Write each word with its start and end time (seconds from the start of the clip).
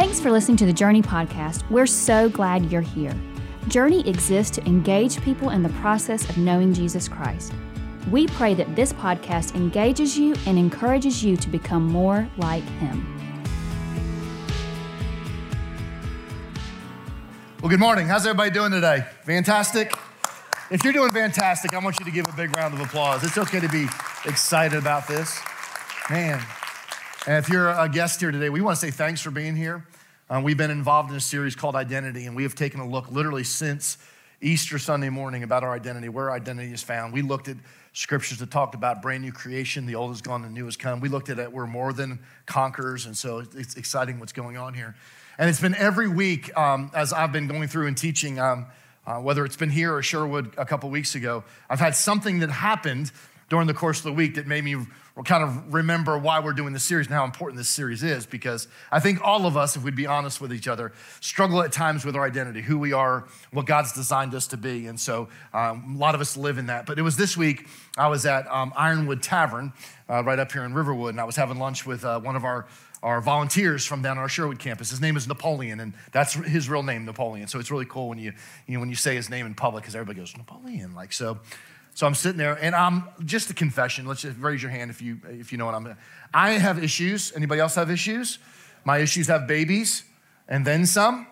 Thanks 0.00 0.18
for 0.18 0.30
listening 0.30 0.56
to 0.56 0.64
the 0.64 0.72
Journey 0.72 1.02
podcast. 1.02 1.70
We're 1.70 1.86
so 1.86 2.30
glad 2.30 2.72
you're 2.72 2.80
here. 2.80 3.14
Journey 3.68 4.00
exists 4.08 4.56
to 4.56 4.66
engage 4.66 5.20
people 5.20 5.50
in 5.50 5.62
the 5.62 5.68
process 5.68 6.26
of 6.26 6.38
knowing 6.38 6.72
Jesus 6.72 7.06
Christ. 7.06 7.52
We 8.10 8.26
pray 8.28 8.54
that 8.54 8.74
this 8.74 8.94
podcast 8.94 9.54
engages 9.54 10.16
you 10.16 10.34
and 10.46 10.58
encourages 10.58 11.22
you 11.22 11.36
to 11.36 11.48
become 11.50 11.86
more 11.86 12.26
like 12.38 12.62
Him. 12.62 13.04
Well, 17.60 17.68
good 17.68 17.78
morning. 17.78 18.06
How's 18.06 18.24
everybody 18.26 18.52
doing 18.52 18.70
today? 18.70 19.04
Fantastic? 19.24 19.92
If 20.70 20.82
you're 20.82 20.94
doing 20.94 21.10
fantastic, 21.10 21.74
I 21.74 21.78
want 21.78 22.00
you 22.00 22.06
to 22.06 22.10
give 22.10 22.26
a 22.26 22.32
big 22.32 22.56
round 22.56 22.72
of 22.72 22.80
applause. 22.80 23.22
It's 23.22 23.36
okay 23.36 23.60
to 23.60 23.68
be 23.68 23.86
excited 24.24 24.78
about 24.78 25.06
this. 25.06 25.38
Man. 26.08 26.42
And 27.26 27.36
if 27.36 27.50
you're 27.50 27.68
a 27.68 27.86
guest 27.86 28.18
here 28.18 28.30
today, 28.30 28.48
we 28.48 28.62
want 28.62 28.78
to 28.78 28.80
say 28.80 28.90
thanks 28.90 29.20
for 29.20 29.30
being 29.30 29.54
here. 29.54 29.84
Uh, 30.30 30.40
we've 30.40 30.56
been 30.56 30.70
involved 30.70 31.10
in 31.10 31.16
a 31.16 31.20
series 31.20 31.56
called 31.56 31.74
Identity, 31.74 32.26
and 32.26 32.36
we 32.36 32.44
have 32.44 32.54
taken 32.54 32.78
a 32.78 32.86
look 32.86 33.10
literally 33.10 33.42
since 33.42 33.98
Easter 34.40 34.78
Sunday 34.78 35.08
morning 35.08 35.42
about 35.42 35.64
our 35.64 35.74
identity, 35.74 36.08
where 36.08 36.30
our 36.30 36.36
identity 36.36 36.72
is 36.72 36.84
found. 36.84 37.12
We 37.12 37.20
looked 37.20 37.48
at 37.48 37.56
scriptures 37.94 38.38
that 38.38 38.48
talked 38.48 38.76
about 38.76 39.02
brand 39.02 39.24
new 39.24 39.32
creation, 39.32 39.86
the 39.86 39.96
old 39.96 40.12
is 40.12 40.22
gone, 40.22 40.42
the 40.42 40.48
new 40.48 40.66
has 40.66 40.76
come. 40.76 41.00
We 41.00 41.08
looked 41.08 41.30
at 41.30 41.40
it, 41.40 41.50
we're 41.50 41.66
more 41.66 41.92
than 41.92 42.20
conquerors, 42.46 43.06
and 43.06 43.18
so 43.18 43.42
it's 43.56 43.74
exciting 43.74 44.20
what's 44.20 44.32
going 44.32 44.56
on 44.56 44.72
here. 44.72 44.94
And 45.36 45.50
it's 45.50 45.60
been 45.60 45.74
every 45.74 46.08
week 46.08 46.56
um, 46.56 46.92
as 46.94 47.12
I've 47.12 47.32
been 47.32 47.48
going 47.48 47.66
through 47.66 47.88
and 47.88 47.98
teaching, 47.98 48.38
um, 48.38 48.66
uh, 49.08 49.16
whether 49.16 49.44
it's 49.44 49.56
been 49.56 49.70
here 49.70 49.92
or 49.92 50.00
Sherwood 50.00 50.54
a 50.56 50.64
couple 50.64 50.90
weeks 50.90 51.16
ago, 51.16 51.42
I've 51.68 51.80
had 51.80 51.96
something 51.96 52.38
that 52.38 52.50
happened 52.50 53.10
during 53.48 53.66
the 53.66 53.74
course 53.74 53.98
of 53.98 54.04
the 54.04 54.12
week 54.12 54.36
that 54.36 54.46
made 54.46 54.62
me 54.62 54.76
kind 55.24 55.42
of 55.42 55.72
remember 55.72 56.16
why 56.18 56.40
we're 56.40 56.52
doing 56.52 56.72
this 56.72 56.84
series 56.84 57.06
and 57.06 57.14
how 57.14 57.24
important 57.24 57.58
this 57.58 57.68
series 57.68 58.02
is 58.02 58.26
because 58.26 58.68
I 58.90 59.00
think 59.00 59.20
all 59.22 59.46
of 59.46 59.56
us, 59.56 59.76
if 59.76 59.82
we'd 59.82 59.96
be 59.96 60.06
honest 60.06 60.40
with 60.40 60.52
each 60.52 60.68
other, 60.68 60.92
struggle 61.20 61.62
at 61.62 61.72
times 61.72 62.04
with 62.04 62.16
our 62.16 62.24
identity, 62.24 62.62
who 62.62 62.78
we 62.78 62.92
are, 62.92 63.26
what 63.52 63.66
God's 63.66 63.92
designed 63.92 64.34
us 64.34 64.46
to 64.48 64.56
be. 64.56 64.86
And 64.86 64.98
so 64.98 65.28
um, 65.52 65.94
a 65.96 65.98
lot 65.98 66.14
of 66.14 66.20
us 66.20 66.36
live 66.36 66.58
in 66.58 66.66
that. 66.66 66.86
But 66.86 66.98
it 66.98 67.02
was 67.02 67.16
this 67.16 67.36
week, 67.36 67.66
I 67.96 68.08
was 68.08 68.26
at 68.26 68.46
um, 68.50 68.72
Ironwood 68.76 69.22
Tavern 69.22 69.72
uh, 70.08 70.22
right 70.24 70.38
up 70.38 70.52
here 70.52 70.64
in 70.64 70.74
Riverwood, 70.74 71.10
and 71.10 71.20
I 71.20 71.24
was 71.24 71.36
having 71.36 71.58
lunch 71.58 71.86
with 71.86 72.04
uh, 72.04 72.20
one 72.20 72.36
of 72.36 72.44
our 72.44 72.66
our 73.02 73.20
volunteers 73.20 73.84
from 73.84 74.02
down 74.02 74.18
on 74.18 74.22
our 74.22 74.28
Sherwood 74.28 74.58
campus. 74.58 74.90
His 74.90 75.00
name 75.00 75.16
is 75.16 75.26
Napoleon, 75.26 75.80
and 75.80 75.94
that's 76.12 76.34
his 76.34 76.68
real 76.68 76.82
name, 76.82 77.06
Napoleon. 77.06 77.48
So 77.48 77.58
it's 77.58 77.70
really 77.70 77.86
cool 77.86 78.08
when 78.08 78.18
you, 78.18 78.32
you 78.66 78.74
know, 78.74 78.80
when 78.80 78.90
you 78.90 78.94
say 78.94 79.14
his 79.14 79.30
name 79.30 79.46
in 79.46 79.54
public 79.54 79.84
because 79.84 79.94
everybody 79.94 80.18
goes, 80.18 80.36
Napoleon. 80.36 80.94
Like, 80.94 81.12
so, 81.12 81.38
so 81.94 82.06
I'm 82.06 82.14
sitting 82.14 82.38
there, 82.38 82.54
and 82.54 82.74
I'm 82.74 83.04
just 83.24 83.50
a 83.50 83.54
confession. 83.54 84.06
Let's 84.06 84.22
just 84.22 84.38
raise 84.38 84.62
your 84.62 84.70
hand 84.70 84.90
if 84.90 85.02
you, 85.02 85.20
if 85.28 85.52
you 85.52 85.58
know 85.58 85.66
what 85.66 85.74
I'm 85.74 85.96
I 86.32 86.52
have 86.52 86.82
issues. 86.82 87.32
Anybody 87.34 87.60
else 87.60 87.74
have 87.74 87.90
issues? 87.90 88.38
My 88.84 88.98
issues 88.98 89.26
have 89.26 89.46
babies 89.46 90.04
and 90.48 90.66
then 90.66 90.84
some. 90.84 91.26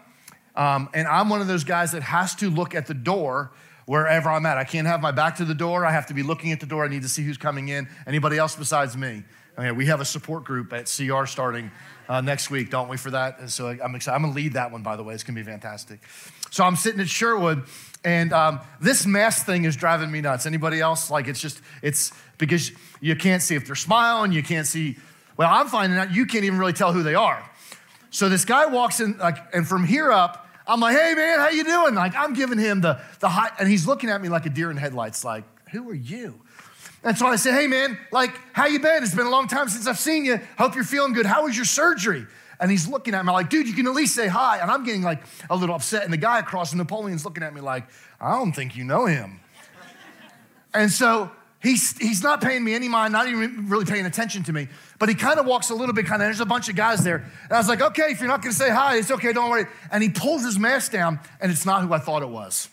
Um, 0.56 0.89
and 0.95 1.06
I'm 1.06 1.29
one 1.29 1.41
of 1.41 1.47
those 1.47 1.64
guys 1.64 1.92
that 1.92 2.03
has 2.03 2.34
to 2.36 2.51
look 2.51 2.75
at 2.75 2.86
the 2.86 2.95
door 2.95 3.53
wherever 3.86 4.31
I'm 4.31 4.45
at. 4.47 4.59
I 4.59 4.64
can't 4.64 4.86
have 4.86 5.01
my 5.01 5.12
back 5.12 5.36
to 5.36 5.45
the 5.45 5.55
door. 5.55 5.86
I 5.86 5.92
have 5.92 6.06
to 6.06 6.14
be 6.14 6.23
looking 6.23 6.53
at 6.53 6.61
the 6.61 6.67
door. 6.67 6.84
I 6.84 6.89
need 6.89 7.03
to 7.03 7.09
see 7.09 7.23
who's 7.23 7.39
coming 7.39 7.69
in. 7.69 7.89
Anybody 8.06 8.39
else 8.39 8.56
besides 8.56 8.97
me? 8.97 9.25
Okay, 9.59 9.73
we 9.73 9.86
have 9.86 10.01
a 10.01 10.05
support 10.05 10.45
group 10.45 10.73
at 10.73 10.84
CR 10.84 11.27
starting 11.27 11.70
uh, 12.09 12.20
next 12.20 12.51
week, 12.51 12.70
don't 12.70 12.89
we, 12.89 12.97
for 12.97 13.11
that? 13.11 13.41
And 13.41 13.51
so 13.51 13.69
I'm 13.69 13.95
excited. 13.95 14.14
I'm 14.14 14.23
going 14.23 14.34
to 14.34 14.36
lead 14.36 14.53
that 14.53 14.70
one, 14.70 14.83
by 14.83 14.97
the 14.97 15.03
way. 15.03 15.14
It's 15.14 15.25
going 15.25 15.34
to 15.34 15.42
be 15.42 15.51
fantastic. 15.51 16.01
So 16.51 16.64
I'm 16.64 16.77
sitting 16.77 17.01
at 17.01 17.09
Sherwood, 17.09 17.64
and 18.04 18.32
um, 18.32 18.60
this 18.80 19.06
mask 19.06 19.46
thing 19.46 19.64
is 19.64 19.77
driving 19.77 20.10
me 20.10 20.20
nuts. 20.20 20.46
Anybody 20.46 20.80
else? 20.80 21.10
Like, 21.10 21.28
it's 21.28 21.41
just, 21.41 21.60
it's 21.82 22.12
because 22.38 22.72
you 23.00 23.16
can't 23.16 23.42
see 23.42 23.55
if 23.55 23.66
they're 23.66 23.74
smiling, 23.74 24.32
you 24.32 24.42
can't 24.42 24.66
see. 24.66 24.96
Well, 25.36 25.48
I'm 25.52 25.68
finding 25.68 25.98
out 25.98 26.12
you 26.12 26.27
can't 26.27 26.44
even 26.44 26.58
really 26.58 26.72
tell 26.72 26.92
who 26.92 27.02
they 27.02 27.14
are. 27.14 27.48
So 28.10 28.28
this 28.28 28.44
guy 28.44 28.66
walks 28.66 29.00
in, 29.00 29.18
like, 29.18 29.36
and 29.55 29.66
from 29.66 29.84
here 29.84 30.10
up, 30.10 30.46
I'm 30.66 30.80
like, 30.80 30.96
hey 30.96 31.14
man, 31.14 31.38
how 31.38 31.48
you 31.48 31.64
doing? 31.64 31.94
Like, 31.94 32.14
I'm 32.14 32.34
giving 32.34 32.58
him 32.58 32.80
the, 32.80 33.00
the 33.20 33.28
high, 33.28 33.50
and 33.58 33.68
he's 33.68 33.86
looking 33.86 34.11
at 34.11 34.20
me 34.20 34.28
like 34.28 34.46
a 34.46 34.50
deer 34.50 34.70
in 34.70 34.77
headlights, 34.77 35.24
like, 35.24 35.44
who 35.70 35.89
are 35.90 35.94
you? 35.94 36.40
And 37.05 37.17
so 37.17 37.27
I 37.27 37.36
said, 37.36 37.55
hey 37.55 37.67
man, 37.67 37.98
like, 38.11 38.39
how 38.52 38.67
you 38.67 38.80
been? 38.80 39.02
It's 39.02 39.14
been 39.14 39.27
a 39.27 39.30
long 39.30 39.48
time 39.48 39.68
since 39.68 39.86
I've 39.86 39.98
seen 39.98 40.24
you. 40.24 40.40
Hope 40.58 40.74
you're 40.74 40.84
feeling 40.84 41.12
good. 41.12 41.27
How 41.27 41.44
was 41.44 41.56
your 41.56 41.64
surgery? 41.64 42.27
And 42.61 42.70
he's 42.70 42.89
looking 42.89 43.14
at 43.14 43.24
me 43.24 43.33
like, 43.33 43.51
dude, 43.51 43.69
you 43.69 43.74
can 43.74 43.86
at 43.86 43.95
least 43.95 44.14
say 44.14 44.27
hi. 44.27 44.58
And 44.58 44.70
I'm 44.70 44.85
getting 44.85 45.02
like 45.02 45.23
a 45.48 45.57
little 45.57 45.74
upset. 45.74 46.05
And 46.05 46.13
the 46.13 46.19
guy 46.19 46.39
across 46.41 46.70
from 46.70 46.79
Napoleon's 46.79 47.24
looking 47.24 47.42
at 47.42 47.55
me 47.55 47.61
like, 47.61 47.86
I 48.20 48.36
don't 48.36 48.52
think 48.52 48.77
you 48.77 48.85
know 48.85 49.07
him. 49.07 49.41
and 50.74 50.91
so 50.91 51.30
he's, 51.63 51.97
he's 51.98 52.23
not 52.23 52.41
paying 52.41 52.64
me 52.64 52.74
any 52.74 52.89
mind, 52.89 53.13
not 53.13 53.29
even 53.29 53.68
really 53.68 53.85
paying 53.85 54.07
attention 54.07 54.42
to 54.45 54.52
me. 54.52 54.68
But 54.98 55.08
he 55.08 55.14
kind 55.14 55.39
of 55.39 55.47
walks 55.47 55.70
a 55.70 55.74
little 55.74 55.95
bit, 55.95 56.07
kind 56.07 56.20
of, 56.20 56.27
there's 56.27 56.41
a 56.41 56.47
bunch 56.47 56.68
of 56.68 56.74
guys 56.74 57.05
there. 57.05 57.17
And 57.45 57.52
I 57.52 57.58
was 57.58 57.68
like, 57.68 57.80
okay, 57.80 58.11
if 58.11 58.18
you're 58.18 58.29
not 58.29 58.42
gonna 58.42 58.52
say 58.52 58.70
hi, 58.70 58.97
it's 58.97 59.11
okay, 59.11 59.33
don't 59.33 59.51
worry. 59.51 59.67
And 59.92 60.02
he 60.02 60.08
pulls 60.08 60.45
his 60.45 60.58
mask 60.58 60.92
down, 60.92 61.20
and 61.41 61.52
it's 61.52 61.64
not 61.64 61.83
who 61.83 61.92
I 61.92 61.98
thought 61.98 62.23
it 62.23 62.29
was. 62.29 62.68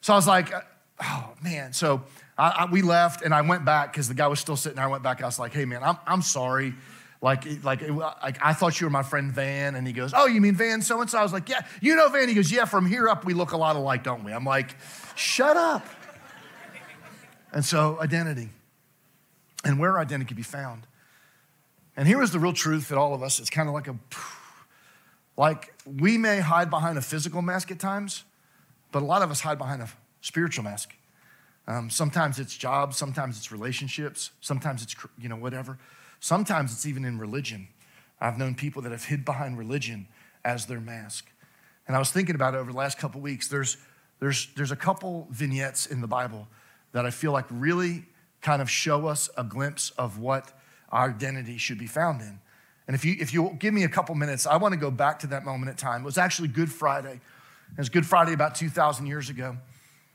So 0.00 0.14
I 0.14 0.16
was 0.16 0.26
like, 0.26 0.50
oh 1.02 1.34
man. 1.42 1.72
So 1.72 2.02
I, 2.38 2.48
I, 2.60 2.64
we 2.70 2.80
left 2.80 3.22
and 3.22 3.34
I 3.34 3.42
went 3.42 3.64
back 3.64 3.92
because 3.92 4.08
the 4.08 4.14
guy 4.14 4.26
was 4.26 4.40
still 4.40 4.56
sitting 4.56 4.76
there. 4.76 4.86
I 4.86 4.88
went 4.88 5.02
back. 5.02 5.22
I 5.22 5.26
was 5.26 5.38
like, 5.38 5.52
hey, 5.52 5.66
man, 5.66 5.82
I'm, 5.82 5.98
I'm 6.06 6.22
sorry. 6.22 6.74
Like, 7.22 7.62
like, 7.62 7.86
like, 7.88 8.38
I 8.42 8.54
thought 8.54 8.80
you 8.80 8.86
were 8.86 8.90
my 8.90 9.02
friend 9.02 9.30
Van. 9.30 9.74
And 9.74 9.86
he 9.86 9.92
goes, 9.92 10.12
oh, 10.14 10.26
you 10.26 10.40
mean 10.40 10.54
Van 10.54 10.80
so 10.80 11.00
and 11.00 11.10
so? 11.10 11.18
I 11.18 11.22
was 11.22 11.32
like, 11.32 11.48
yeah, 11.48 11.60
you 11.80 11.94
know 11.94 12.08
Van. 12.08 12.28
He 12.28 12.34
goes, 12.34 12.50
yeah, 12.50 12.64
from 12.64 12.86
here 12.86 13.08
up, 13.08 13.24
we 13.24 13.34
look 13.34 13.52
a 13.52 13.58
lot 13.58 13.76
alike, 13.76 14.02
don't 14.02 14.24
we? 14.24 14.32
I'm 14.32 14.44
like, 14.44 14.76
shut 15.16 15.56
up. 15.56 15.86
And 17.52 17.64
so, 17.64 18.00
identity 18.00 18.50
and 19.64 19.78
where 19.78 19.98
identity 19.98 20.28
can 20.28 20.36
be 20.36 20.42
found. 20.42 20.86
And 21.96 22.08
here 22.08 22.22
is 22.22 22.30
the 22.30 22.38
real 22.38 22.52
truth 22.52 22.88
that 22.88 22.98
all 22.98 23.14
of 23.14 23.22
us, 23.22 23.38
it's 23.40 23.50
kind 23.50 23.68
of 23.68 23.74
like 23.74 23.88
a, 23.88 23.96
like 25.36 25.74
we 25.84 26.16
may 26.16 26.40
hide 26.40 26.70
behind 26.70 26.96
a 26.96 27.02
physical 27.02 27.42
mask 27.42 27.70
at 27.70 27.78
times, 27.78 28.24
but 28.92 29.02
a 29.02 29.04
lot 29.04 29.22
of 29.22 29.30
us 29.30 29.40
hide 29.40 29.58
behind 29.58 29.82
a 29.82 29.88
spiritual 30.20 30.64
mask. 30.64 30.94
Um, 31.66 31.90
sometimes 31.90 32.38
it's 32.38 32.56
jobs, 32.56 32.96
sometimes 32.96 33.36
it's 33.36 33.52
relationships, 33.52 34.30
sometimes 34.40 34.82
it's, 34.82 34.96
you 35.20 35.28
know, 35.28 35.36
whatever. 35.36 35.78
Sometimes 36.20 36.72
it's 36.72 36.86
even 36.86 37.04
in 37.04 37.18
religion. 37.18 37.68
I've 38.20 38.38
known 38.38 38.54
people 38.54 38.82
that 38.82 38.92
have 38.92 39.04
hid 39.04 39.24
behind 39.24 39.58
religion 39.58 40.06
as 40.44 40.66
their 40.66 40.80
mask. 40.80 41.26
And 41.86 41.96
I 41.96 41.98
was 41.98 42.10
thinking 42.10 42.34
about 42.34 42.54
it 42.54 42.58
over 42.58 42.70
the 42.70 42.78
last 42.78 42.98
couple 42.98 43.20
weeks. 43.20 43.48
There's, 43.48 43.78
there's, 44.20 44.48
there's 44.54 44.70
a 44.70 44.76
couple 44.76 45.26
vignettes 45.30 45.86
in 45.86 46.00
the 46.00 46.06
Bible 46.06 46.46
that 46.92 47.06
I 47.06 47.10
feel 47.10 47.32
like 47.32 47.46
really 47.50 48.04
kind 48.42 48.62
of 48.62 48.70
show 48.70 49.06
us 49.06 49.30
a 49.36 49.44
glimpse 49.44 49.90
of 49.90 50.18
what 50.18 50.52
our 50.90 51.08
identity 51.08 51.56
should 51.56 51.78
be 51.78 51.86
found 51.86 52.20
in. 52.20 52.38
And 52.86 52.96
if 52.96 53.04
you 53.04 53.16
if 53.20 53.32
you 53.32 53.56
give 53.60 53.72
me 53.72 53.84
a 53.84 53.88
couple 53.88 54.14
minutes, 54.16 54.46
I 54.46 54.56
want 54.56 54.72
to 54.72 54.80
go 54.80 54.90
back 54.90 55.20
to 55.20 55.28
that 55.28 55.44
moment 55.44 55.70
in 55.70 55.76
time. 55.76 56.02
It 56.02 56.06
was 56.06 56.18
actually 56.18 56.48
Good 56.48 56.72
Friday. 56.72 57.20
It 57.72 57.78
was 57.78 57.88
Good 57.88 58.04
Friday 58.04 58.32
about 58.32 58.56
2,000 58.56 59.06
years 59.06 59.30
ago. 59.30 59.56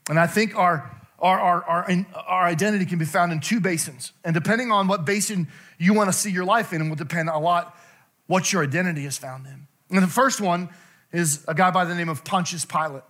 And 0.09 0.19
I 0.19 0.27
think 0.27 0.57
our 0.57 0.91
our, 1.25 1.39
our, 1.39 1.63
our, 1.63 2.05
our 2.27 2.45
identity 2.45 2.85
can 2.85 2.99
be 2.99 3.05
found 3.05 3.31
in 3.31 3.39
two 3.39 3.59
basins. 3.59 4.13
And 4.23 4.35
depending 4.35 4.71
on 4.71 4.87
what 4.87 5.05
basin 5.05 5.47
you 5.79 5.93
want 5.95 6.07
to 6.07 6.13
see 6.13 6.29
your 6.29 6.45
life 6.45 6.71
in, 6.71 6.83
it 6.83 6.87
will 6.87 6.95
depend 6.95 7.29
a 7.29 7.37
lot 7.39 7.75
what 8.27 8.53
your 8.53 8.63
identity 8.63 9.05
is 9.05 9.17
found 9.17 9.47
in. 9.47 9.67
And 9.89 10.03
the 10.03 10.07
first 10.07 10.39
one 10.39 10.69
is 11.11 11.43
a 11.47 11.55
guy 11.55 11.71
by 11.71 11.83
the 11.85 11.95
name 11.95 12.09
of 12.09 12.23
Pontius 12.23 12.63
Pilate. 12.63 13.03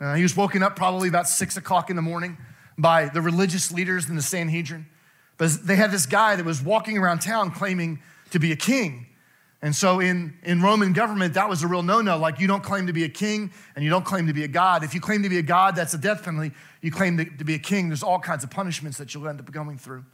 Uh, 0.00 0.14
he 0.14 0.22
was 0.22 0.36
woken 0.36 0.64
up 0.64 0.74
probably 0.74 1.08
about 1.08 1.28
six 1.28 1.56
o'clock 1.56 1.90
in 1.90 1.96
the 1.96 2.02
morning 2.02 2.38
by 2.76 3.06
the 3.06 3.20
religious 3.20 3.70
leaders 3.70 4.08
in 4.08 4.16
the 4.16 4.22
Sanhedrin. 4.22 4.86
But 5.36 5.64
they 5.64 5.76
had 5.76 5.92
this 5.92 6.06
guy 6.06 6.34
that 6.34 6.44
was 6.44 6.60
walking 6.60 6.98
around 6.98 7.20
town 7.20 7.52
claiming 7.52 8.00
to 8.30 8.40
be 8.40 8.50
a 8.50 8.56
king. 8.56 9.06
And 9.62 9.76
so 9.76 10.00
in, 10.00 10.38
in 10.42 10.62
Roman 10.62 10.94
government, 10.94 11.34
that 11.34 11.48
was 11.48 11.62
a 11.62 11.68
real 11.68 11.82
no 11.82 12.00
no. 12.00 12.16
Like, 12.16 12.40
you 12.40 12.46
don't 12.46 12.62
claim 12.62 12.86
to 12.86 12.94
be 12.94 13.04
a 13.04 13.08
king 13.08 13.52
and 13.74 13.84
you 13.84 13.90
don't 13.90 14.04
claim 14.04 14.26
to 14.26 14.32
be 14.32 14.44
a 14.44 14.48
god. 14.48 14.84
If 14.84 14.94
you 14.94 15.00
claim 15.00 15.22
to 15.22 15.28
be 15.28 15.38
a 15.38 15.42
god, 15.42 15.76
that's 15.76 15.92
a 15.92 15.98
death 15.98 16.24
penalty. 16.24 16.52
You 16.80 16.90
claim 16.90 17.18
to, 17.18 17.24
to 17.26 17.44
be 17.44 17.54
a 17.54 17.58
king, 17.58 17.88
there's 17.88 18.02
all 18.02 18.18
kinds 18.18 18.42
of 18.42 18.50
punishments 18.50 18.96
that 18.98 19.12
you'll 19.12 19.28
end 19.28 19.38
up 19.38 19.50
going 19.52 19.76
through. 19.76 20.04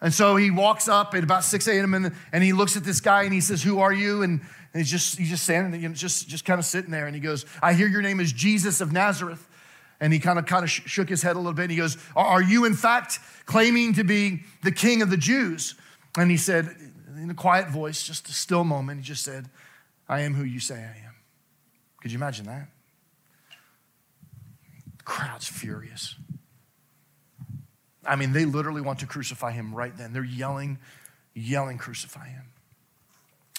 And 0.00 0.12
so 0.12 0.36
he 0.36 0.50
walks 0.50 0.88
up 0.88 1.14
at 1.14 1.22
about 1.22 1.44
6 1.44 1.68
a.m. 1.68 1.94
And, 1.94 2.12
and 2.32 2.42
he 2.42 2.52
looks 2.52 2.76
at 2.76 2.82
this 2.82 3.00
guy 3.00 3.22
and 3.22 3.32
he 3.32 3.40
says, 3.40 3.62
Who 3.62 3.78
are 3.78 3.92
you? 3.92 4.22
And, 4.22 4.40
and 4.40 4.80
he's 4.80 4.90
just 4.90 5.18
he's 5.18 5.28
just 5.28 5.44
standing, 5.44 5.80
you 5.80 5.88
know, 5.88 5.94
just, 5.94 6.26
just 6.26 6.44
kind 6.44 6.58
of 6.58 6.64
sitting 6.64 6.90
there. 6.90 7.06
And 7.06 7.14
he 7.14 7.20
goes, 7.20 7.44
I 7.62 7.74
hear 7.74 7.86
your 7.86 8.02
name 8.02 8.20
is 8.20 8.32
Jesus 8.32 8.80
of 8.80 8.90
Nazareth. 8.90 9.48
And 10.00 10.12
he 10.12 10.18
kind 10.18 10.38
of 10.38 10.46
kind 10.46 10.64
of 10.64 10.70
shook 10.70 11.08
his 11.08 11.22
head 11.22 11.36
a 11.36 11.38
little 11.38 11.52
bit. 11.52 11.64
And 11.64 11.70
he 11.70 11.76
goes, 11.76 11.96
Are 12.16 12.42
you 12.42 12.64
in 12.64 12.74
fact 12.74 13.20
claiming 13.44 13.92
to 13.94 14.02
be 14.02 14.42
the 14.62 14.72
king 14.72 15.02
of 15.02 15.10
the 15.10 15.16
Jews? 15.16 15.76
And 16.16 16.30
he 16.30 16.36
said, 16.36 16.74
in 17.22 17.30
a 17.30 17.34
quiet 17.34 17.68
voice, 17.68 18.02
just 18.02 18.28
a 18.28 18.32
still 18.32 18.64
moment, 18.64 19.00
he 19.00 19.04
just 19.04 19.22
said, 19.22 19.48
I 20.08 20.20
am 20.20 20.34
who 20.34 20.44
you 20.44 20.58
say 20.58 20.74
I 20.74 21.06
am. 21.06 21.14
Could 22.00 22.10
you 22.10 22.18
imagine 22.18 22.46
that? 22.46 22.68
The 24.98 25.04
crowd's 25.04 25.46
furious. 25.46 26.16
I 28.04 28.16
mean, 28.16 28.32
they 28.32 28.44
literally 28.44 28.80
want 28.80 28.98
to 28.98 29.06
crucify 29.06 29.52
him 29.52 29.72
right 29.72 29.96
then. 29.96 30.12
They're 30.12 30.24
yelling, 30.24 30.78
yelling, 31.34 31.78
crucify 31.78 32.26
him. 32.26 32.46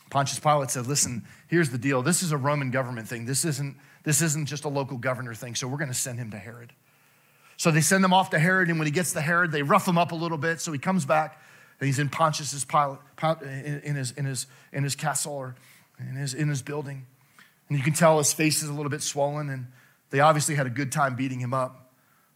Pontius 0.09 0.39
Pilate 0.39 0.69
said, 0.69 0.85
Listen, 0.85 1.23
here's 1.47 1.69
the 1.69 1.77
deal. 1.77 2.01
This 2.01 2.21
is 2.21 2.33
a 2.33 2.37
Roman 2.37 2.69
government 2.69 3.07
thing. 3.07 3.25
This 3.25 3.45
isn't, 3.45 3.77
this 4.03 4.21
isn't 4.21 4.47
just 4.47 4.65
a 4.65 4.69
local 4.69 4.97
governor 4.97 5.33
thing, 5.33 5.55
so 5.55 5.67
we're 5.67 5.77
going 5.77 5.87
to 5.87 5.93
send 5.93 6.19
him 6.19 6.31
to 6.31 6.37
Herod. 6.37 6.73
So 7.55 7.71
they 7.71 7.81
send 7.81 8.03
him 8.03 8.13
off 8.13 8.31
to 8.31 8.39
Herod, 8.39 8.67
and 8.67 8.77
when 8.77 8.85
he 8.85 8.91
gets 8.91 9.13
to 9.13 9.21
Herod, 9.21 9.51
they 9.51 9.63
rough 9.63 9.87
him 9.87 9.97
up 9.97 10.11
a 10.11 10.15
little 10.15 10.37
bit. 10.37 10.59
So 10.59 10.73
he 10.73 10.79
comes 10.79 11.05
back 11.05 11.39
and 11.79 11.87
he's 11.87 11.99
in 11.99 12.09
Pontius's 12.09 12.65
Pilate, 12.65 12.99
in 13.41 13.95
his, 13.95 14.11
in 14.11 14.25
his, 14.25 14.47
in 14.71 14.83
his 14.83 14.95
castle 14.95 15.33
or 15.33 15.55
in 15.99 16.15
his, 16.15 16.33
in 16.33 16.49
his 16.49 16.61
building. 16.61 17.05
And 17.69 17.77
you 17.77 17.83
can 17.83 17.93
tell 17.93 18.17
his 18.17 18.33
face 18.33 18.63
is 18.63 18.69
a 18.69 18.73
little 18.73 18.89
bit 18.89 19.01
swollen, 19.01 19.49
and 19.49 19.67
they 20.09 20.19
obviously 20.19 20.55
had 20.55 20.67
a 20.67 20.69
good 20.69 20.91
time 20.91 21.15
beating 21.15 21.39
him 21.39 21.53
up. 21.53 21.91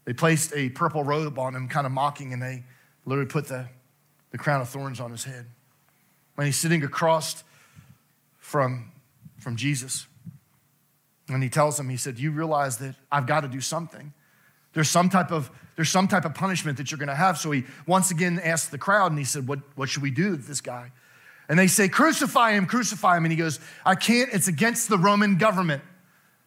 They 0.06 0.14
placed 0.14 0.54
a 0.56 0.70
purple 0.70 1.04
robe 1.04 1.38
on 1.38 1.56
him, 1.56 1.68
kind 1.68 1.86
of 1.86 1.92
mocking, 1.92 2.34
and 2.34 2.42
they 2.42 2.64
literally 3.06 3.30
put 3.30 3.48
the, 3.48 3.68
the 4.32 4.38
crown 4.38 4.62
of 4.62 4.70
thorns 4.70 5.00
on 5.00 5.12
his 5.12 5.24
head. 5.24 5.46
When 6.36 6.48
he's 6.48 6.58
sitting 6.58 6.84
across 6.84 7.44
from, 8.38 8.92
from 9.40 9.56
Jesus, 9.56 10.08
and 11.30 11.44
he 11.44 11.50
tells 11.50 11.80
him, 11.80 11.90
he 11.90 11.98
said, 11.98 12.20
You 12.20 12.32
realize 12.32 12.78
that 12.78 12.96
I've 13.12 13.28
got 13.28 13.42
to 13.42 13.48
do 13.48 13.60
something. 13.60 14.14
There's 14.78 14.92
some 14.92 15.10
type 15.10 15.32
of 15.32 15.50
there's 15.76 15.90
some 15.90 16.08
type 16.08 16.24
of 16.24 16.36
punishment 16.36 16.78
that 16.78 16.92
you're 16.92 17.00
going 17.00 17.08
to 17.08 17.16
have. 17.16 17.40
So 17.40 17.50
he 17.50 17.64
once 17.88 18.12
again 18.12 18.40
asked 18.44 18.70
the 18.70 18.78
crowd, 18.78 19.12
and 19.12 19.18
he 19.18 19.26
said, 19.26 19.48
"What 19.48 19.62
what 19.74 19.90
should 19.90 20.04
we 20.04 20.12
do 20.12 20.30
with 20.30 20.46
this 20.46 20.62
guy?" 20.62 20.92
And 21.50 21.58
they 21.58 21.66
say, 21.66 21.90
"Crucify 21.90 22.52
him, 22.52 22.68
crucify 22.68 23.18
him." 23.18 23.26
And 23.26 23.32
he 23.32 23.38
goes, 23.40 23.60
"I 23.84 23.96
can't. 23.96 24.30
It's 24.32 24.48
against 24.48 24.88
the 24.88 25.00
Roman 25.00 25.40
government." 25.40 25.82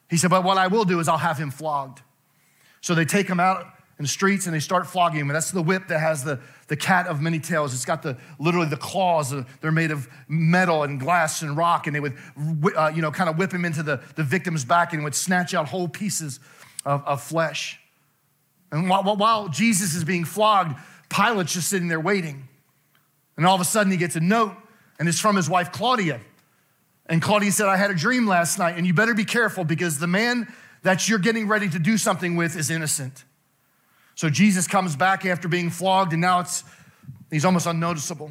He 0.08 0.16
said, 0.16 0.30
"But 0.30 0.44
what 0.44 0.58
I 0.58 0.68
will 0.68 0.84
do 0.84 1.00
is 1.00 1.08
I'll 1.08 1.18
have 1.18 1.38
him 1.38 1.50
flogged." 1.50 2.02
So 2.80 2.94
they 2.94 3.04
take 3.04 3.26
him 3.26 3.40
out 3.40 3.66
in 3.98 4.04
the 4.04 4.08
streets 4.08 4.46
and 4.46 4.54
they 4.54 4.60
start 4.60 4.86
flogging 4.86 5.18
him. 5.18 5.28
And 5.28 5.34
that's 5.34 5.50
the 5.50 5.60
whip 5.60 5.88
that 5.88 5.98
has 5.98 6.22
the, 6.22 6.38
the 6.68 6.76
cat 6.76 7.08
of 7.08 7.20
many 7.20 7.40
tails. 7.40 7.74
It's 7.74 7.84
got 7.84 8.04
the 8.04 8.16
literally 8.38 8.68
the 8.68 8.76
claws. 8.76 9.34
They're 9.60 9.72
made 9.72 9.90
of 9.90 10.08
metal 10.28 10.84
and 10.84 11.00
glass 11.00 11.42
and 11.42 11.56
rock. 11.56 11.88
And 11.88 11.96
they 11.96 12.00
would, 12.00 12.16
uh, 12.76 12.92
you 12.94 13.02
know, 13.02 13.10
kind 13.10 13.28
of 13.28 13.38
whip 13.38 13.52
him 13.52 13.64
into 13.64 13.82
the, 13.82 14.00
the 14.14 14.22
victim's 14.22 14.64
back 14.64 14.92
and 14.92 15.02
would 15.02 15.16
snatch 15.16 15.52
out 15.52 15.66
whole 15.66 15.88
pieces 15.88 16.38
of, 16.86 17.04
of 17.06 17.20
flesh. 17.20 17.80
And 18.72 18.88
while, 18.88 19.48
Jesus 19.48 19.94
is 19.94 20.04
being 20.04 20.24
flogged, 20.24 20.78
Pilate's 21.08 21.52
just 21.52 21.68
sitting 21.68 21.88
there 21.88 22.00
waiting. 22.00 22.48
And 23.36 23.46
all 23.46 23.54
of 23.54 23.60
a 23.60 23.64
sudden 23.64 23.90
he 23.90 23.98
gets 23.98 24.16
a 24.16 24.20
note, 24.20 24.54
and 24.98 25.08
it's 25.08 25.18
from 25.18 25.36
his 25.36 25.48
wife 25.48 25.72
Claudia. 25.72 26.20
And 27.06 27.20
Claudia 27.20 27.50
said, 27.50 27.66
I 27.66 27.76
had 27.76 27.90
a 27.90 27.94
dream 27.94 28.26
last 28.26 28.58
night, 28.58 28.76
and 28.76 28.86
you 28.86 28.94
better 28.94 29.14
be 29.14 29.24
careful 29.24 29.64
because 29.64 29.98
the 29.98 30.06
man 30.06 30.52
that 30.82 31.08
you're 31.08 31.18
getting 31.18 31.48
ready 31.48 31.68
to 31.68 31.78
do 31.78 31.98
something 31.98 32.36
with 32.36 32.56
is 32.56 32.70
innocent. 32.70 33.24
So 34.14 34.30
Jesus 34.30 34.66
comes 34.66 34.94
back 34.96 35.26
after 35.26 35.48
being 35.48 35.70
flogged, 35.70 36.12
and 36.12 36.20
now 36.20 36.40
it's 36.40 36.62
he's 37.30 37.44
almost 37.44 37.66
unnoticeable. 37.66 38.30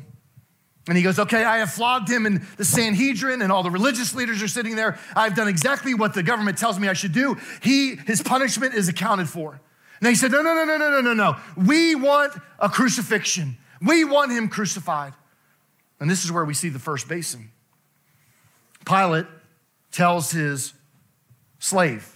And 0.88 0.98
he 0.98 1.04
goes, 1.04 1.20
Okay, 1.20 1.44
I 1.44 1.58
have 1.58 1.72
flogged 1.72 2.10
him 2.10 2.26
in 2.26 2.46
the 2.58 2.66
Sanhedrin, 2.66 3.42
and 3.42 3.52
all 3.52 3.64
the 3.64 3.72
religious 3.72 4.16
leaders 4.16 4.42
are 4.42 4.48
sitting 4.48 4.76
there. 4.76 4.98
I've 5.16 5.36
done 5.36 5.48
exactly 5.48 5.94
what 5.94 6.14
the 6.14 6.24
government 6.24 6.58
tells 6.58 6.80
me 6.80 6.88
I 6.88 6.94
should 6.94 7.12
do. 7.12 7.38
He, 7.62 7.96
his 7.96 8.22
punishment 8.22 8.74
is 8.74 8.88
accounted 8.88 9.28
for. 9.30 9.60
And 10.00 10.08
they 10.08 10.16
said, 10.16 10.32
No, 10.32 10.42
no, 10.42 10.54
no, 10.54 10.66
no, 10.66 10.78
no, 10.78 10.90
no, 10.90 11.02
no, 11.02 11.14
no. 11.14 11.36
We 11.58 11.96
want 11.96 12.34
a 12.60 12.70
crucifixion. 12.70 13.58
We 13.82 14.04
want 14.06 14.32
him 14.32 14.48
crucified. 14.48 15.14
And 16.00 16.10
this 16.10 16.24
is 16.24 16.32
where 16.32 16.46
we 16.46 16.54
see 16.54 16.70
the 16.70 16.80
first 16.80 17.08
basin. 17.08 17.52
Pilate 18.86 19.26
tells 19.92 20.32
his 20.32 20.74
slave 21.60 22.16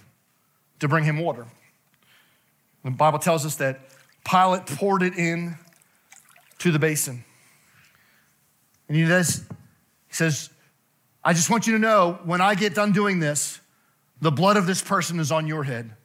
to 0.80 0.88
bring 0.88 1.04
him 1.04 1.20
water. 1.20 1.46
The 2.84 2.92
Bible 2.92 3.20
tells 3.20 3.46
us 3.46 3.56
that 3.56 3.82
Pilate 4.26 4.66
poured 4.66 5.04
it 5.04 5.16
in 5.16 5.58
to 6.60 6.72
the 6.72 6.80
basin. 6.80 7.24
And 8.88 8.98
he 8.98 9.06
does, 9.06 9.44
he 10.08 10.14
says, 10.14 10.50
I 11.24 11.34
just 11.34 11.50
want 11.50 11.68
you 11.68 11.74
to 11.74 11.80
know 11.80 12.20
when 12.24 12.42
I 12.42 12.56
get 12.56 12.76
done 12.76 12.92
doing 12.92 13.20
this, 13.20 13.60
the 14.22 14.32
blood 14.32 14.58
of 14.58 14.66
this 14.66 14.82
person 14.82 15.20
is 15.20 15.32
on 15.32 15.48
your 15.48 15.64
head. 15.64 15.96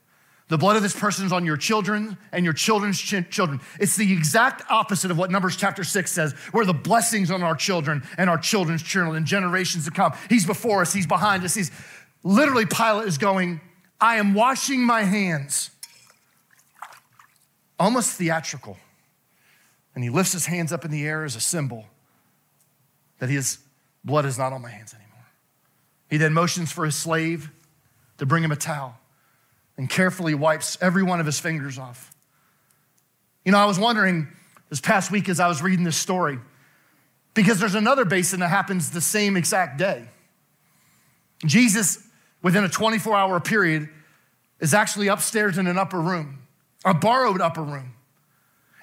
The 0.49 0.57
blood 0.57 0.77
of 0.77 0.83
this 0.83 0.99
person 0.99 1.27
is 1.27 1.33
on 1.33 1.45
your 1.45 1.59
children 1.59 2.17
and 2.33 2.43
your 2.43 2.55
children's 2.55 2.99
ch- 2.99 3.29
children. 3.31 3.61
It's 3.79 3.97
the 3.97 4.11
exact 4.11 4.63
opposite 4.71 5.11
of 5.11 5.19
what 5.19 5.31
Numbers 5.31 5.57
chapter 5.57 5.85
6 5.85 6.11
says, 6.11 6.33
where 6.53 6.65
the 6.65 6.73
blessings 6.73 7.31
on 7.31 7.43
our 7.43 7.55
children 7.55 8.03
and 8.17 8.31
our 8.31 8.39
children's 8.39 8.83
children 8.83 9.17
and 9.17 9.27
generations 9.27 9.85
to 9.85 9.91
come. 9.91 10.13
He's 10.31 10.47
before 10.47 10.81
us, 10.81 10.93
he's 10.93 11.07
behind 11.07 11.45
us. 11.45 11.55
He's 11.55 11.71
literally, 12.25 12.65
Pilate 12.65 13.09
is 13.09 13.19
going, 13.19 13.61
I 14.01 14.17
am 14.17 14.33
washing 14.33 14.83
my 14.83 15.03
hands. 15.03 15.71
Almost 17.79 18.17
theatrical. 18.17 18.79
And 19.95 20.03
he 20.03 20.09
lifts 20.09 20.33
his 20.33 20.47
hands 20.47 20.73
up 20.73 20.85
in 20.85 20.91
the 20.91 21.07
air 21.07 21.25
as 21.25 21.37
a 21.37 21.41
symbol 21.41 21.85
that 23.19 23.29
his 23.29 23.59
blood 24.03 24.25
is 24.25 24.39
not 24.39 24.55
on 24.55 24.63
my 24.63 24.71
hands 24.71 24.95
anymore. 24.95 25.27
He 26.09 26.17
then 26.17 26.33
motions 26.33 26.73
for 26.73 26.87
his 26.87 26.95
slave 26.95 27.51
to 28.17 28.25
bring 28.25 28.43
him 28.43 28.53
a 28.53 28.57
towel 28.57 28.99
and 29.79 29.89
carefully 29.89 30.35
wipes 30.35 30.77
every 30.83 31.05
one 31.05 31.21
of 31.21 31.27
his 31.27 31.39
fingers 31.41 31.79
off. 31.79 32.13
You 33.45 33.53
know, 33.53 33.59
I 33.59 33.65
was 33.65 33.79
wondering 33.79 34.29
this 34.69 34.81
past 34.81 35.11
week 35.11 35.29
as 35.29 35.41
I 35.41 35.49
was 35.49 35.63
reading 35.63 35.85
this 35.85 35.97
story, 35.97 36.39
because 37.33 37.61
there's 37.61 37.77
another 37.77 38.05
basin 38.05 38.41
that 38.41 38.49
happens 38.49 38.91
the 38.91 39.01
same 39.01 39.37
exact 39.37 39.79
day. 39.79 40.05
Jesus, 41.47 42.05
within 42.43 42.65
a 42.65 42.69
24 42.69 43.17
hour 43.17 43.41
period, 43.41 43.89
is 44.61 44.75
actually 44.75 45.07
upstairs 45.07 45.57
in 45.57 45.69
an 45.69 45.79
upper 45.79 46.01
room, 46.01 46.41
a 46.85 46.93
borrowed 46.93 47.41
upper 47.41 47.63
room. 47.63 47.95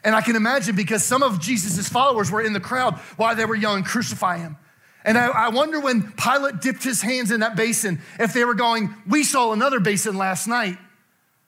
And 0.06 0.16
I 0.16 0.22
can 0.22 0.36
imagine 0.36 0.76
because 0.76 1.04
some 1.04 1.24
of 1.24 1.42
Jesus' 1.42 1.90
followers 1.90 2.32
were 2.32 2.42
in 2.42 2.54
the 2.54 2.60
crowd 2.60 2.96
while 3.18 3.36
they 3.36 3.44
were 3.46 3.56
yelling, 3.56 3.84
Crucify 3.84 4.38
him. 4.38 4.56
And 5.04 5.18
I, 5.18 5.28
I, 5.28 5.50
wonder 5.50 5.80
when 5.80 6.14
Pilate 6.14 6.62
dipped 6.62 6.84
his 6.84 7.02
hands 7.02 7.32
in 7.32 7.42
that 7.42 7.56
basin, 7.56 8.02
if 8.20 8.34
they 8.34 8.46
were 8.46 8.56
going, 8.56 8.94
We 9.06 9.24
saw 9.24 9.52
another 9.52 9.80
basin 9.80 10.18
last 10.18 10.48
night. 10.48 10.78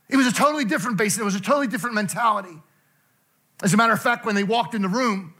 It 0.10 0.18
was 0.18 0.28
a 0.28 0.32
totally 0.32 0.66
different 0.66 0.98
basin, 0.98 1.22
it 1.22 1.26
was 1.26 1.36
a 1.36 1.42
totally 1.42 1.68
different 1.68 1.96
mentality. 1.96 2.62
As 3.64 3.74
a 3.74 3.78
matter 3.78 3.94
of 3.94 4.02
fact, 4.02 4.26
when 4.26 4.36
they 4.36 4.44
walked 4.44 4.76
in 4.76 4.82
the 4.82 4.88
room, 4.88 5.34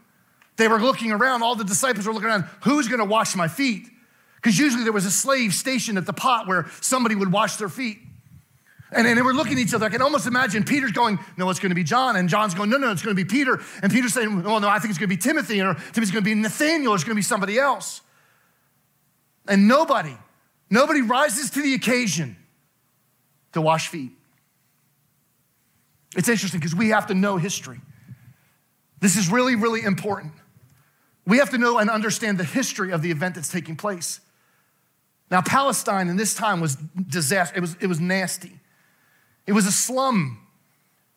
they 0.56 0.68
were 0.68 0.80
looking 0.80 1.12
around, 1.12 1.42
all 1.42 1.54
the 1.54 1.64
disciples 1.64 2.06
were 2.06 2.12
looking 2.12 2.28
around, 2.28 2.44
who's 2.62 2.88
gonna 2.88 3.04
wash 3.04 3.36
my 3.36 3.48
feet? 3.48 3.88
Because 4.36 4.58
usually 4.58 4.84
there 4.84 4.92
was 4.92 5.04
a 5.04 5.10
slave 5.10 5.52
stationed 5.52 5.98
at 5.98 6.06
the 6.06 6.12
pot 6.12 6.46
where 6.46 6.66
somebody 6.80 7.14
would 7.14 7.32
wash 7.32 7.56
their 7.56 7.68
feet. 7.68 7.98
And, 8.90 9.06
they 9.06 9.22
were 9.22 9.34
looking 9.34 9.54
at 9.54 9.58
each 9.58 9.74
other. 9.74 9.84
I 9.84 9.90
can 9.90 10.00
almost 10.00 10.26
imagine 10.26 10.64
Peter's 10.64 10.92
going, 10.92 11.18
No, 11.36 11.50
it's 11.50 11.60
going 11.60 11.70
to 11.70 11.74
be 11.74 11.84
John. 11.84 12.16
And 12.16 12.28
John's 12.28 12.54
going, 12.54 12.70
No, 12.70 12.78
no, 12.78 12.90
it's 12.90 13.02
going 13.02 13.14
to 13.14 13.22
be 13.22 13.28
Peter. 13.28 13.60
And 13.82 13.92
Peter's 13.92 14.14
saying, 14.14 14.42
Well, 14.42 14.60
no, 14.60 14.68
I 14.68 14.78
think 14.78 14.90
it's 14.90 14.98
going 14.98 15.10
to 15.10 15.14
be 15.14 15.20
Timothy. 15.20 15.60
Or 15.60 15.74
Timothy's 15.74 16.10
going 16.10 16.24
to 16.24 16.30
be 16.30 16.34
Nathaniel. 16.34 16.92
Or 16.92 16.94
it's 16.94 17.04
going 17.04 17.14
to 17.14 17.18
be 17.18 17.22
somebody 17.22 17.58
else. 17.58 18.00
And 19.46 19.68
nobody, 19.68 20.16
nobody 20.70 21.02
rises 21.02 21.50
to 21.50 21.62
the 21.62 21.74
occasion 21.74 22.36
to 23.52 23.60
wash 23.60 23.88
feet. 23.88 24.12
It's 26.18 26.28
interesting 26.28 26.58
because 26.58 26.74
we 26.74 26.88
have 26.88 27.06
to 27.06 27.14
know 27.14 27.36
history. 27.36 27.80
This 28.98 29.16
is 29.16 29.30
really, 29.30 29.54
really 29.54 29.82
important. 29.82 30.32
We 31.24 31.38
have 31.38 31.50
to 31.50 31.58
know 31.58 31.78
and 31.78 31.88
understand 31.88 32.38
the 32.38 32.44
history 32.44 32.90
of 32.90 33.02
the 33.02 33.12
event 33.12 33.36
that's 33.36 33.48
taking 33.48 33.76
place. 33.76 34.18
Now, 35.30 35.42
Palestine 35.42 36.08
in 36.08 36.16
this 36.16 36.34
time 36.34 36.60
was 36.60 36.74
disaster. 36.74 37.56
It 37.56 37.60
was, 37.60 37.76
it 37.80 37.86
was 37.86 38.00
nasty. 38.00 38.58
It 39.46 39.52
was 39.52 39.66
a 39.66 39.70
slum. 39.70 40.44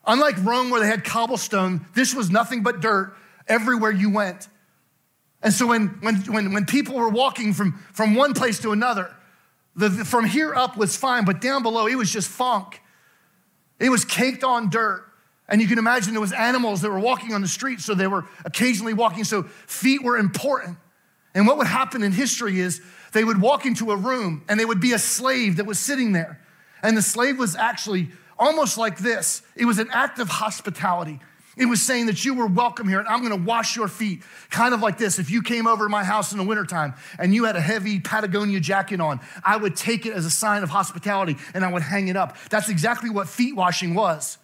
Unlike 0.06 0.46
Rome, 0.46 0.70
where 0.70 0.80
they 0.80 0.88
had 0.88 1.04
cobblestone, 1.04 1.84
this 1.96 2.14
was 2.14 2.30
nothing 2.30 2.62
but 2.62 2.80
dirt 2.80 3.16
everywhere 3.48 3.90
you 3.90 4.12
went. 4.12 4.50
And 5.42 5.52
so 5.52 5.66
when, 5.66 5.88
when, 6.02 6.18
when, 6.32 6.54
when 6.54 6.66
people 6.68 6.94
were 6.94 7.10
walking 7.10 7.54
from, 7.54 7.84
from 7.92 8.14
one 8.14 8.36
place 8.36 8.60
to 8.60 8.72
another, 8.72 9.10
the, 9.76 9.90
the, 9.90 10.06
from 10.06 10.26
here 10.26 10.54
up 10.54 10.78
was 10.78 10.96
fine, 10.96 11.26
but 11.26 11.42
down 11.42 11.64
below, 11.64 11.88
it 11.88 11.96
was 11.96 12.14
just 12.14 12.28
funk. 12.28 12.82
It 13.82 13.90
was 13.90 14.06
caked 14.06 14.44
on 14.44 14.70
dirt. 14.70 15.06
And 15.50 15.62
you 15.62 15.68
can 15.68 15.80
imagine 15.80 16.14
there 16.14 16.22
was 16.22 16.32
animals 16.32 16.82
that 16.82 16.90
were 16.90 17.00
walking 17.00 17.34
on 17.34 17.42
the 17.42 17.48
street, 17.48 17.82
so 17.82 17.94
they 17.94 18.08
were 18.08 18.26
occasionally 18.46 18.94
walking, 18.94 19.26
so 19.26 19.44
feet 19.44 20.02
were 20.02 20.18
important. 20.18 20.78
And 21.34 21.46
what 21.46 21.58
would 21.58 21.68
happen 21.68 22.04
in 22.04 22.14
history 22.14 22.60
is 22.60 22.82
they 23.12 23.24
would 23.24 23.42
walk 23.42 23.66
into 23.66 23.92
a 23.92 23.98
room 23.98 24.44
and 24.48 24.60
they 24.60 24.66
would 24.66 24.80
be 24.80 24.94
a 24.94 25.00
slave 25.00 25.58
that 25.58 25.66
was 25.66 25.80
sitting 25.80 26.14
there. 26.14 26.40
And 26.82 26.96
the 26.96 27.02
slave 27.02 27.38
was 27.38 27.56
actually 27.56 28.10
almost 28.40 28.78
like 28.78 28.98
this 28.98 29.42
it 29.56 29.66
was 29.66 29.80
an 29.80 29.90
act 29.92 30.20
of 30.20 30.30
hospitality. 30.30 31.20
It 31.58 31.66
was 31.66 31.82
saying 31.82 32.06
that 32.06 32.24
you 32.24 32.34
were 32.34 32.48
welcome 32.48 32.88
here 32.88 33.00
and 33.00 33.08
I'm 33.08 33.22
gonna 33.22 33.36
wash 33.36 33.76
your 33.76 33.88
feet. 33.88 34.24
Kind 34.50 34.74
of 34.74 34.82
like 34.82 34.98
this. 34.98 35.20
If 35.20 35.30
you 35.30 35.42
came 35.42 35.68
over 35.68 35.86
to 35.86 35.90
my 35.90 36.04
house 36.04 36.32
in 36.32 36.38
the 36.38 36.44
wintertime 36.44 36.94
and 37.20 37.36
you 37.36 37.44
had 37.44 37.56
a 37.56 37.62
heavy 37.62 38.00
Patagonia 38.00 38.60
jacket 38.60 39.02
on, 39.02 39.20
I 39.44 39.58
would 39.58 39.76
take 39.76 40.06
it 40.06 40.14
as 40.14 40.26
a 40.26 40.30
sign 40.32 40.64
of 40.64 40.70
hospitality 40.70 41.36
and 41.54 41.66
I 41.66 41.72
would 41.72 41.82
hang 41.82 42.08
it 42.08 42.16
up. 42.16 42.38
That's 42.50 42.70
exactly 42.70 43.10
what 43.10 43.28
feet 43.28 43.56
washing 43.56 43.94
was. 43.94 44.38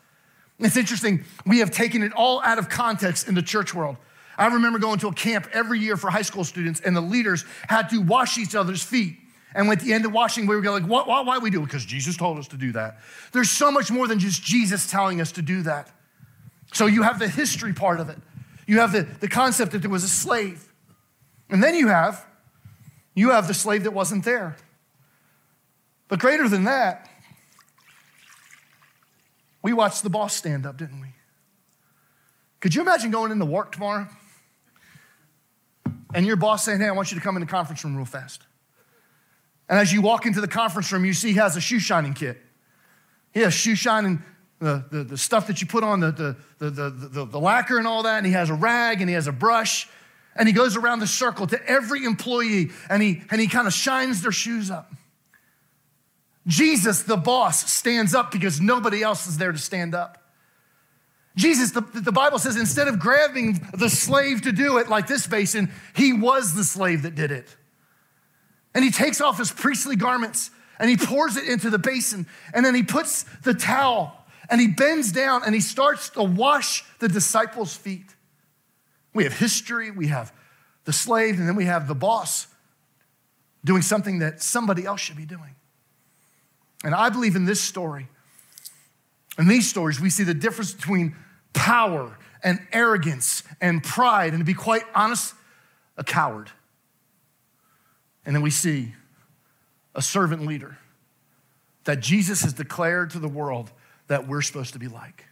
It's 0.59 0.75
interesting, 0.75 1.23
we 1.45 1.59
have 1.59 1.71
taken 1.71 2.01
it 2.01 2.11
all 2.13 2.41
out 2.43 2.57
of 2.57 2.67
context 2.67 3.27
in 3.27 3.35
the 3.35 3.43
church 3.43 3.73
world. 3.73 3.97
I 4.37 4.47
remember 4.47 4.79
going 4.79 4.99
to 4.99 5.07
a 5.07 5.13
camp 5.13 5.47
every 5.53 5.79
year 5.79 5.97
for 5.97 6.09
high 6.09 6.21
school 6.21 6.43
students, 6.43 6.79
and 6.81 6.95
the 6.95 7.01
leaders 7.01 7.43
had 7.67 7.89
to 7.89 8.01
wash 8.01 8.37
each 8.37 8.55
other's 8.55 8.83
feet. 8.83 9.17
And 9.55 9.69
at 9.69 9.79
the 9.79 9.93
end 9.93 10.05
of 10.05 10.11
washing, 10.11 10.45
we 10.45 10.55
were 10.55 10.61
going 10.61 10.83
like, 10.83 10.91
why, 10.91 11.03
why, 11.05 11.21
why 11.21 11.37
we 11.39 11.49
do 11.49 11.61
it? 11.61 11.65
Because 11.65 11.85
Jesus 11.85 12.17
told 12.17 12.37
us 12.37 12.47
to 12.49 12.57
do 12.57 12.71
that. 12.73 12.99
There's 13.31 13.49
so 13.49 13.71
much 13.71 13.89
more 13.89 14.07
than 14.07 14.19
just 14.19 14.43
Jesus 14.43 14.89
telling 14.89 15.21
us 15.21 15.31
to 15.33 15.41
do 15.41 15.63
that. 15.63 15.89
So 16.73 16.85
you 16.85 17.03
have 17.03 17.19
the 17.19 17.27
history 17.27 17.73
part 17.73 17.99
of 17.99 18.09
it. 18.09 18.17
You 18.65 18.79
have 18.79 18.91
the, 18.91 19.03
the 19.03 19.27
concept 19.27 19.71
that 19.71 19.79
there 19.79 19.89
was 19.89 20.03
a 20.03 20.09
slave. 20.09 20.73
And 21.49 21.63
then 21.63 21.75
you 21.75 21.87
have, 21.87 22.25
you 23.15 23.31
have 23.31 23.47
the 23.47 23.53
slave 23.53 23.83
that 23.83 23.91
wasn't 23.91 24.25
there. 24.25 24.57
But 26.07 26.19
greater 26.19 26.47
than 26.47 26.65
that, 26.65 27.09
we 29.61 29.73
watched 29.73 30.03
the 30.03 30.09
boss 30.09 30.35
stand 30.35 30.65
up, 30.65 30.77
didn't 30.77 31.01
we? 31.01 31.07
Could 32.59 32.75
you 32.75 32.81
imagine 32.81 33.11
going 33.11 33.31
into 33.31 33.45
work 33.45 33.71
tomorrow 33.71 34.07
and 36.13 36.25
your 36.25 36.35
boss 36.35 36.65
saying, 36.65 36.79
Hey, 36.79 36.87
I 36.87 36.91
want 36.91 37.11
you 37.11 37.17
to 37.17 37.23
come 37.23 37.35
in 37.35 37.41
the 37.41 37.47
conference 37.47 37.83
room 37.83 37.95
real 37.95 38.05
fast? 38.05 38.43
And 39.69 39.77
as 39.77 39.91
you 39.91 40.01
walk 40.01 40.25
into 40.25 40.41
the 40.41 40.47
conference 40.47 40.91
room, 40.91 41.05
you 41.05 41.13
see 41.13 41.29
he 41.29 41.35
has 41.35 41.57
a 41.57 41.61
shoe 41.61 41.79
shining 41.79 42.13
kit. 42.13 42.41
He 43.33 43.41
has 43.41 43.53
shoe 43.53 43.75
shining, 43.75 44.23
the, 44.59 44.83
the, 44.89 45.03
the 45.03 45.17
stuff 45.17 45.47
that 45.47 45.61
you 45.61 45.67
put 45.67 45.83
on, 45.83 45.99
the, 45.99 46.11
the, 46.11 46.35
the, 46.57 46.69
the, 46.69 46.89
the, 46.89 47.25
the 47.25 47.39
lacquer 47.39 47.77
and 47.77 47.87
all 47.87 48.03
that, 48.03 48.17
and 48.17 48.25
he 48.25 48.33
has 48.33 48.49
a 48.49 48.53
rag 48.53 49.01
and 49.01 49.09
he 49.09 49.13
has 49.13 49.27
a 49.27 49.31
brush. 49.31 49.87
And 50.35 50.47
he 50.47 50.53
goes 50.53 50.75
around 50.75 50.99
the 50.99 51.07
circle 51.07 51.47
to 51.47 51.67
every 51.67 52.03
employee 52.03 52.69
and 52.89 53.01
he, 53.01 53.21
and 53.31 53.41
he 53.41 53.47
kind 53.47 53.67
of 53.67 53.73
shines 53.73 54.21
their 54.21 54.31
shoes 54.31 54.69
up. 54.69 54.91
Jesus, 56.45 57.03
the 57.03 57.17
boss, 57.17 57.69
stands 57.71 58.15
up 58.15 58.31
because 58.31 58.61
nobody 58.61 59.03
else 59.03 59.27
is 59.27 59.37
there 59.37 59.51
to 59.51 59.57
stand 59.57 59.93
up. 59.93 60.23
Jesus, 61.35 61.71
the, 61.71 61.81
the 61.81 62.11
Bible 62.11 62.39
says, 62.39 62.55
instead 62.55 62.87
of 62.87 62.99
grabbing 62.99 63.59
the 63.77 63.89
slave 63.89 64.43
to 64.43 64.51
do 64.51 64.77
it 64.77 64.89
like 64.89 65.07
this 65.07 65.27
basin, 65.27 65.71
he 65.95 66.13
was 66.13 66.55
the 66.55 66.63
slave 66.63 67.03
that 67.03 67.15
did 67.15 67.31
it. 67.31 67.55
And 68.73 68.83
he 68.83 68.91
takes 68.91 69.21
off 69.21 69.37
his 69.37 69.51
priestly 69.51 69.95
garments 69.95 70.49
and 70.79 70.89
he 70.89 70.97
pours 70.97 71.37
it 71.37 71.47
into 71.47 71.69
the 71.69 71.79
basin. 71.79 72.27
And 72.53 72.65
then 72.65 72.73
he 72.73 72.83
puts 72.83 73.23
the 73.43 73.53
towel 73.53 74.16
and 74.49 74.61
he 74.61 74.67
bends 74.67 75.11
down 75.11 75.43
and 75.45 75.53
he 75.53 75.61
starts 75.61 76.09
to 76.11 76.23
wash 76.23 76.83
the 76.99 77.07
disciples' 77.07 77.75
feet. 77.75 78.15
We 79.13 79.23
have 79.23 79.33
history, 79.33 79.91
we 79.91 80.07
have 80.07 80.31
the 80.85 80.93
slave, 80.93 81.39
and 81.39 81.47
then 81.47 81.55
we 81.55 81.65
have 81.65 81.87
the 81.87 81.95
boss 81.95 82.47
doing 83.65 83.81
something 83.81 84.19
that 84.19 84.41
somebody 84.41 84.85
else 84.85 85.01
should 85.01 85.17
be 85.17 85.25
doing. 85.25 85.55
And 86.83 86.93
I 86.93 87.09
believe 87.09 87.35
in 87.35 87.45
this 87.45 87.59
story, 87.59 88.07
in 89.37 89.47
these 89.47 89.69
stories, 89.69 89.99
we 89.99 90.09
see 90.09 90.23
the 90.23 90.33
difference 90.33 90.73
between 90.73 91.15
power 91.53 92.17
and 92.43 92.59
arrogance 92.71 93.43
and 93.59 93.83
pride, 93.83 94.33
and 94.33 94.39
to 94.39 94.45
be 94.45 94.53
quite 94.53 94.83
honest, 94.93 95.33
a 95.97 96.03
coward. 96.03 96.51
And 98.25 98.35
then 98.35 98.43
we 98.43 98.51
see 98.51 98.93
a 99.95 100.01
servant 100.01 100.45
leader 100.45 100.77
that 101.85 101.99
Jesus 101.99 102.43
has 102.43 102.53
declared 102.53 103.09
to 103.11 103.19
the 103.19 103.27
world 103.27 103.71
that 104.07 104.27
we're 104.27 104.41
supposed 104.41 104.73
to 104.73 104.79
be 104.79 104.87
like. 104.87 105.25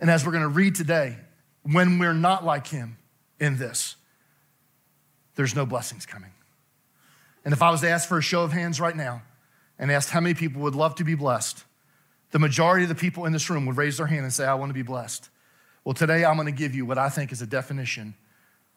And 0.00 0.10
as 0.10 0.26
we're 0.26 0.32
going 0.32 0.42
to 0.42 0.48
read 0.48 0.74
today, 0.74 1.16
when 1.62 1.98
we're 1.98 2.12
not 2.12 2.44
like 2.44 2.66
him 2.66 2.98
in 3.40 3.56
this, 3.56 3.96
there's 5.34 5.54
no 5.54 5.66
blessings 5.66 6.06
coming. 6.06 6.30
And 7.44 7.52
if 7.52 7.62
I 7.62 7.70
was 7.70 7.80
to 7.82 7.88
ask 7.88 8.08
for 8.08 8.18
a 8.18 8.22
show 8.22 8.42
of 8.42 8.52
hands 8.52 8.80
right 8.80 8.96
now 8.96 9.22
and 9.78 9.90
asked 9.90 10.10
how 10.10 10.20
many 10.20 10.34
people 10.34 10.62
would 10.62 10.74
love 10.74 10.96
to 10.96 11.04
be 11.04 11.14
blessed, 11.14 11.64
the 12.32 12.38
majority 12.38 12.84
of 12.84 12.88
the 12.88 12.94
people 12.94 13.24
in 13.24 13.32
this 13.32 13.48
room 13.48 13.66
would 13.66 13.76
raise 13.76 13.98
their 13.98 14.06
hand 14.06 14.24
and 14.24 14.32
say, 14.32 14.44
I 14.44 14.54
want 14.54 14.70
to 14.70 14.74
be 14.74 14.82
blessed. 14.82 15.28
Well, 15.84 15.94
today 15.94 16.24
I'm 16.24 16.34
going 16.34 16.46
to 16.46 16.52
give 16.52 16.74
you 16.74 16.84
what 16.84 16.98
I 16.98 17.08
think 17.08 17.30
is 17.30 17.40
a 17.42 17.46
definition 17.46 18.14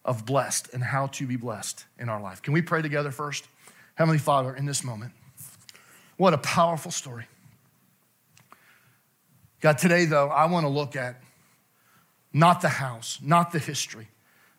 of 0.06 0.26
blessed 0.26 0.70
and 0.74 0.84
how 0.84 1.08
to 1.08 1.26
be 1.26 1.36
blessed 1.36 1.86
in 1.98 2.10
our 2.10 2.22
life. 2.22 2.42
Can 2.42 2.54
we 2.54 2.62
pray 2.62 2.82
together 2.82 3.12
first? 3.12 3.48
Heavenly 3.96 4.20
Father, 4.20 4.56
in 4.56 4.66
this 4.66 4.84
moment, 4.84 5.14
what 6.18 6.34
a 6.34 6.38
powerful 6.38 6.92
story. 6.92 7.26
God, 9.60 9.78
today 9.78 10.06
though, 10.06 10.30
I 10.30 10.46
want 10.46 10.66
to 10.66 10.70
look 10.70 10.96
at 10.96 11.22
not 12.34 12.62
the 12.62 12.70
house, 12.70 13.20
not 13.22 13.52
the 13.52 13.60
history, 13.60 14.08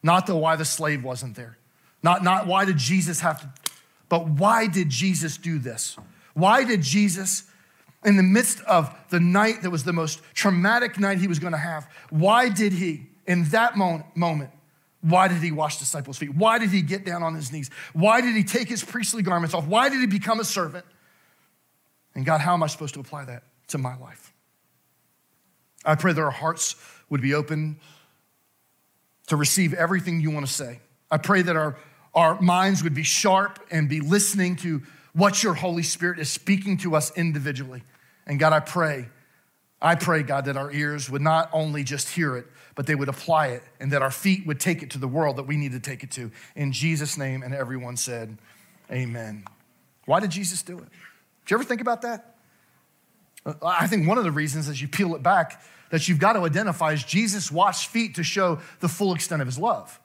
not 0.03 0.27
the 0.27 0.37
why 0.37 0.57
the 0.57 0.65
slave 0.65 1.05
wasn't 1.05 1.37
there, 1.37 1.57
not, 2.03 2.23
not 2.25 2.47
why 2.47 2.65
did 2.65 2.77
Jesus 2.77 3.21
have 3.21 3.41
to, 3.41 3.51
but 4.09 4.27
why 4.27 4.67
did 4.67 4.89
Jesus 4.89 5.37
do 5.37 5.59
this? 5.59 5.97
Why 6.35 6.65
did 6.65 6.83
Jesus, 6.83 7.45
in 8.05 8.17
the 8.17 8.23
midst 8.23 8.61
of 8.63 8.95
the 9.11 9.21
night 9.21 9.63
that 9.63 9.71
was 9.71 9.85
the 9.85 9.93
most 9.93 10.21
traumatic 10.35 10.99
night 10.99 11.19
he 11.19 11.29
was 11.29 11.39
going 11.39 11.53
to 11.53 11.59
have, 11.59 11.89
why 12.11 12.49
did 12.49 12.73
he, 12.73 13.07
in 13.27 13.45
that 13.51 13.77
moment, 13.77 14.51
why 15.03 15.29
did 15.29 15.39
he 15.39 15.51
wash 15.51 15.79
disciples' 15.79 16.19
feet? 16.19 16.35
Why 16.35 16.59
did 16.59 16.71
he 16.71 16.83
get 16.83 17.07
down 17.07 17.23
on 17.23 17.35
his 17.35 17.53
knees? 17.53 17.71
Why 17.93 18.21
did 18.21 18.35
he 18.37 18.45
take 18.45 18.69
his 18.69 18.85
priestly 18.85 19.23
garments 19.23 19.55
off? 19.55 19.67
Why 19.67 19.89
did 19.89 20.01
he 20.01 20.07
become 20.07 20.41
a 20.41 20.45
servant? 20.45 20.85
And 22.15 22.27
God, 22.27 22.41
how 22.41 22.55
am 22.55 22.63
I 22.63 22.67
supposed 22.67 22.95
to 22.95 23.01
apply 23.01 23.25
that 23.27 23.45
to 23.69 23.79
my 23.79 23.97
life? 23.97 24.33
I 25.85 25.95
pray 25.95 26.13
that 26.13 26.21
our 26.21 26.31
hearts 26.31 26.77
would 27.09 27.23
be 27.23 27.35
open 27.35 27.79
to 29.29 29.37
receive 29.37 29.75
everything 29.75 30.21
you 30.21 30.31
want 30.31 30.47
to 30.47 30.53
say. 30.53 30.81
I 31.11 31.19
pray 31.19 31.43
that 31.43 31.57
our, 31.57 31.77
our 32.15 32.41
minds 32.41 32.83
would 32.83 32.95
be 32.95 33.03
sharp 33.03 33.65
and 33.71 33.89
be 33.89 34.01
listening 34.01 34.57
to 34.57 34.83
what 35.13 35.43
your 35.43 35.55
Holy 35.55 35.83
Spirit 35.83 36.19
is 36.19 36.29
speaking 36.29 36.77
to 36.79 36.95
us 36.95 37.17
individually. 37.17 37.83
And 38.27 38.39
God, 38.39 38.53
I 38.53 38.61
pray, 38.61 39.09
I 39.83 39.95
pray, 39.95 40.23
God, 40.23 40.45
that 40.45 40.57
our 40.57 40.71
ears 40.71 41.11
would 41.11 41.23
not 41.23 41.49
only 41.53 41.85
just 41.85 42.09
hear 42.11 42.37
it, 42.37 42.47
but 42.75 42.87
they 42.87 42.95
would 42.95 43.09
apply 43.09 43.49
it 43.49 43.63
and 43.81 43.93
that 43.93 44.03
our 44.03 44.11
feet 44.11 44.47
would 44.47 44.61
take 44.61 44.83
it 44.83 44.91
to 44.91 44.99
the 44.99 45.09
world 45.09 45.37
that 45.37 45.45
we 45.45 45.57
need 45.57 45.73
to 45.73 45.81
take 45.81 46.03
it 46.03 46.11
to. 46.13 46.31
In 46.55 46.73
Jesus' 46.73 47.17
name, 47.17 47.43
and 47.43 47.55
everyone 47.55 47.97
said, 47.97 48.39
Amen. 48.91 49.45
Why 50.07 50.21
did 50.21 50.31
Jesus 50.31 50.63
do 50.63 50.79
it? 50.79 50.89
Did 51.45 51.51
you 51.51 51.57
ever 51.57 51.65
think 51.65 51.81
about 51.81 52.03
that? 52.03 52.37
I 53.63 53.87
think 53.87 54.07
one 54.07 54.19
of 54.19 54.25
the 54.25 54.31
reasons, 54.31 54.69
as 54.69 54.81
you 54.81 54.89
peel 54.89 55.15
it 55.15 55.23
back, 55.23 55.63
that 55.91 56.09
you've 56.09 56.19
got 56.19 56.35
to 56.35 56.41
identify 56.41 56.93
is 56.93 57.03
Jesus 57.03 57.51
washed 57.51 57.89
feet 57.89 58.15
to 58.17 58.23
show 58.23 58.61
the 58.81 58.89
full 58.89 59.15
extent 59.15 59.43
of 59.43 59.49
his 59.49 59.59
love. 59.59 60.01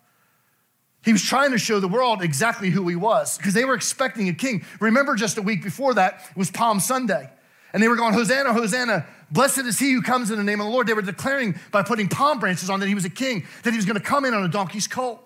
He 1.04 1.12
was 1.12 1.22
trying 1.22 1.52
to 1.52 1.60
show 1.60 1.80
the 1.80 1.88
world 1.88 2.24
exactly 2.24 2.72
who 2.72 2.88
he 2.88 2.96
was 2.96 3.38
because 3.38 3.54
they 3.54 3.66
were 3.66 3.76
expecting 3.76 4.28
a 4.28 4.34
king. 4.34 4.66
Remember, 4.80 5.16
just 5.16 5.38
a 5.38 5.42
week 5.42 5.64
before 5.64 5.94
that, 5.94 6.22
it 6.32 6.38
was 6.38 6.50
Palm 6.50 6.80
Sunday. 6.80 7.30
And 7.74 7.84
they 7.84 7.88
were 7.88 7.96
going, 7.96 8.14
Hosanna, 8.14 8.54
Hosanna, 8.54 9.06
blessed 9.30 9.60
is 9.60 9.78
he 9.78 9.92
who 9.92 10.02
comes 10.02 10.32
in 10.32 10.38
the 10.38 10.44
name 10.44 10.62
of 10.62 10.66
the 10.66 10.72
Lord. 10.72 10.88
They 10.88 10.94
were 10.94 11.02
declaring 11.02 11.60
by 11.72 11.84
putting 11.84 12.08
palm 12.08 12.40
branches 12.40 12.70
on 12.70 12.80
that 12.80 12.88
he 12.88 12.96
was 12.96 13.06
a 13.06 13.10
king, 13.10 13.46
that 13.64 13.72
he 13.72 13.76
was 13.76 13.86
going 13.86 14.00
to 14.00 14.04
come 14.04 14.26
in 14.26 14.34
on 14.34 14.44
a 14.44 14.48
donkey's 14.48 14.88
colt. 14.88 15.22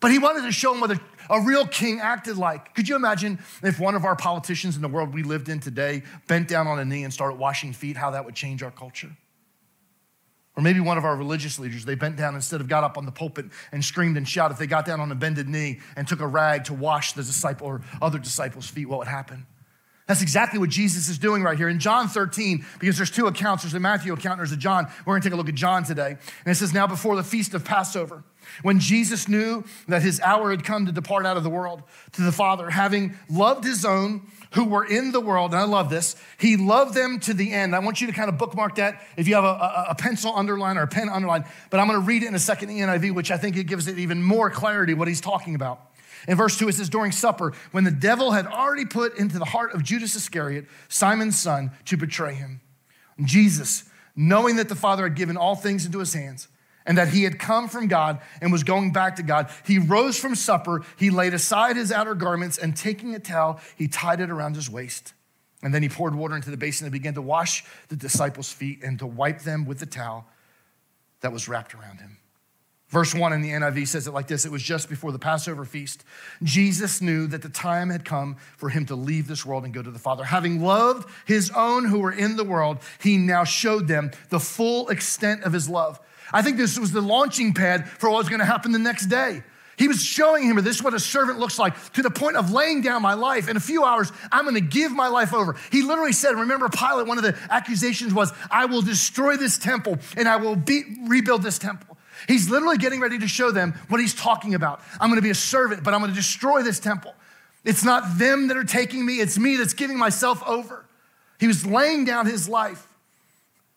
But 0.00 0.10
he 0.12 0.18
wanted 0.18 0.42
to 0.42 0.52
show 0.52 0.72
him 0.72 0.80
what 0.80 0.92
a, 0.92 1.00
a 1.30 1.40
real 1.42 1.66
king 1.66 2.00
acted 2.00 2.36
like. 2.36 2.74
Could 2.74 2.88
you 2.88 2.96
imagine 2.96 3.38
if 3.62 3.80
one 3.80 3.94
of 3.94 4.04
our 4.04 4.16
politicians 4.16 4.76
in 4.76 4.82
the 4.82 4.88
world 4.88 5.12
we 5.12 5.22
lived 5.22 5.48
in 5.48 5.60
today 5.60 6.02
bent 6.26 6.48
down 6.48 6.66
on 6.66 6.78
a 6.78 6.84
knee 6.84 7.04
and 7.04 7.12
started 7.12 7.38
washing 7.38 7.72
feet, 7.72 7.96
how 7.96 8.10
that 8.12 8.24
would 8.24 8.34
change 8.34 8.62
our 8.62 8.70
culture? 8.70 9.10
Or 10.56 10.62
maybe 10.62 10.80
one 10.80 10.98
of 10.98 11.04
our 11.04 11.14
religious 11.14 11.58
leaders, 11.60 11.84
they 11.84 11.94
bent 11.94 12.16
down 12.16 12.34
instead 12.34 12.60
of 12.60 12.68
got 12.68 12.82
up 12.82 12.98
on 12.98 13.06
the 13.06 13.12
pulpit 13.12 13.46
and 13.70 13.84
screamed 13.84 14.16
and 14.16 14.28
shouted. 14.28 14.54
If 14.54 14.58
they 14.58 14.66
got 14.66 14.84
down 14.84 14.98
on 14.98 15.12
a 15.12 15.14
bended 15.14 15.48
knee 15.48 15.78
and 15.94 16.06
took 16.06 16.20
a 16.20 16.26
rag 16.26 16.64
to 16.64 16.74
wash 16.74 17.12
the 17.12 17.22
disciple 17.22 17.68
or 17.68 17.82
other 18.02 18.18
disciples' 18.18 18.68
feet, 18.68 18.88
what 18.88 18.98
would 18.98 19.06
happen? 19.06 19.46
That's 20.08 20.22
exactly 20.22 20.58
what 20.58 20.70
Jesus 20.70 21.10
is 21.10 21.18
doing 21.18 21.42
right 21.42 21.56
here. 21.56 21.68
In 21.68 21.78
John 21.78 22.08
13, 22.08 22.64
because 22.80 22.96
there's 22.96 23.10
two 23.10 23.26
accounts, 23.26 23.62
there's 23.62 23.74
a 23.74 23.80
Matthew 23.80 24.14
account 24.14 24.40
and 24.40 24.40
there's 24.40 24.52
a 24.52 24.56
John. 24.56 24.88
We're 25.04 25.14
gonna 25.14 25.22
take 25.22 25.34
a 25.34 25.36
look 25.36 25.50
at 25.50 25.54
John 25.54 25.84
today. 25.84 26.12
And 26.44 26.50
it 26.50 26.54
says, 26.54 26.72
Now 26.72 26.86
before 26.86 27.14
the 27.14 27.22
feast 27.22 27.52
of 27.52 27.62
Passover, 27.62 28.24
when 28.62 28.80
Jesus 28.80 29.28
knew 29.28 29.64
that 29.86 30.00
his 30.00 30.18
hour 30.20 30.50
had 30.50 30.64
come 30.64 30.86
to 30.86 30.92
depart 30.92 31.26
out 31.26 31.36
of 31.36 31.42
the 31.42 31.50
world 31.50 31.82
to 32.12 32.22
the 32.22 32.32
Father, 32.32 32.70
having 32.70 33.18
loved 33.28 33.64
his 33.64 33.84
own 33.84 34.22
who 34.52 34.64
were 34.64 34.86
in 34.86 35.12
the 35.12 35.20
world, 35.20 35.52
and 35.52 35.60
I 35.60 35.64
love 35.64 35.90
this, 35.90 36.16
he 36.38 36.56
loved 36.56 36.94
them 36.94 37.20
to 37.20 37.34
the 37.34 37.52
end. 37.52 37.76
I 37.76 37.80
want 37.80 38.00
you 38.00 38.06
to 38.06 38.12
kind 38.14 38.30
of 38.30 38.38
bookmark 38.38 38.76
that 38.76 39.02
if 39.18 39.28
you 39.28 39.34
have 39.34 39.44
a, 39.44 39.48
a, 39.48 39.86
a 39.90 39.94
pencil 39.94 40.34
underline 40.34 40.78
or 40.78 40.82
a 40.82 40.88
pen 40.88 41.10
underline, 41.10 41.44
but 41.68 41.80
I'm 41.80 41.86
gonna 41.86 42.00
read 42.00 42.22
it 42.22 42.28
in 42.28 42.34
a 42.34 42.38
second 42.38 42.70
NIV, 42.70 43.14
which 43.14 43.30
I 43.30 43.36
think 43.36 43.58
it 43.58 43.64
gives 43.64 43.88
it 43.88 43.98
even 43.98 44.22
more 44.22 44.48
clarity 44.48 44.94
what 44.94 45.06
he's 45.06 45.20
talking 45.20 45.54
about. 45.54 45.82
In 46.26 46.36
verse 46.36 46.58
2, 46.58 46.68
it 46.68 46.74
says, 46.74 46.88
During 46.88 47.12
supper, 47.12 47.52
when 47.70 47.84
the 47.84 47.90
devil 47.90 48.32
had 48.32 48.46
already 48.46 48.84
put 48.84 49.16
into 49.18 49.38
the 49.38 49.44
heart 49.44 49.72
of 49.72 49.82
Judas 49.82 50.16
Iscariot, 50.16 50.66
Simon's 50.88 51.38
son, 51.38 51.70
to 51.86 51.96
betray 51.96 52.34
him, 52.34 52.60
Jesus, 53.24 53.84
knowing 54.16 54.56
that 54.56 54.68
the 54.68 54.74
Father 54.74 55.04
had 55.04 55.14
given 55.14 55.36
all 55.36 55.54
things 55.54 55.86
into 55.86 55.98
his 55.98 56.14
hands, 56.14 56.48
and 56.86 56.96
that 56.96 57.08
he 57.08 57.24
had 57.24 57.38
come 57.38 57.68
from 57.68 57.86
God 57.86 58.18
and 58.40 58.50
was 58.50 58.64
going 58.64 58.92
back 58.92 59.16
to 59.16 59.22
God, 59.22 59.50
he 59.64 59.78
rose 59.78 60.18
from 60.18 60.34
supper, 60.34 60.82
he 60.96 61.10
laid 61.10 61.34
aside 61.34 61.76
his 61.76 61.92
outer 61.92 62.14
garments, 62.14 62.56
and 62.56 62.74
taking 62.74 63.14
a 63.14 63.18
towel, 63.18 63.60
he 63.76 63.86
tied 63.86 64.20
it 64.20 64.30
around 64.30 64.56
his 64.56 64.70
waist. 64.70 65.12
And 65.62 65.74
then 65.74 65.82
he 65.82 65.88
poured 65.88 66.14
water 66.14 66.34
into 66.36 66.50
the 66.50 66.56
basin 66.56 66.86
and 66.86 66.92
began 66.92 67.14
to 67.14 67.22
wash 67.22 67.64
the 67.88 67.96
disciples' 67.96 68.50
feet 68.50 68.82
and 68.82 68.98
to 69.00 69.06
wipe 69.06 69.40
them 69.40 69.66
with 69.66 69.80
the 69.80 69.86
towel 69.86 70.26
that 71.20 71.32
was 71.32 71.48
wrapped 71.48 71.74
around 71.74 72.00
him. 72.00 72.18
Verse 72.88 73.14
1 73.14 73.34
in 73.34 73.42
the 73.42 73.50
NIV 73.50 73.86
says 73.86 74.06
it 74.06 74.12
like 74.14 74.28
this 74.28 74.46
It 74.46 74.52
was 74.52 74.62
just 74.62 74.88
before 74.88 75.12
the 75.12 75.18
Passover 75.18 75.64
feast. 75.64 76.04
Jesus 76.42 77.02
knew 77.02 77.26
that 77.26 77.42
the 77.42 77.50
time 77.50 77.90
had 77.90 78.04
come 78.04 78.36
for 78.56 78.70
him 78.70 78.86
to 78.86 78.94
leave 78.94 79.28
this 79.28 79.44
world 79.44 79.64
and 79.64 79.74
go 79.74 79.82
to 79.82 79.90
the 79.90 79.98
Father. 79.98 80.24
Having 80.24 80.62
loved 80.62 81.08
his 81.26 81.50
own 81.50 81.84
who 81.84 82.00
were 82.00 82.12
in 82.12 82.36
the 82.36 82.44
world, 82.44 82.78
he 83.00 83.18
now 83.18 83.44
showed 83.44 83.88
them 83.88 84.10
the 84.30 84.40
full 84.40 84.88
extent 84.88 85.44
of 85.44 85.52
his 85.52 85.68
love. 85.68 86.00
I 86.32 86.42
think 86.42 86.56
this 86.56 86.78
was 86.78 86.92
the 86.92 87.00
launching 87.00 87.52
pad 87.52 87.88
for 87.88 88.10
what 88.10 88.18
was 88.18 88.28
going 88.28 88.40
to 88.40 88.46
happen 88.46 88.72
the 88.72 88.78
next 88.78 89.06
day. 89.06 89.42
He 89.76 89.86
was 89.86 90.02
showing 90.02 90.44
him 90.44 90.56
this 90.56 90.76
is 90.76 90.82
what 90.82 90.94
a 90.94 90.98
servant 90.98 91.38
looks 91.38 91.58
like 91.58 91.92
to 91.92 92.02
the 92.02 92.10
point 92.10 92.36
of 92.36 92.50
laying 92.50 92.80
down 92.80 93.00
my 93.00 93.14
life. 93.14 93.48
In 93.48 93.56
a 93.56 93.60
few 93.60 93.84
hours, 93.84 94.10
I'm 94.32 94.44
going 94.44 94.56
to 94.56 94.60
give 94.60 94.92
my 94.92 95.06
life 95.06 95.32
over. 95.32 95.54
He 95.70 95.82
literally 95.82 96.12
said, 96.12 96.30
remember, 96.30 96.68
Pilate, 96.68 97.06
one 97.06 97.16
of 97.16 97.22
the 97.22 97.36
accusations 97.48 98.12
was, 98.12 98.32
I 98.50 98.64
will 98.66 98.82
destroy 98.82 99.36
this 99.36 99.56
temple 99.56 99.98
and 100.16 100.26
I 100.26 100.36
will 100.36 100.56
be, 100.56 100.82
rebuild 101.06 101.42
this 101.42 101.58
temple. 101.58 101.97
He's 102.26 102.50
literally 102.50 102.78
getting 102.78 103.00
ready 103.00 103.18
to 103.18 103.28
show 103.28 103.50
them 103.50 103.74
what 103.88 104.00
he's 104.00 104.14
talking 104.14 104.54
about. 104.54 104.80
I'm 105.00 105.08
going 105.08 105.18
to 105.18 105.22
be 105.22 105.30
a 105.30 105.34
servant, 105.34 105.84
but 105.84 105.94
I'm 105.94 106.00
going 106.00 106.10
to 106.10 106.16
destroy 106.16 106.62
this 106.62 106.80
temple. 106.80 107.14
It's 107.64 107.84
not 107.84 108.18
them 108.18 108.48
that 108.48 108.56
are 108.56 108.64
taking 108.64 109.04
me, 109.04 109.20
it's 109.20 109.38
me 109.38 109.56
that's 109.56 109.74
giving 109.74 109.98
myself 109.98 110.42
over. 110.46 110.84
He 111.38 111.46
was 111.46 111.64
laying 111.66 112.04
down 112.04 112.26
his 112.26 112.48
life. 112.48 112.86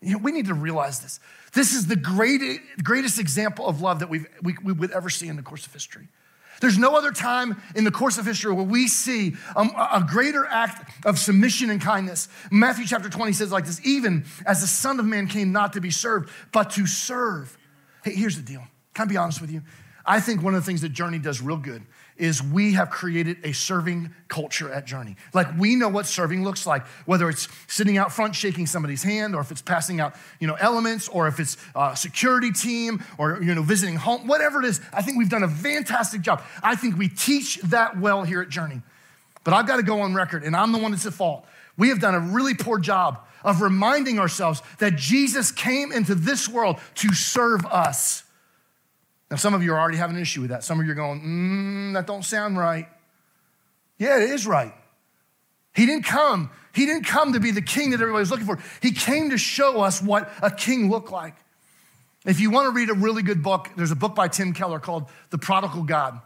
You 0.02 0.14
know, 0.14 0.18
we 0.18 0.32
need 0.32 0.48
to 0.48 0.54
realize 0.54 1.00
this. 1.00 1.20
This 1.54 1.74
is 1.74 1.88
the 1.88 1.96
great, 1.96 2.42
greatest 2.84 3.20
example 3.20 3.68
of 3.68 3.82
love 3.82 4.00
that 4.00 4.10
we've, 4.10 4.26
we, 4.42 4.56
we 4.64 4.74
would 4.74 4.92
ever 4.92 5.10
see 5.10 5.28
in 5.28 5.36
the 5.36 5.44
course 5.44 5.66
of 5.66 5.74
history. 5.74 6.08
There's 6.62 6.78
no 6.78 6.96
other 6.96 7.12
time 7.12 7.60
in 7.76 7.84
the 7.84 7.92
course 7.92 8.18
of 8.20 8.26
history 8.26 8.54
where 8.54 8.66
we 8.66 8.88
see 8.88 9.34
um, 9.56 9.72
a 9.76 10.06
greater 10.08 10.46
act 10.46 11.06
of 11.06 11.18
submission 11.18 11.72
and 11.72 11.82
kindness. 11.82 12.30
Matthew 12.52 12.86
chapter 12.86 13.10
20 13.10 13.34
says 13.34 13.52
like 13.52 13.66
this 13.66 13.82
even 13.84 14.26
as 14.46 14.62
the 14.62 14.68
Son 14.68 15.00
of 15.00 15.06
Man 15.06 15.28
came 15.28 15.52
not 15.52 15.74
to 15.74 15.82
be 15.82 15.90
served, 15.90 16.30
but 16.52 16.70
to 16.72 16.86
serve. 16.86 17.58
Hey, 18.04 18.16
here's 18.16 18.36
the 18.36 18.42
deal. 18.42 18.64
Can 18.94 19.08
I 19.08 19.10
be 19.10 19.18
honest 19.18 19.42
with 19.42 19.52
you? 19.52 19.62
I 20.06 20.20
think 20.20 20.42
one 20.42 20.56
of 20.56 20.62
the 20.62 20.66
things 20.66 20.82
that 20.82 20.90
Journey 20.90 21.20
does 21.20 21.42
real 21.42 21.58
good 21.58 21.84
is 22.18 22.42
we 22.42 22.74
have 22.74 22.90
created 22.90 23.38
a 23.44 23.52
serving 23.52 24.14
culture 24.28 24.72
at 24.72 24.86
Journey. 24.86 25.16
Like 25.34 25.48
we 25.58 25.76
know 25.76 25.90
what 25.90 26.06
serving 26.06 26.44
looks 26.44 26.66
like, 26.66 26.86
whether 27.06 27.30
it's 27.30 27.48
sitting 27.68 27.98
out 27.98 28.12
front 28.12 28.36
shaking 28.36 28.68
somebody's 28.68 29.04
hand, 29.04 29.36
or 29.36 29.42
if 29.42 29.52
it's 29.52 29.62
passing 29.62 30.00
out, 30.00 30.16
you 30.40 30.48
know, 30.48 30.56
elements, 30.56 31.08
or 31.08 31.28
if 31.28 31.40
it's 31.40 31.58
a 31.76 31.96
security 31.96 32.52
team, 32.52 33.04
or 33.18 33.42
you 33.42 33.56
know, 33.56 33.64
visiting 33.64 33.96
home, 33.96 34.28
whatever 34.28 34.60
it 34.60 34.66
is. 34.66 34.82
I 34.94 35.02
think 35.02 35.18
we've 35.18 35.30
done 35.30 35.44
a 35.44 35.50
fantastic 35.50 36.22
job. 36.22 36.44
I 36.62 36.76
think 36.76 36.98
we 36.98 37.08
teach 37.08 37.58
that 37.64 38.00
well 38.00 38.24
here 38.24 38.42
at 38.42 38.50
Journey. 38.50 38.82
But 39.44 39.56
I've 39.56 39.66
got 39.66 39.78
to 39.78 39.84
go 39.84 40.02
on 40.02 40.14
record, 40.14 40.44
and 40.44 40.56
I'm 40.56 40.72
the 40.72 40.78
one 40.78 40.92
that's 40.92 41.06
at 41.06 41.14
fault. 41.14 41.46
We 41.82 41.90
have 41.90 42.00
done 42.00 42.14
a 42.14 42.20
really 42.20 42.54
poor 42.54 42.78
job 42.78 43.26
of 43.44 43.64
reminding 43.64 44.20
ourselves 44.20 44.62
that 44.78 44.98
Jesus 44.98 45.52
came 45.52 45.92
into 45.92 46.14
this 46.14 46.48
world 46.48 46.78
to 46.94 47.12
serve 47.16 47.66
us. 47.66 48.22
Now, 49.32 49.38
some 49.38 49.56
of 49.56 49.64
you 49.64 49.74
are 49.74 49.80
already 49.80 49.98
having 49.98 50.16
an 50.16 50.22
issue 50.22 50.42
with 50.42 50.52
that. 50.52 50.64
Some 50.64 50.80
of 50.80 50.86
you 50.86 50.92
are 50.92 50.96
going, 50.96 51.22
mm, 51.22 51.94
that 51.94 52.06
don't 52.06 52.24
sound 52.24 52.56
right. 52.56 52.88
Yeah, 53.98 54.22
it 54.22 54.30
is 54.30 54.46
right. 54.46 54.76
He 55.74 55.88
didn't 55.88 56.06
come. 56.06 56.52
He 56.72 56.86
didn't 56.86 57.06
come 57.06 57.34
to 57.34 57.40
be 57.40 57.50
the 57.50 57.64
king 57.64 57.90
that 57.90 58.00
everybody 58.00 58.20
was 58.20 58.30
looking 58.30 58.46
for. 58.46 58.60
He 58.80 58.92
came 58.92 59.32
to 59.32 59.40
show 59.40 59.82
us 59.82 60.04
what 60.04 60.32
a 60.44 60.52
king 60.52 60.92
looked 60.92 61.12
like. 61.12 61.34
If 62.28 62.40
you 62.40 62.52
want 62.52 62.68
to 62.68 62.80
read 62.80 62.92
a 62.92 62.94
really 62.94 63.24
good 63.24 63.42
book, 63.42 63.72
there's 63.76 63.90
a 63.90 63.96
book 63.96 64.14
by 64.14 64.28
Tim 64.28 64.54
Keller 64.54 64.78
called 64.78 65.06
The 65.32 65.40
Prodigal 65.40 65.82
God. 65.82 66.22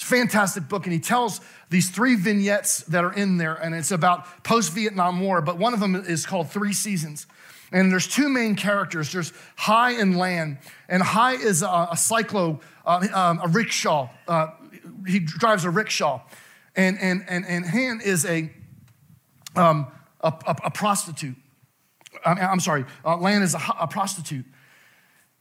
It's 0.00 0.10
a 0.10 0.14
fantastic 0.14 0.66
book, 0.66 0.84
and 0.84 0.94
he 0.94 0.98
tells 0.98 1.42
these 1.68 1.90
three 1.90 2.14
vignettes 2.14 2.84
that 2.84 3.04
are 3.04 3.12
in 3.12 3.36
there, 3.36 3.52
and 3.52 3.74
it's 3.74 3.90
about 3.90 4.42
post 4.42 4.72
Vietnam 4.72 5.20
War, 5.20 5.42
but 5.42 5.58
one 5.58 5.74
of 5.74 5.80
them 5.80 5.94
is 5.94 6.24
called 6.24 6.50
Three 6.50 6.72
Seasons. 6.72 7.26
And 7.70 7.92
there's 7.92 8.08
two 8.08 8.30
main 8.30 8.56
characters 8.56 9.12
there's 9.12 9.30
Hai 9.56 9.90
and 10.00 10.16
Lan. 10.16 10.58
And 10.88 11.02
Hai 11.02 11.32
is 11.34 11.60
a, 11.60 11.66
a 11.66 11.96
cyclo, 11.96 12.62
uh, 12.86 13.06
um, 13.12 13.40
a 13.44 13.48
rickshaw. 13.48 14.08
Uh, 14.26 14.52
he 15.06 15.18
drives 15.18 15.66
a 15.66 15.70
rickshaw. 15.70 16.22
And, 16.74 16.98
and, 16.98 17.22
and, 17.28 17.44
and 17.44 17.66
Han 17.66 18.00
is 18.02 18.24
a, 18.24 18.50
um, 19.54 19.86
a, 20.22 20.32
a, 20.46 20.56
a, 20.64 20.70
prostitute. 20.70 21.36
I'm 22.24 22.60
sorry, 22.60 22.86
uh, 23.04 23.18
Lan 23.18 23.42
is 23.42 23.54
a, 23.54 23.60
a 23.78 23.86
prostitute. 23.86 24.46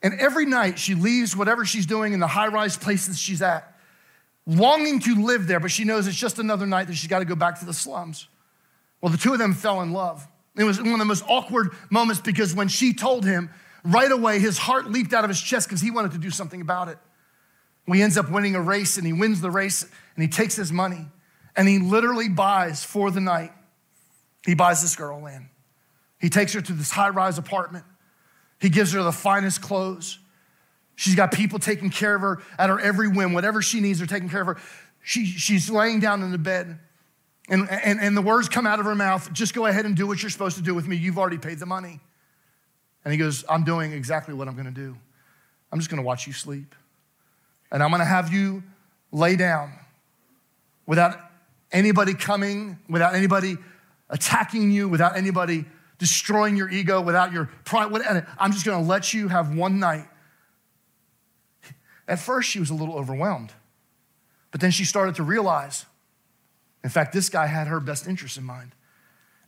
And 0.01 0.19
every 0.19 0.45
night 0.45 0.77
she 0.77 0.95
leaves 0.95 1.33
whatever 1.33 1.63
she's 1.63 1.85
doing 1.85 2.11
in 2.11 2.19
the 2.19 2.27
high 2.27 2.49
rise 2.49 2.75
places 2.75 3.17
she's 3.17 3.41
at, 3.41 3.78
longing 4.49 4.99
to 5.01 5.15
live 5.15 5.47
there, 5.47 5.59
but 5.59 5.71
she 5.71 5.83
knows 5.83 6.07
it's 6.07 6.17
just 6.17 6.39
another 6.39 6.65
night 6.65 6.87
that 6.87 6.95
she's 6.95 7.09
got 7.09 7.19
to 7.19 7.25
go 7.25 7.35
back 7.35 7.59
to 7.59 7.65
the 7.65 7.73
slums. 7.73 8.27
Well, 9.01 9.11
the 9.11 9.17
two 9.17 9.31
of 9.31 9.39
them 9.39 9.53
fell 9.53 9.81
in 9.81 9.93
love. 9.93 10.27
It 10.57 10.63
was 10.63 10.79
one 10.79 10.93
of 10.93 10.99
the 10.99 11.05
most 11.05 11.23
awkward 11.27 11.69
moments 11.89 12.19
because 12.19 12.53
when 12.53 12.67
she 12.67 12.93
told 12.93 13.23
him, 13.25 13.49
right 13.83 14.11
away 14.11 14.39
his 14.39 14.57
heart 14.57 14.89
leaped 14.89 15.13
out 15.13 15.23
of 15.23 15.29
his 15.29 15.39
chest 15.39 15.67
because 15.67 15.81
he 15.81 15.91
wanted 15.91 16.11
to 16.11 16.17
do 16.17 16.31
something 16.31 16.61
about 16.61 16.89
it. 16.89 16.97
He 17.91 18.01
ends 18.01 18.17
up 18.17 18.29
winning 18.29 18.55
a 18.55 18.61
race 18.61 18.97
and 18.97 19.05
he 19.05 19.13
wins 19.13 19.41
the 19.41 19.49
race 19.49 19.83
and 19.83 20.23
he 20.23 20.27
takes 20.27 20.55
his 20.55 20.71
money 20.71 21.07
and 21.55 21.67
he 21.67 21.79
literally 21.79 22.29
buys 22.29 22.83
for 22.83 23.09
the 23.09 23.21
night. 23.21 23.51
He 24.45 24.53
buys 24.53 24.81
this 24.81 24.95
girl 24.95 25.25
in. 25.25 25.49
He 26.19 26.29
takes 26.29 26.53
her 26.53 26.61
to 26.61 26.73
this 26.73 26.91
high 26.91 27.09
rise 27.09 27.37
apartment. 27.37 27.85
He 28.59 28.69
gives 28.69 28.91
her 28.93 29.01
the 29.01 29.11
finest 29.11 29.61
clothes. 29.61 30.19
She's 30.99 31.15
got 31.15 31.31
people 31.31 31.59
taking 31.59 31.89
care 31.91 32.13
of 32.13 32.21
her 32.23 32.39
at 32.57 32.69
her 32.69 32.77
every 32.77 33.07
whim. 33.07 33.31
Whatever 33.31 33.61
she 33.61 33.79
needs, 33.79 33.99
they're 33.99 34.05
taking 34.05 34.27
care 34.27 34.41
of 34.41 34.47
her. 34.47 34.57
She, 35.01 35.25
she's 35.25 35.69
laying 35.69 36.01
down 36.01 36.21
in 36.21 36.33
the 36.33 36.37
bed. 36.37 36.77
And, 37.47 37.69
and, 37.69 38.01
and 38.01 38.17
the 38.17 38.21
words 38.21 38.49
come 38.49 38.67
out 38.67 38.81
of 38.81 38.85
her 38.85 38.95
mouth 38.95 39.31
just 39.31 39.53
go 39.53 39.65
ahead 39.65 39.85
and 39.85 39.95
do 39.95 40.05
what 40.05 40.21
you're 40.21 40.29
supposed 40.29 40.57
to 40.57 40.61
do 40.61 40.75
with 40.75 40.89
me. 40.89 40.97
You've 40.97 41.17
already 41.17 41.37
paid 41.37 41.59
the 41.59 41.65
money. 41.65 42.01
And 43.05 43.13
he 43.13 43.17
goes, 43.17 43.45
I'm 43.47 43.63
doing 43.63 43.93
exactly 43.93 44.33
what 44.33 44.49
I'm 44.49 44.55
going 44.55 44.65
to 44.65 44.73
do. 44.73 44.97
I'm 45.71 45.79
just 45.79 45.89
going 45.89 46.01
to 46.01 46.05
watch 46.05 46.27
you 46.27 46.33
sleep. 46.33 46.75
And 47.71 47.81
I'm 47.81 47.91
going 47.91 48.01
to 48.01 48.05
have 48.05 48.33
you 48.33 48.61
lay 49.13 49.37
down 49.37 49.71
without 50.85 51.17
anybody 51.71 52.13
coming, 52.13 52.77
without 52.89 53.15
anybody 53.15 53.55
attacking 54.09 54.69
you, 54.69 54.89
without 54.89 55.15
anybody 55.15 55.63
destroying 55.97 56.57
your 56.57 56.69
ego, 56.69 56.99
without 56.99 57.31
your 57.31 57.49
pride. 57.63 57.89
I'm 58.37 58.51
just 58.51 58.65
going 58.65 58.83
to 58.83 58.85
let 58.85 59.13
you 59.13 59.29
have 59.29 59.55
one 59.55 59.79
night. 59.79 60.05
At 62.09 62.19
first, 62.19 62.49
she 62.49 62.59
was 62.59 62.69
a 62.69 62.73
little 62.73 62.95
overwhelmed, 62.95 63.53
but 64.51 64.59
then 64.59 64.71
she 64.71 64.83
started 64.83 65.15
to 65.15 65.23
realize 65.23 65.85
in 66.83 66.89
fact, 66.89 67.13
this 67.13 67.29
guy 67.29 67.47
had 67.47 67.67
her 67.67 67.79
best 67.79 68.07
interest 68.07 68.37
in 68.37 68.43
mind. 68.43 68.71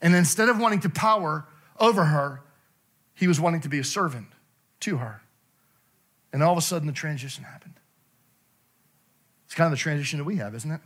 And 0.02 0.15
instead 0.15 0.50
of 0.50 0.60
wanting 0.60 0.82
to 0.82 0.89
power 0.89 1.45
over 1.80 2.06
her, 2.06 2.41
he 3.13 3.28
was 3.28 3.39
wanting 3.39 3.62
to 3.62 3.69
be 3.69 3.80
a 3.80 3.84
servant 3.84 4.28
to 4.82 4.97
her. 4.97 5.21
And 6.34 6.41
all 6.41 6.52
of 6.52 6.58
a 6.58 6.62
sudden, 6.62 6.88
the 6.88 6.93
transition 6.93 7.43
happened. 7.43 7.76
It's 9.45 9.56
kind 9.56 9.71
of 9.71 9.71
the 9.71 9.82
transition 9.82 10.17
that 10.19 10.26
we 10.26 10.38
have, 10.38 10.56
isn't 10.56 10.71
it? 10.71 10.82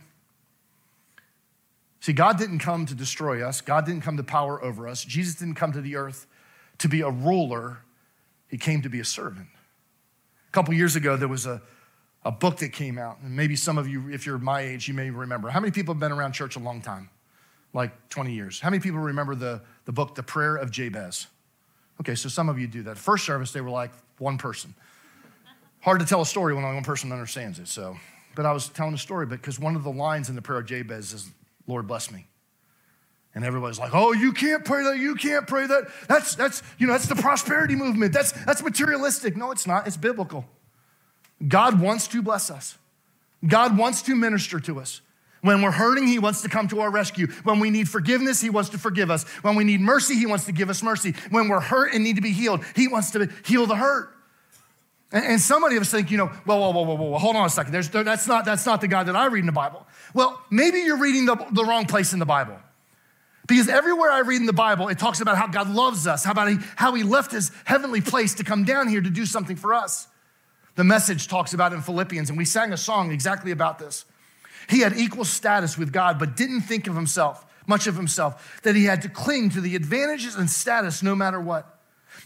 See, 2.00 2.12
God 2.12 2.38
didn't 2.38 2.58
come 2.60 2.86
to 2.86 2.94
destroy 2.94 3.42
us, 3.42 3.60
God 3.60 3.86
didn't 3.86 4.02
come 4.02 4.16
to 4.16 4.22
power 4.22 4.62
over 4.62 4.86
us. 4.86 5.04
Jesus 5.04 5.34
didn't 5.34 5.54
come 5.54 5.72
to 5.72 5.80
the 5.80 5.96
earth 5.96 6.26
to 6.78 6.88
be 6.88 7.00
a 7.00 7.10
ruler, 7.10 7.78
He 8.48 8.58
came 8.58 8.82
to 8.82 8.88
be 8.88 9.00
a 9.00 9.04
servant. 9.04 9.48
Couple 10.56 10.72
years 10.72 10.96
ago, 10.96 11.18
there 11.18 11.28
was 11.28 11.44
a 11.44 11.60
a 12.26 12.32
book 12.32 12.56
that 12.56 12.72
came 12.72 12.98
out. 12.98 13.18
And 13.22 13.36
maybe 13.36 13.54
some 13.54 13.78
of 13.78 13.86
you, 13.88 14.10
if 14.10 14.26
you're 14.26 14.38
my 14.38 14.60
age, 14.60 14.88
you 14.88 14.94
may 14.94 15.10
remember. 15.10 15.48
How 15.48 15.60
many 15.60 15.70
people 15.70 15.94
have 15.94 16.00
been 16.00 16.10
around 16.10 16.32
church 16.32 16.56
a 16.56 16.58
long 16.58 16.80
time? 16.80 17.08
Like 17.72 18.08
20 18.08 18.32
years. 18.32 18.58
How 18.58 18.68
many 18.68 18.80
people 18.80 18.98
remember 18.98 19.36
the, 19.36 19.62
the 19.84 19.92
book, 19.92 20.16
The 20.16 20.24
Prayer 20.24 20.56
of 20.56 20.72
Jabez? 20.72 21.28
Okay, 22.00 22.16
so 22.16 22.28
some 22.28 22.48
of 22.48 22.58
you 22.58 22.66
do 22.66 22.82
that. 22.84 22.98
First 22.98 23.24
service, 23.24 23.52
they 23.52 23.60
were 23.60 23.70
like 23.70 23.92
one 24.18 24.38
person. 24.38 24.74
Hard 25.82 26.00
to 26.00 26.06
tell 26.06 26.20
a 26.20 26.26
story 26.26 26.52
when 26.52 26.64
only 26.64 26.74
one 26.74 26.84
person 26.84 27.12
understands 27.12 27.60
it. 27.60 27.68
So, 27.68 27.96
but 28.34 28.44
I 28.44 28.52
was 28.52 28.70
telling 28.70 28.94
a 28.94 28.98
story 28.98 29.26
because 29.26 29.60
one 29.60 29.76
of 29.76 29.84
the 29.84 29.92
lines 29.92 30.28
in 30.28 30.34
the 30.34 30.42
prayer 30.42 30.58
of 30.58 30.66
Jabez 30.66 31.12
is, 31.12 31.30
Lord 31.68 31.86
bless 31.86 32.10
me. 32.10 32.26
And 33.36 33.44
everybody's 33.44 33.78
like, 33.78 33.94
oh, 33.94 34.12
you 34.14 34.32
can't 34.32 34.64
pray 34.64 34.82
that, 34.84 34.96
you 34.96 35.14
can't 35.14 35.46
pray 35.46 35.66
that. 35.66 35.88
That's 36.08 36.34
that's, 36.34 36.62
you 36.78 36.86
know, 36.86 36.94
that's 36.94 37.06
the 37.06 37.14
prosperity 37.14 37.76
movement. 37.76 38.14
That's 38.14 38.32
that's 38.32 38.62
materialistic. 38.62 39.36
No, 39.36 39.50
it's 39.50 39.66
not, 39.66 39.86
it's 39.86 39.98
biblical. 39.98 40.46
God 41.46 41.78
wants 41.78 42.08
to 42.08 42.22
bless 42.22 42.50
us. 42.50 42.78
God 43.46 43.76
wants 43.76 44.00
to 44.02 44.16
minister 44.16 44.58
to 44.60 44.80
us. 44.80 45.02
When 45.42 45.60
we're 45.60 45.70
hurting, 45.70 46.06
He 46.06 46.18
wants 46.18 46.40
to 46.42 46.48
come 46.48 46.66
to 46.68 46.80
our 46.80 46.90
rescue. 46.90 47.26
When 47.44 47.60
we 47.60 47.68
need 47.68 47.90
forgiveness, 47.90 48.40
He 48.40 48.48
wants 48.48 48.70
to 48.70 48.78
forgive 48.78 49.10
us. 49.10 49.24
When 49.42 49.54
we 49.54 49.64
need 49.64 49.82
mercy, 49.82 50.14
He 50.14 50.24
wants 50.24 50.46
to 50.46 50.52
give 50.52 50.70
us 50.70 50.82
mercy. 50.82 51.14
When 51.28 51.48
we're 51.48 51.60
hurt 51.60 51.92
and 51.92 52.02
need 52.02 52.16
to 52.16 52.22
be 52.22 52.32
healed, 52.32 52.64
He 52.74 52.88
wants 52.88 53.10
to 53.10 53.28
heal 53.44 53.66
the 53.66 53.76
hurt. 53.76 54.14
And, 55.12 55.26
and 55.26 55.40
somebody 55.42 55.76
of 55.76 55.82
us 55.82 55.90
think, 55.90 56.10
you 56.10 56.16
know, 56.16 56.30
well, 56.46 56.58
whoa, 56.58 56.70
whoa, 56.70 56.82
whoa, 56.84 56.94
whoa, 56.94 57.18
hold 57.18 57.36
on 57.36 57.44
a 57.44 57.50
second. 57.50 57.72
There's, 57.72 57.90
that's, 57.90 58.26
not, 58.26 58.46
that's 58.46 58.64
not 58.64 58.80
the 58.80 58.88
God 58.88 59.04
that 59.08 59.14
I 59.14 59.26
read 59.26 59.40
in 59.40 59.46
the 59.46 59.52
Bible. 59.52 59.86
Well, 60.14 60.42
maybe 60.50 60.78
you're 60.78 60.96
reading 60.96 61.26
the, 61.26 61.36
the 61.52 61.66
wrong 61.66 61.84
place 61.84 62.14
in 62.14 62.18
the 62.18 62.24
Bible. 62.24 62.56
Because 63.46 63.68
everywhere 63.68 64.10
I 64.10 64.20
read 64.20 64.40
in 64.40 64.46
the 64.46 64.52
Bible, 64.52 64.88
it 64.88 64.98
talks 64.98 65.20
about 65.20 65.36
how 65.36 65.46
God 65.46 65.70
loves 65.70 66.06
us, 66.06 66.24
how 66.24 66.32
about 66.32 66.48
he, 66.48 66.56
how 66.74 66.94
he 66.94 67.02
left 67.02 67.30
his 67.30 67.52
heavenly 67.64 68.00
place 68.00 68.34
to 68.34 68.44
come 68.44 68.64
down 68.64 68.88
here 68.88 69.00
to 69.00 69.10
do 69.10 69.24
something 69.24 69.56
for 69.56 69.72
us 69.72 70.08
the 70.76 70.84
message 70.84 71.26
talks 71.26 71.54
about 71.54 71.72
in 71.72 71.80
Philippians, 71.80 72.28
and 72.28 72.38
we 72.38 72.44
sang 72.44 72.72
a 72.72 72.76
song 72.76 73.10
exactly 73.10 73.50
about 73.50 73.78
this. 73.78 74.04
He 74.68 74.80
had 74.80 74.96
equal 74.96 75.24
status 75.24 75.76
with 75.76 75.92
God, 75.92 76.18
but 76.18 76.36
didn't 76.36 76.62
think 76.62 76.86
of 76.86 76.94
himself, 76.94 77.44
much 77.66 77.86
of 77.86 77.96
himself, 77.96 78.60
that 78.62 78.76
he 78.76 78.84
had 78.84 79.02
to 79.02 79.08
cling 79.08 79.50
to 79.50 79.60
the 79.60 79.74
advantages 79.74 80.36
and 80.36 80.48
status 80.48 81.02
no 81.02 81.14
matter 81.14 81.40
what. 81.40 81.72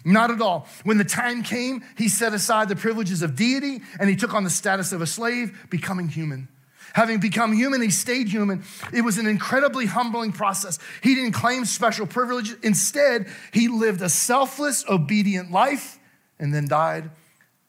Not 0.04 0.30
at 0.30 0.40
all. 0.40 0.66
When 0.85 0.98
the 0.98 1.04
time 1.04 1.42
came, 1.42 1.85
he 1.96 2.09
set 2.09 2.33
aside 2.33 2.68
the 2.68 2.76
privileges 2.76 3.22
of 3.22 3.37
deity 3.37 3.83
and 3.98 4.09
he 4.09 4.16
took 4.16 4.35
on 4.35 4.44
the 4.44 4.50
status 4.50 4.92
of 4.92 5.00
a 5.00 5.06
slave, 5.06 5.66
becoming 5.70 6.09
human. 6.09 6.48
Having 6.94 7.20
become 7.20 7.53
human, 7.53 7.81
he 7.81 7.90
stayed 7.90 8.29
human. 8.29 8.64
It 8.92 9.03
was 9.03 9.18
an 9.18 9.26
incredibly 9.26 9.87
humbling 9.87 10.33
process. 10.33 10.79
He 11.03 11.14
didn't 11.14 11.33
claim 11.33 11.64
special 11.64 12.07
privileges. 12.07 12.57
Instead, 12.62 13.29
he 13.53 13.68
lived 13.68 14.03
a 14.03 14.09
selfless, 14.09 14.85
obedient 14.88 15.50
life 15.50 15.98
and 16.38 16.55
then 16.55 16.66
died 16.66 17.11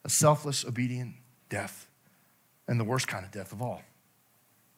a 0.04 0.10
selfless, 0.10 0.66
obedient 0.66 1.16
death, 1.50 1.88
and 2.68 2.80
the 2.80 2.84
worst 2.84 3.08
kind 3.08 3.26
of 3.26 3.32
death 3.32 3.52
of 3.52 3.62
all 3.62 3.82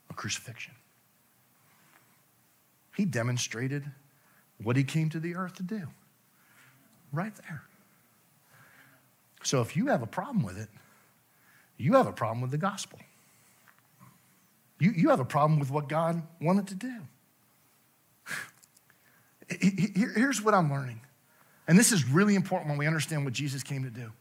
a 0.09 0.13
crucifixion. 0.13 0.73
He 2.95 3.05
demonstrated 3.05 3.85
what 4.61 4.75
he 4.75 4.83
came 4.83 5.09
to 5.09 5.19
the 5.19 5.35
earth 5.35 5.55
to 5.55 5.63
do 5.63 5.87
right 7.11 7.33
there. 7.47 7.63
So 9.43 9.61
if 9.61 9.75
you 9.75 9.87
have 9.87 10.01
a 10.01 10.07
problem 10.07 10.43
with 10.43 10.57
it, 10.57 10.69
you 11.77 11.93
have 11.93 12.07
a 12.07 12.13
problem 12.13 12.41
with 12.41 12.51
the 12.51 12.57
gospel. 12.57 12.99
You, 14.83 14.91
you 14.91 15.09
have 15.11 15.21
a 15.21 15.25
problem 15.25 15.61
with 15.61 15.71
what 15.71 15.87
God 15.87 16.21
wanted 16.41 16.67
to 16.67 16.75
do. 16.75 16.93
Here's 19.47 20.41
what 20.41 20.53
I'm 20.53 20.69
learning. 20.69 20.99
And 21.69 21.79
this 21.79 21.93
is 21.93 22.05
really 22.05 22.35
important 22.35 22.67
when 22.67 22.77
we 22.77 22.85
understand 22.85 23.23
what 23.23 23.33
Jesus 23.33 23.63
came 23.63 23.83
to 23.83 23.89
do. 23.89 24.11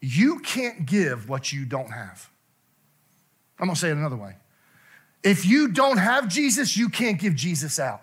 You 0.00 0.40
can't 0.40 0.86
give 0.86 1.28
what 1.28 1.52
you 1.52 1.64
don't 1.64 1.92
have. 1.92 2.28
I'm 3.60 3.68
gonna 3.68 3.76
say 3.76 3.90
it 3.90 3.96
another 3.96 4.16
way. 4.16 4.34
If 5.22 5.46
you 5.46 5.68
don't 5.68 5.98
have 5.98 6.26
Jesus, 6.26 6.76
you 6.76 6.88
can't 6.88 7.20
give 7.20 7.36
Jesus 7.36 7.78
out. 7.78 8.02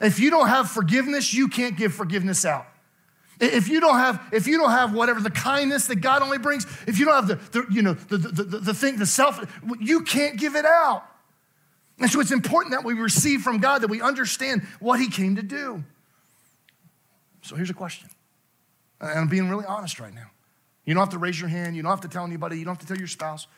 If 0.00 0.20
you 0.20 0.30
don't 0.30 0.46
have 0.46 0.70
forgiveness, 0.70 1.34
you 1.34 1.48
can't 1.48 1.76
give 1.76 1.92
forgiveness 1.92 2.44
out. 2.44 2.66
If 3.42 3.68
you 3.68 3.80
don't 3.80 3.98
have, 3.98 4.22
if 4.32 4.46
you 4.46 4.56
don't 4.56 4.70
have 4.70 4.94
whatever 4.94 5.20
the 5.20 5.30
kindness 5.30 5.88
that 5.88 5.96
God 5.96 6.22
only 6.22 6.38
brings, 6.38 6.64
if 6.86 7.00
you 7.00 7.06
don't 7.06 7.26
have 7.26 7.26
the, 7.26 7.60
the 7.60 7.74
you 7.74 7.82
know, 7.82 7.94
the, 7.94 8.16
the, 8.16 8.42
the, 8.44 8.58
the 8.58 8.74
thing, 8.74 8.98
the 8.98 9.06
self, 9.06 9.44
you 9.80 10.02
can't 10.02 10.38
give 10.38 10.54
it 10.54 10.64
out. 10.64 11.04
And 11.98 12.08
so 12.08 12.20
it's 12.20 12.30
important 12.30 12.72
that 12.72 12.84
we 12.84 12.94
receive 12.94 13.42
from 13.42 13.58
God, 13.58 13.82
that 13.82 13.90
we 13.90 14.00
understand 14.00 14.62
what 14.78 15.00
He 15.00 15.10
came 15.10 15.34
to 15.36 15.42
do. 15.42 15.82
So 17.42 17.56
here's 17.56 17.70
a 17.70 17.74
question. 17.74 18.08
And 19.00 19.10
I'm 19.10 19.28
being 19.28 19.50
really 19.50 19.66
honest 19.66 19.98
right 19.98 20.14
now. 20.14 20.30
You 20.84 20.94
don't 20.94 21.00
have 21.00 21.12
to 21.12 21.18
raise 21.18 21.40
your 21.40 21.48
hand, 21.48 21.74
you 21.74 21.82
don't 21.82 21.90
have 21.90 22.02
to 22.02 22.08
tell 22.08 22.24
anybody, 22.24 22.58
you 22.58 22.64
don't 22.64 22.74
have 22.74 22.82
to 22.82 22.86
tell 22.86 22.98
your 22.98 23.08
spouse. 23.08 23.48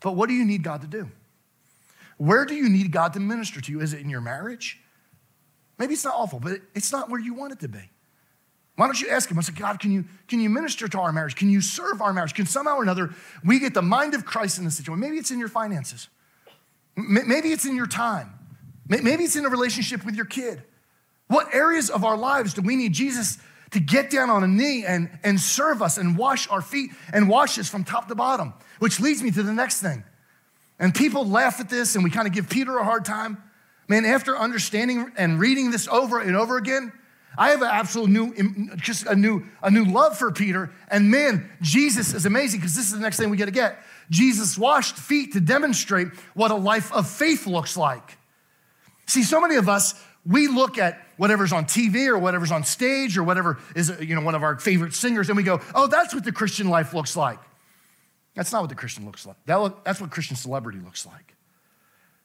But 0.00 0.16
what 0.16 0.28
do 0.28 0.34
you 0.34 0.44
need 0.44 0.64
God 0.64 0.80
to 0.80 0.88
do? 0.88 1.08
Where 2.16 2.44
do 2.44 2.56
you 2.56 2.68
need 2.68 2.90
God 2.90 3.12
to 3.12 3.20
minister 3.20 3.60
to 3.60 3.70
you? 3.70 3.80
Is 3.80 3.92
it 3.92 4.00
in 4.00 4.10
your 4.10 4.20
marriage? 4.20 4.80
Maybe 5.78 5.94
it's 5.94 6.04
not 6.04 6.14
awful, 6.16 6.40
but 6.40 6.60
it's 6.74 6.90
not 6.90 7.08
where 7.08 7.20
you 7.20 7.34
want 7.34 7.52
it 7.52 7.60
to 7.60 7.68
be. 7.68 7.88
Why 8.78 8.86
don't 8.86 9.00
you 9.00 9.08
ask 9.08 9.28
him? 9.28 9.36
I 9.36 9.40
said, 9.40 9.56
God, 9.56 9.80
can 9.80 9.90
you, 9.90 10.04
can 10.28 10.38
you 10.38 10.48
minister 10.48 10.86
to 10.86 11.00
our 11.00 11.10
marriage? 11.10 11.34
Can 11.34 11.50
you 11.50 11.60
serve 11.60 12.00
our 12.00 12.12
marriage? 12.12 12.32
Can 12.32 12.46
somehow 12.46 12.76
or 12.76 12.84
another 12.84 13.12
we 13.44 13.58
get 13.58 13.74
the 13.74 13.82
mind 13.82 14.14
of 14.14 14.24
Christ 14.24 14.56
in 14.56 14.64
the 14.64 14.70
situation? 14.70 15.00
Maybe 15.00 15.16
it's 15.16 15.32
in 15.32 15.40
your 15.40 15.48
finances. 15.48 16.06
Maybe 16.94 17.50
it's 17.50 17.64
in 17.64 17.74
your 17.74 17.88
time. 17.88 18.38
Maybe 18.86 19.24
it's 19.24 19.34
in 19.34 19.44
a 19.44 19.48
relationship 19.48 20.06
with 20.06 20.14
your 20.14 20.26
kid. 20.26 20.62
What 21.26 21.52
areas 21.52 21.90
of 21.90 22.04
our 22.04 22.16
lives 22.16 22.54
do 22.54 22.62
we 22.62 22.76
need 22.76 22.92
Jesus 22.92 23.38
to 23.72 23.80
get 23.80 24.10
down 24.10 24.30
on 24.30 24.44
a 24.44 24.48
knee 24.48 24.84
and, 24.86 25.10
and 25.24 25.40
serve 25.40 25.82
us 25.82 25.98
and 25.98 26.16
wash 26.16 26.48
our 26.48 26.62
feet 26.62 26.92
and 27.12 27.28
wash 27.28 27.58
us 27.58 27.68
from 27.68 27.82
top 27.82 28.06
to 28.06 28.14
bottom? 28.14 28.54
Which 28.78 29.00
leads 29.00 29.24
me 29.24 29.32
to 29.32 29.42
the 29.42 29.52
next 29.52 29.80
thing. 29.80 30.04
And 30.78 30.94
people 30.94 31.26
laugh 31.26 31.58
at 31.58 31.68
this 31.68 31.96
and 31.96 32.04
we 32.04 32.10
kind 32.10 32.28
of 32.28 32.32
give 32.32 32.48
Peter 32.48 32.78
a 32.78 32.84
hard 32.84 33.04
time. 33.04 33.42
Man, 33.88 34.04
after 34.04 34.38
understanding 34.38 35.10
and 35.16 35.40
reading 35.40 35.72
this 35.72 35.88
over 35.88 36.20
and 36.20 36.36
over 36.36 36.58
again, 36.58 36.92
I 37.38 37.50
have 37.50 37.62
an 37.62 37.68
absolute 37.70 38.10
new, 38.10 38.76
just 38.76 39.06
a 39.06 39.14
new, 39.14 39.44
a 39.62 39.70
new 39.70 39.84
love 39.84 40.18
for 40.18 40.32
Peter. 40.32 40.70
And 40.88 41.08
man, 41.08 41.48
Jesus 41.62 42.12
is 42.12 42.26
amazing 42.26 42.58
because 42.58 42.74
this 42.74 42.86
is 42.86 42.92
the 42.92 42.98
next 42.98 43.16
thing 43.16 43.30
we 43.30 43.36
got 43.36 43.44
to 43.44 43.52
get. 43.52 43.78
Jesus 44.10 44.58
washed 44.58 44.96
feet 44.96 45.34
to 45.34 45.40
demonstrate 45.40 46.08
what 46.34 46.50
a 46.50 46.56
life 46.56 46.92
of 46.92 47.08
faith 47.08 47.46
looks 47.46 47.76
like. 47.76 48.18
See, 49.06 49.22
so 49.22 49.40
many 49.40 49.54
of 49.54 49.68
us, 49.68 49.94
we 50.26 50.48
look 50.48 50.78
at 50.78 51.00
whatever's 51.16 51.52
on 51.52 51.64
TV 51.64 52.08
or 52.08 52.18
whatever's 52.18 52.50
on 52.50 52.64
stage 52.64 53.16
or 53.16 53.22
whatever 53.22 53.58
is 53.76 53.92
you 54.00 54.14
know 54.16 54.20
one 54.20 54.34
of 54.34 54.42
our 54.42 54.58
favorite 54.58 54.92
singers, 54.92 55.28
and 55.28 55.36
we 55.36 55.42
go, 55.42 55.60
"Oh, 55.74 55.86
that's 55.86 56.14
what 56.14 56.24
the 56.24 56.32
Christian 56.32 56.68
life 56.68 56.92
looks 56.92 57.16
like." 57.16 57.38
That's 58.34 58.52
not 58.52 58.60
what 58.60 58.68
the 58.68 58.76
Christian 58.76 59.06
looks 59.06 59.24
like. 59.26 59.36
That 59.46 59.56
look, 59.56 59.84
that's 59.84 60.00
what 60.00 60.10
Christian 60.10 60.36
celebrity 60.36 60.80
looks 60.80 61.06
like. 61.06 61.34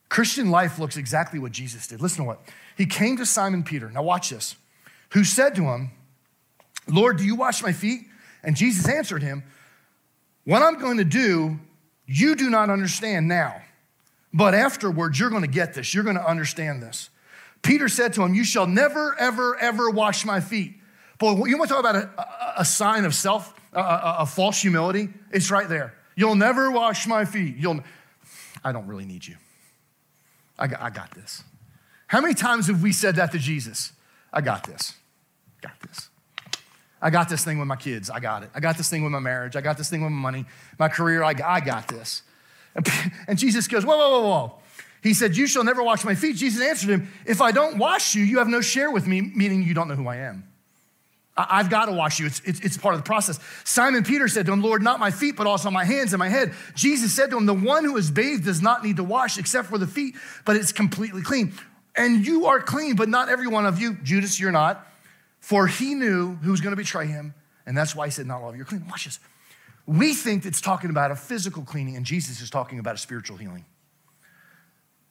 Christian 0.09 0.51
life 0.51 0.77
looks 0.77 0.97
exactly 0.97 1.39
what 1.39 1.51
Jesus 1.51 1.87
did. 1.87 2.01
Listen 2.01 2.17
to 2.17 2.23
what 2.23 2.41
he 2.75 2.85
came 2.85 3.17
to 3.17 3.25
Simon 3.25 3.63
Peter. 3.63 3.89
Now 3.89 4.03
watch 4.03 4.29
this. 4.29 4.55
Who 5.13 5.23
said 5.23 5.55
to 5.55 5.63
him, 5.63 5.91
"Lord, 6.87 7.17
do 7.17 7.25
you 7.25 7.35
wash 7.35 7.63
my 7.63 7.71
feet?" 7.71 8.07
And 8.43 8.55
Jesus 8.55 8.87
answered 8.87 9.23
him, 9.23 9.43
"What 10.43 10.61
I'm 10.61 10.79
going 10.79 10.97
to 10.97 11.03
do, 11.03 11.59
you 12.05 12.35
do 12.35 12.49
not 12.49 12.69
understand 12.69 13.27
now." 13.27 13.61
But 14.33 14.55
afterwards, 14.55 15.19
you're 15.19 15.29
going 15.29 15.43
to 15.43 15.47
get 15.47 15.75
this. 15.75 15.93
You're 15.93 16.03
going 16.03 16.17
to 16.17 16.27
understand 16.27 16.81
this. 16.81 17.09
Peter 17.61 17.87
said 17.87 18.13
to 18.13 18.23
him, 18.23 18.33
You 18.33 18.43
shall 18.43 18.67
never, 18.67 19.17
ever, 19.19 19.55
ever 19.57 19.89
wash 19.89 20.25
my 20.25 20.39
feet. 20.39 20.75
Boy, 21.19 21.45
you 21.45 21.57
want 21.57 21.69
to 21.69 21.75
talk 21.75 21.79
about 21.79 21.95
a, 21.95 22.61
a 22.61 22.65
sign 22.65 23.05
of 23.05 23.13
self, 23.13 23.53
a, 23.71 23.79
a, 23.79 24.15
a, 24.19 24.25
false 24.25 24.61
humility? 24.61 25.09
It's 25.31 25.51
right 25.51 25.69
there. 25.69 25.93
You'll 26.15 26.35
never 26.35 26.71
wash 26.71 27.07
my 27.07 27.23
feet. 27.25 27.55
You'll, 27.57 27.79
I 28.63 28.71
don't 28.71 28.87
really 28.87 29.05
need 29.05 29.25
you. 29.25 29.35
I 30.57 30.67
got, 30.67 30.81
I 30.81 30.89
got 30.89 31.11
this. 31.11 31.43
How 32.07 32.19
many 32.19 32.33
times 32.33 32.67
have 32.67 32.83
we 32.83 32.91
said 32.91 33.15
that 33.15 33.31
to 33.31 33.39
Jesus? 33.39 33.93
I 34.31 34.41
got 34.41 34.65
this. 34.65 34.93
Got 35.63 35.79
this. 35.79 36.09
I 37.01 37.09
got 37.09 37.29
this 37.29 37.43
thing 37.43 37.57
with 37.57 37.67
my 37.67 37.75
kids. 37.75 38.09
I 38.09 38.19
got 38.19 38.43
it. 38.43 38.49
I 38.53 38.59
got 38.59 38.77
this 38.77 38.89
thing 38.89 39.03
with 39.03 39.11
my 39.11 39.19
marriage. 39.19 39.55
I 39.55 39.61
got 39.61 39.77
this 39.77 39.89
thing 39.89 40.01
with 40.01 40.11
my 40.11 40.21
money, 40.21 40.45
my 40.77 40.89
career. 40.89 41.23
I, 41.23 41.33
I 41.43 41.59
got 41.59 41.87
this. 41.87 42.21
And 43.27 43.37
Jesus 43.37 43.67
goes, 43.67 43.85
Whoa, 43.85 43.97
whoa, 43.97 44.09
whoa, 44.09 44.27
whoa. 44.27 44.55
He 45.01 45.13
said, 45.13 45.37
You 45.37 45.47
shall 45.47 45.63
never 45.63 45.83
wash 45.83 46.03
my 46.03 46.15
feet. 46.15 46.35
Jesus 46.35 46.61
answered 46.61 46.89
him, 46.89 47.11
If 47.25 47.41
I 47.41 47.51
don't 47.51 47.77
wash 47.77 48.15
you, 48.15 48.23
you 48.23 48.39
have 48.39 48.47
no 48.47 48.61
share 48.61 48.91
with 48.91 49.07
me, 49.07 49.21
meaning 49.21 49.63
you 49.63 49.73
don't 49.73 49.87
know 49.87 49.95
who 49.95 50.07
I 50.07 50.17
am. 50.17 50.47
I've 51.35 51.69
got 51.69 51.85
to 51.85 51.91
wash 51.93 52.19
you. 52.19 52.27
It's, 52.27 52.41
it's, 52.45 52.59
it's, 52.59 52.77
part 52.77 52.93
of 52.93 53.01
the 53.01 53.05
process. 53.05 53.39
Simon 53.63 54.03
Peter 54.03 54.27
said 54.27 54.45
to 54.45 54.53
him, 54.53 54.61
Lord, 54.61 54.83
not 54.83 54.99
my 54.99 55.09
feet, 55.09 55.35
but 55.35 55.47
also 55.47 55.71
my 55.71 55.83
hands 55.83 56.13
and 56.13 56.19
my 56.19 56.29
head. 56.29 56.53
Jesus 56.75 57.11
said 57.11 57.31
to 57.31 57.37
him, 57.37 57.47
The 57.47 57.55
one 57.55 57.85
who 57.85 57.97
is 57.97 58.11
bathed 58.11 58.45
does 58.45 58.61
not 58.61 58.83
need 58.83 58.97
to 58.97 59.03
wash 59.03 59.39
except 59.39 59.67
for 59.67 59.79
the 59.79 59.87
feet, 59.87 60.15
but 60.45 60.55
it's 60.55 60.71
completely 60.71 61.23
clean. 61.23 61.53
And 61.95 62.25
you 62.25 62.45
are 62.45 62.59
clean, 62.59 62.95
but 62.95 63.09
not 63.09 63.29
every 63.29 63.47
one 63.47 63.65
of 63.65 63.81
you. 63.81 63.95
Judas, 64.03 64.39
you're 64.39 64.51
not. 64.51 64.87
For 65.43 65.67
he 65.67 65.93
knew 65.93 66.35
who 66.35 66.51
was 66.51 66.61
going 66.61 66.71
to 66.71 66.77
betray 66.77 67.05
him. 67.05 67.33
And 67.65 67.77
that's 67.77 67.93
why 67.93 68.07
he 68.07 68.11
said, 68.11 68.25
Not 68.25 68.41
all 68.41 68.49
of 68.51 68.55
you 68.55 68.61
are 68.61 68.65
clean. 68.65 68.87
Watch 68.87 69.03
this. 69.03 69.19
We 69.85 70.13
think 70.13 70.45
it's 70.45 70.61
talking 70.61 70.89
about 70.89 71.11
a 71.11 71.17
physical 71.17 71.63
cleaning, 71.63 71.97
and 71.97 72.05
Jesus 72.05 72.39
is 72.39 72.49
talking 72.49 72.79
about 72.79 72.95
a 72.95 72.97
spiritual 72.97 73.35
healing. 73.35 73.65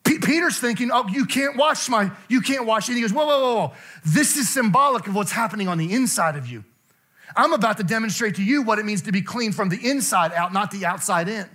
P- 0.05 0.21
Peter's 0.21 0.59
thinking, 0.59 0.91
oh, 0.91 1.07
you 1.07 1.27
can't 1.27 1.59
wash 1.59 1.87
my, 1.91 2.11
you 2.29 2.41
can't 2.41 2.65
wash. 2.65 2.89
And 2.89 2.97
he 2.97 3.03
goes, 3.03 3.13
whoa, 3.13 3.27
whoa, 3.27 3.41
whoa, 3.41 3.55
whoa. 3.57 3.73
This 4.07 4.39
is 4.39 4.49
symbolic 4.49 5.07
of 5.07 5.15
what's 5.15 5.33
happening 5.33 5.69
on 5.69 5.77
the 5.77 5.93
inside 5.93 6.37
of 6.37 6.47
you. 6.47 6.65
I'm 7.37 7.53
about 7.53 7.77
to 7.77 7.85
demonstrate 7.85 8.37
to 8.37 8.43
you 8.43 8.63
what 8.63 8.79
it 8.79 8.87
means 8.87 9.03
to 9.03 9.13
be 9.13 9.21
clean 9.21 9.53
from 9.53 9.69
the 9.69 9.87
inside 9.87 10.33
out, 10.33 10.55
not 10.55 10.71
the 10.71 10.87
outside 10.87 11.29
in. 11.29 11.47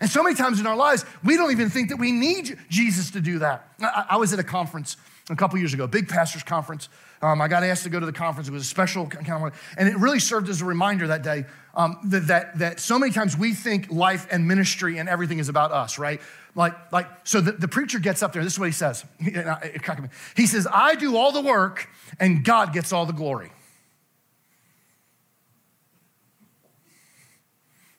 And 0.00 0.08
so 0.08 0.22
many 0.22 0.36
times 0.36 0.60
in 0.60 0.66
our 0.68 0.76
lives, 0.76 1.04
we 1.24 1.36
don't 1.36 1.50
even 1.50 1.70
think 1.70 1.88
that 1.88 1.96
we 1.96 2.12
need 2.12 2.56
Jesus 2.68 3.10
to 3.10 3.20
do 3.20 3.40
that. 3.40 3.68
I, 3.80 4.06
I 4.10 4.16
was 4.16 4.32
at 4.32 4.38
a 4.38 4.44
conference 4.44 4.96
a 5.28 5.36
couple 5.36 5.58
years 5.58 5.74
ago, 5.74 5.86
big 5.86 6.08
pastor's 6.08 6.42
conference. 6.42 6.88
Um, 7.22 7.40
I 7.40 7.48
got 7.48 7.62
asked 7.62 7.84
to 7.84 7.90
go 7.90 8.00
to 8.00 8.06
the 8.06 8.12
conference. 8.12 8.48
It 8.48 8.52
was 8.52 8.62
a 8.62 8.66
special 8.66 9.06
conference, 9.06 9.56
and 9.76 9.88
it 9.88 9.96
really 9.98 10.18
served 10.18 10.48
as 10.48 10.62
a 10.62 10.64
reminder 10.64 11.08
that 11.08 11.22
day 11.22 11.44
um, 11.74 11.98
that, 12.04 12.26
that, 12.28 12.58
that 12.58 12.80
so 12.80 12.98
many 12.98 13.12
times 13.12 13.36
we 13.36 13.52
think 13.52 13.90
life 13.90 14.26
and 14.30 14.48
ministry 14.48 14.98
and 14.98 15.08
everything 15.08 15.38
is 15.38 15.48
about 15.48 15.72
us, 15.72 15.98
right? 15.98 16.20
Like, 16.54 16.74
like 16.92 17.06
so 17.24 17.40
the, 17.40 17.52
the 17.52 17.68
preacher 17.68 17.98
gets 17.98 18.22
up 18.22 18.32
there. 18.32 18.42
This 18.42 18.54
is 18.54 18.58
what 18.58 18.66
he 18.66 18.72
says. 18.72 19.04
He 20.36 20.46
says, 20.46 20.66
I 20.72 20.94
do 20.94 21.16
all 21.16 21.32
the 21.32 21.42
work, 21.42 21.88
and 22.18 22.44
God 22.44 22.72
gets 22.72 22.92
all 22.92 23.06
the 23.06 23.12
glory. 23.12 23.52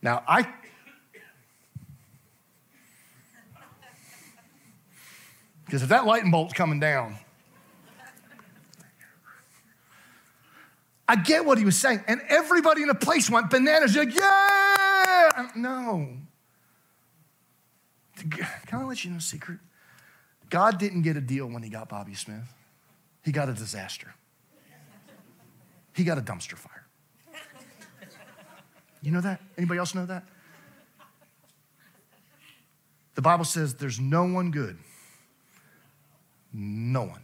Now, 0.01 0.23
I 0.27 0.47
Because 5.71 5.83
if 5.83 5.87
that 5.87 6.05
lightning 6.05 6.31
bolt's 6.31 6.51
coming 6.51 6.81
down, 6.81 7.15
I 11.07 11.15
get 11.15 11.45
what 11.45 11.57
he 11.57 11.63
was 11.63 11.79
saying. 11.79 12.03
And 12.09 12.19
everybody 12.27 12.81
in 12.81 12.89
the 12.89 12.93
place 12.93 13.29
went 13.29 13.49
bananas. 13.49 13.95
You're 13.95 14.03
like, 14.03 14.13
yeah! 14.13 15.47
No. 15.55 16.09
Can 18.17 18.79
I 18.81 18.83
let 18.83 19.05
you 19.05 19.11
know 19.11 19.17
a 19.17 19.21
secret? 19.21 19.59
God 20.49 20.77
didn't 20.77 21.03
get 21.03 21.15
a 21.15 21.21
deal 21.21 21.47
when 21.47 21.63
he 21.63 21.69
got 21.69 21.87
Bobby 21.87 22.15
Smith. 22.15 22.53
He 23.23 23.31
got 23.31 23.47
a 23.47 23.53
disaster. 23.53 24.13
He 25.95 26.03
got 26.03 26.17
a 26.17 26.21
dumpster 26.21 26.57
fire. 26.57 26.85
You 29.01 29.11
know 29.11 29.21
that? 29.21 29.39
Anybody 29.57 29.79
else 29.79 29.95
know 29.95 30.05
that? 30.05 30.25
The 33.15 33.21
Bible 33.21 33.45
says 33.45 33.75
there's 33.75 34.01
no 34.01 34.25
one 34.25 34.51
good 34.51 34.77
no 36.53 37.03
one. 37.03 37.21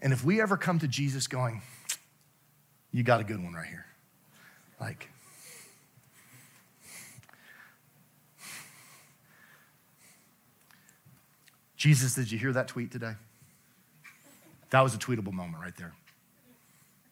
And 0.00 0.12
if 0.12 0.24
we 0.24 0.40
ever 0.40 0.56
come 0.56 0.78
to 0.78 0.88
Jesus 0.88 1.26
going, 1.26 1.62
you 2.92 3.02
got 3.02 3.20
a 3.20 3.24
good 3.24 3.42
one 3.42 3.52
right 3.52 3.66
here. 3.66 3.86
Like, 4.80 5.10
Jesus, 11.76 12.14
did 12.14 12.30
you 12.30 12.38
hear 12.38 12.52
that 12.52 12.68
tweet 12.68 12.90
today? 12.90 13.14
That 14.70 14.82
was 14.82 14.94
a 14.94 14.98
tweetable 14.98 15.32
moment 15.32 15.62
right 15.62 15.76
there. 15.76 15.94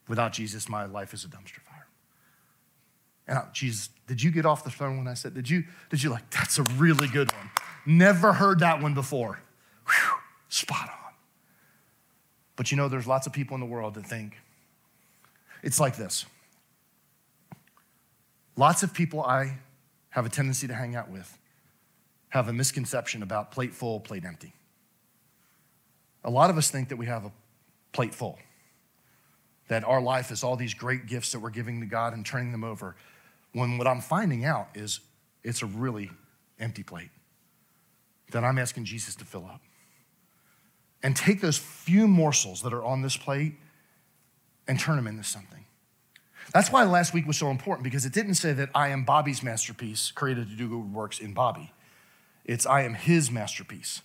Without 0.08 0.32
Jesus, 0.32 0.68
my 0.68 0.86
life 0.86 1.14
is 1.14 1.24
a 1.24 1.28
dumpster 1.28 1.60
fire. 1.60 1.86
And 3.28 3.38
I, 3.38 3.44
Jesus, 3.52 3.90
did 4.06 4.22
you 4.22 4.30
get 4.30 4.46
off 4.46 4.62
the 4.62 4.70
phone 4.70 4.98
when 4.98 5.08
I 5.08 5.14
said, 5.14 5.34
did 5.34 5.50
you, 5.50 5.64
did 5.90 6.02
you 6.02 6.10
like, 6.10 6.28
that's 6.30 6.58
a 6.58 6.62
really 6.62 7.08
good 7.08 7.32
one? 7.32 7.50
Never 7.84 8.32
heard 8.32 8.60
that 8.60 8.80
one 8.80 8.94
before. 8.94 9.40
Spot 10.48 10.88
on. 10.88 11.12
But 12.56 12.70
you 12.70 12.76
know, 12.76 12.88
there's 12.88 13.06
lots 13.06 13.26
of 13.26 13.32
people 13.32 13.54
in 13.54 13.60
the 13.60 13.66
world 13.66 13.94
that 13.94 14.06
think 14.06 14.36
it's 15.62 15.80
like 15.80 15.96
this. 15.96 16.24
Lots 18.56 18.82
of 18.82 18.94
people 18.94 19.22
I 19.22 19.58
have 20.10 20.24
a 20.24 20.30
tendency 20.30 20.66
to 20.66 20.74
hang 20.74 20.96
out 20.96 21.10
with 21.10 21.36
have 22.30 22.48
a 22.48 22.52
misconception 22.52 23.22
about 23.22 23.50
plate 23.50 23.72
full, 23.72 24.00
plate 24.00 24.24
empty. 24.24 24.52
A 26.24 26.30
lot 26.30 26.50
of 26.50 26.58
us 26.58 26.70
think 26.70 26.88
that 26.88 26.96
we 26.96 27.06
have 27.06 27.24
a 27.24 27.32
plate 27.92 28.14
full, 28.14 28.38
that 29.68 29.84
our 29.84 30.00
life 30.00 30.30
is 30.30 30.42
all 30.42 30.56
these 30.56 30.74
great 30.74 31.06
gifts 31.06 31.32
that 31.32 31.40
we're 31.40 31.50
giving 31.50 31.80
to 31.80 31.86
God 31.86 32.12
and 32.12 32.26
turning 32.26 32.52
them 32.52 32.64
over, 32.64 32.96
when 33.52 33.78
what 33.78 33.86
I'm 33.86 34.00
finding 34.00 34.44
out 34.44 34.68
is 34.74 35.00
it's 35.44 35.62
a 35.62 35.66
really 35.66 36.10
empty 36.58 36.82
plate 36.82 37.10
that 38.32 38.44
I'm 38.44 38.58
asking 38.58 38.84
Jesus 38.84 39.14
to 39.16 39.24
fill 39.24 39.46
up. 39.46 39.60
And 41.02 41.14
take 41.14 41.40
those 41.40 41.58
few 41.58 42.08
morsels 42.08 42.62
that 42.62 42.72
are 42.72 42.84
on 42.84 43.02
this 43.02 43.16
plate 43.16 43.54
and 44.66 44.80
turn 44.80 44.96
them 44.96 45.06
into 45.06 45.24
something. 45.24 45.64
That's 46.52 46.70
why 46.70 46.84
last 46.84 47.12
week 47.12 47.26
was 47.26 47.36
so 47.36 47.50
important 47.50 47.84
because 47.84 48.06
it 48.06 48.12
didn't 48.12 48.34
say 48.34 48.52
that 48.52 48.70
I 48.74 48.88
am 48.88 49.04
Bobby's 49.04 49.42
masterpiece, 49.42 50.10
created 50.10 50.48
to 50.48 50.56
do 50.56 50.68
good 50.68 50.92
works 50.92 51.18
in 51.18 51.32
Bobby. 51.32 51.72
It's 52.44 52.66
I 52.66 52.82
am 52.82 52.94
his 52.94 53.30
masterpiece, 53.30 54.02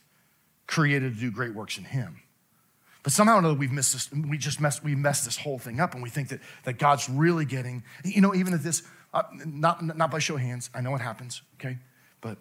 created 0.67 1.15
to 1.15 1.19
do 1.19 1.31
great 1.31 1.53
works 1.53 1.77
in 1.77 1.85
him. 1.85 2.21
But 3.03 3.13
somehow 3.13 3.35
or 3.35 3.39
another, 3.39 3.55
we've 3.55 3.71
missed 3.71 3.93
this, 3.93 4.11
we 4.11 4.37
just 4.37 4.61
messed, 4.61 4.83
we 4.83 4.95
messed 4.95 5.25
this 5.25 5.37
whole 5.37 5.57
thing 5.57 5.79
up 5.79 5.93
and 5.93 6.03
we 6.03 6.09
think 6.09 6.29
that, 6.29 6.39
that 6.65 6.77
God's 6.77 7.09
really 7.09 7.45
getting, 7.45 7.83
you 8.03 8.21
know, 8.21 8.35
even 8.35 8.53
at 8.53 8.61
this, 8.61 8.83
uh, 9.13 9.23
not, 9.45 9.81
not 9.81 10.11
by 10.11 10.19
show 10.19 10.35
of 10.35 10.41
hands, 10.41 10.69
I 10.73 10.81
know 10.81 10.93
it 10.95 11.01
happens, 11.01 11.41
okay? 11.59 11.77
But 12.21 12.37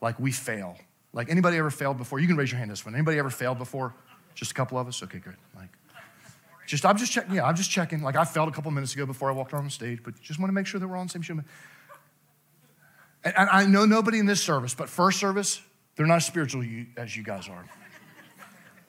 like 0.00 0.18
we 0.18 0.32
fail. 0.32 0.76
Like 1.12 1.30
anybody 1.30 1.58
ever 1.58 1.70
failed 1.70 1.98
before? 1.98 2.18
You 2.20 2.26
can 2.26 2.36
raise 2.36 2.50
your 2.50 2.58
hand 2.58 2.70
this 2.70 2.84
one. 2.84 2.94
Anybody 2.94 3.18
ever 3.18 3.30
failed 3.30 3.58
before? 3.58 3.94
Just 4.34 4.52
a 4.52 4.54
couple 4.54 4.78
of 4.78 4.88
us? 4.88 5.02
Okay, 5.02 5.18
good. 5.18 5.36
Like, 5.54 5.68
just, 6.66 6.86
I'm 6.86 6.96
just 6.96 7.12
checking, 7.12 7.34
yeah, 7.34 7.44
I'm 7.44 7.56
just 7.56 7.70
checking. 7.70 8.02
Like 8.02 8.16
I 8.16 8.24
failed 8.24 8.48
a 8.48 8.52
couple 8.52 8.70
minutes 8.70 8.94
ago 8.94 9.04
before 9.04 9.30
I 9.30 9.34
walked 9.34 9.52
on 9.52 9.64
the 9.64 9.70
stage, 9.70 10.00
but 10.02 10.18
just 10.20 10.38
want 10.38 10.48
to 10.48 10.54
make 10.54 10.66
sure 10.66 10.80
that 10.80 10.88
we're 10.88 10.94
all 10.94 11.00
on 11.00 11.06
the 11.06 11.12
same 11.12 11.22
show. 11.22 11.34
And, 11.34 11.44
and 13.24 13.50
I 13.50 13.66
know 13.66 13.84
nobody 13.84 14.18
in 14.18 14.26
this 14.26 14.42
service, 14.42 14.74
but 14.74 14.88
first 14.88 15.18
service, 15.18 15.60
they're 15.96 16.06
not 16.06 16.16
as 16.16 16.26
spiritual 16.26 16.64
as 16.96 17.16
you 17.16 17.22
guys 17.22 17.48
are. 17.48 17.64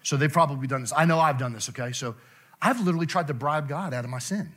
So 0.04 0.18
they've 0.18 0.32
probably 0.32 0.68
done 0.68 0.82
this. 0.82 0.94
I 0.96 1.06
know 1.06 1.20
I've 1.20 1.38
done 1.38 1.54
this, 1.54 1.70
okay? 1.70 1.92
So 1.92 2.16
I've 2.62 2.80
literally 2.80 3.06
tried 3.06 3.28
to 3.28 3.34
bribe 3.34 3.68
God 3.68 3.94
out 3.94 4.06
of 4.06 4.10
my 4.10 4.20
sin. 4.20 4.54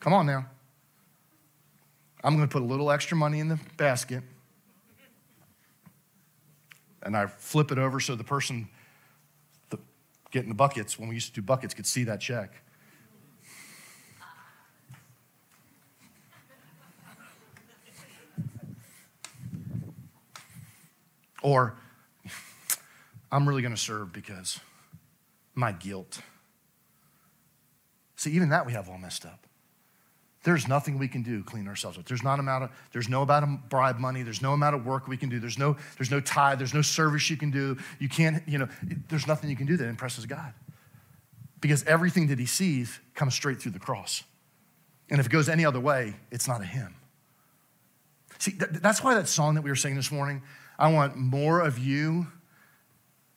Come 0.00 0.12
on 0.12 0.26
now. 0.26 0.46
I'm 2.22 2.36
going 2.36 2.46
to 2.46 2.52
put 2.52 2.62
a 2.62 2.64
little 2.66 2.90
extra 2.90 3.16
money 3.16 3.40
in 3.40 3.48
the 3.48 3.58
basket 3.76 4.22
and 7.06 7.16
I 7.16 7.26
flip 7.26 7.72
it 7.72 7.78
over 7.78 8.00
so 8.00 8.14
the 8.14 8.24
person 8.24 8.68
getting 10.32 10.48
the 10.48 10.54
buckets, 10.54 10.98
when 10.98 11.08
we 11.08 11.14
used 11.14 11.28
to 11.28 11.40
do 11.40 11.42
buckets, 11.42 11.72
could 11.72 11.86
see 11.86 12.04
that 12.04 12.20
check. 12.20 12.52
Or 21.42 21.76
I'm 23.30 23.48
really 23.48 23.62
going 23.62 23.74
to 23.74 23.80
serve 23.80 24.12
because 24.12 24.60
my 25.54 25.72
guilt. 25.72 26.20
See, 28.16 28.32
even 28.32 28.48
that 28.48 28.66
we 28.66 28.72
have 28.72 28.88
all 28.88 28.98
messed 28.98 29.24
up. 29.24 29.46
There's 30.46 30.68
nothing 30.68 30.96
we 30.96 31.08
can 31.08 31.22
do 31.22 31.42
clean 31.42 31.66
ourselves 31.66 31.98
up. 31.98 32.04
There's 32.06 32.22
not 32.22 32.38
amount 32.38 32.62
of, 32.62 32.70
there's 32.92 33.08
no 33.08 33.22
amount 33.22 33.42
of 33.42 33.68
bribe 33.68 33.98
money. 33.98 34.22
There's 34.22 34.40
no 34.40 34.52
amount 34.52 34.76
of 34.76 34.86
work 34.86 35.08
we 35.08 35.16
can 35.16 35.28
do. 35.28 35.40
There's 35.40 35.58
no, 35.58 35.76
there's 35.98 36.12
no 36.12 36.20
tithe. 36.20 36.58
There's 36.58 36.72
no 36.72 36.82
service 36.82 37.28
you 37.28 37.36
can 37.36 37.50
do. 37.50 37.76
You 37.98 38.08
can't, 38.08 38.46
you 38.46 38.58
know, 38.58 38.68
there's 39.08 39.26
nothing 39.26 39.50
you 39.50 39.56
can 39.56 39.66
do 39.66 39.76
that 39.76 39.88
impresses 39.88 40.24
God. 40.24 40.54
Because 41.60 41.82
everything 41.82 42.28
that 42.28 42.38
he 42.38 42.46
sees 42.46 43.00
comes 43.16 43.34
straight 43.34 43.60
through 43.60 43.72
the 43.72 43.80
cross. 43.80 44.22
And 45.10 45.18
if 45.18 45.26
it 45.26 45.32
goes 45.32 45.48
any 45.48 45.64
other 45.64 45.80
way, 45.80 46.14
it's 46.30 46.46
not 46.46 46.60
a 46.60 46.64
him. 46.64 46.94
See, 48.38 48.52
that's 48.52 49.02
why 49.02 49.14
that 49.14 49.26
song 49.26 49.56
that 49.56 49.62
we 49.62 49.70
were 49.70 49.74
singing 49.74 49.96
this 49.96 50.12
morning, 50.12 50.42
I 50.78 50.92
want 50.92 51.16
more 51.16 51.58
of 51.58 51.76
you 51.76 52.28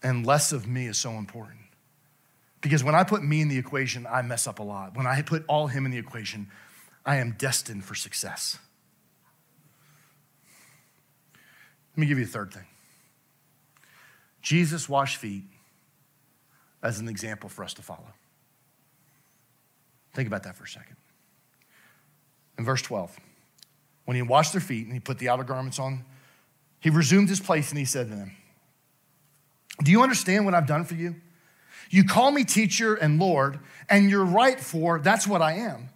and 0.03 0.27
less 0.27 0.51
of 0.51 0.67
me 0.67 0.85
is 0.85 0.99
so 0.99 1.13
important. 1.13 1.57
Because 2.61 2.83
when 2.83 2.93
I 2.93 3.03
put 3.03 3.23
me 3.23 3.41
in 3.41 3.47
the 3.47 3.57
equation, 3.57 4.05
I 4.05 4.21
mess 4.21 4.45
up 4.45 4.59
a 4.59 4.63
lot. 4.63 4.95
When 4.95 5.07
I 5.07 5.23
put 5.23 5.43
all 5.47 5.65
him 5.65 5.85
in 5.85 5.91
the 5.91 5.97
equation, 5.97 6.51
I 7.05 7.17
am 7.17 7.35
destined 7.37 7.85
for 7.85 7.95
success. 7.95 8.57
Let 11.93 12.01
me 12.01 12.05
give 12.07 12.17
you 12.17 12.25
a 12.25 12.27
third 12.27 12.53
thing. 12.53 12.65
Jesus 14.41 14.87
washed 14.87 15.17
feet 15.17 15.43
as 16.81 16.99
an 16.99 17.09
example 17.09 17.49
for 17.49 17.63
us 17.63 17.73
to 17.75 17.81
follow. 17.81 18.13
Think 20.13 20.27
about 20.27 20.43
that 20.43 20.55
for 20.55 20.63
a 20.63 20.67
second. 20.67 20.95
In 22.57 22.65
verse 22.65 22.81
12, 22.81 23.17
when 24.05 24.15
he 24.15 24.21
washed 24.21 24.53
their 24.53 24.61
feet 24.61 24.85
and 24.85 24.93
he 24.93 24.99
put 24.99 25.17
the 25.19 25.29
outer 25.29 25.43
garments 25.43 25.79
on, 25.79 26.03
he 26.79 26.89
resumed 26.89 27.29
his 27.29 27.39
place 27.39 27.69
and 27.69 27.77
he 27.77 27.85
said 27.85 28.09
to 28.09 28.15
them, 28.15 28.31
Do 29.83 29.91
you 29.91 30.01
understand 30.01 30.45
what 30.45 30.53
I've 30.53 30.67
done 30.67 30.85
for 30.85 30.95
you? 30.95 31.15
You 31.89 32.03
call 32.03 32.31
me 32.31 32.43
teacher 32.43 32.95
and 32.95 33.19
Lord, 33.19 33.59
and 33.89 34.09
you're 34.09 34.25
right, 34.25 34.59
for 34.59 34.99
that's 34.99 35.27
what 35.27 35.41
I 35.41 35.53
am. 35.53 35.89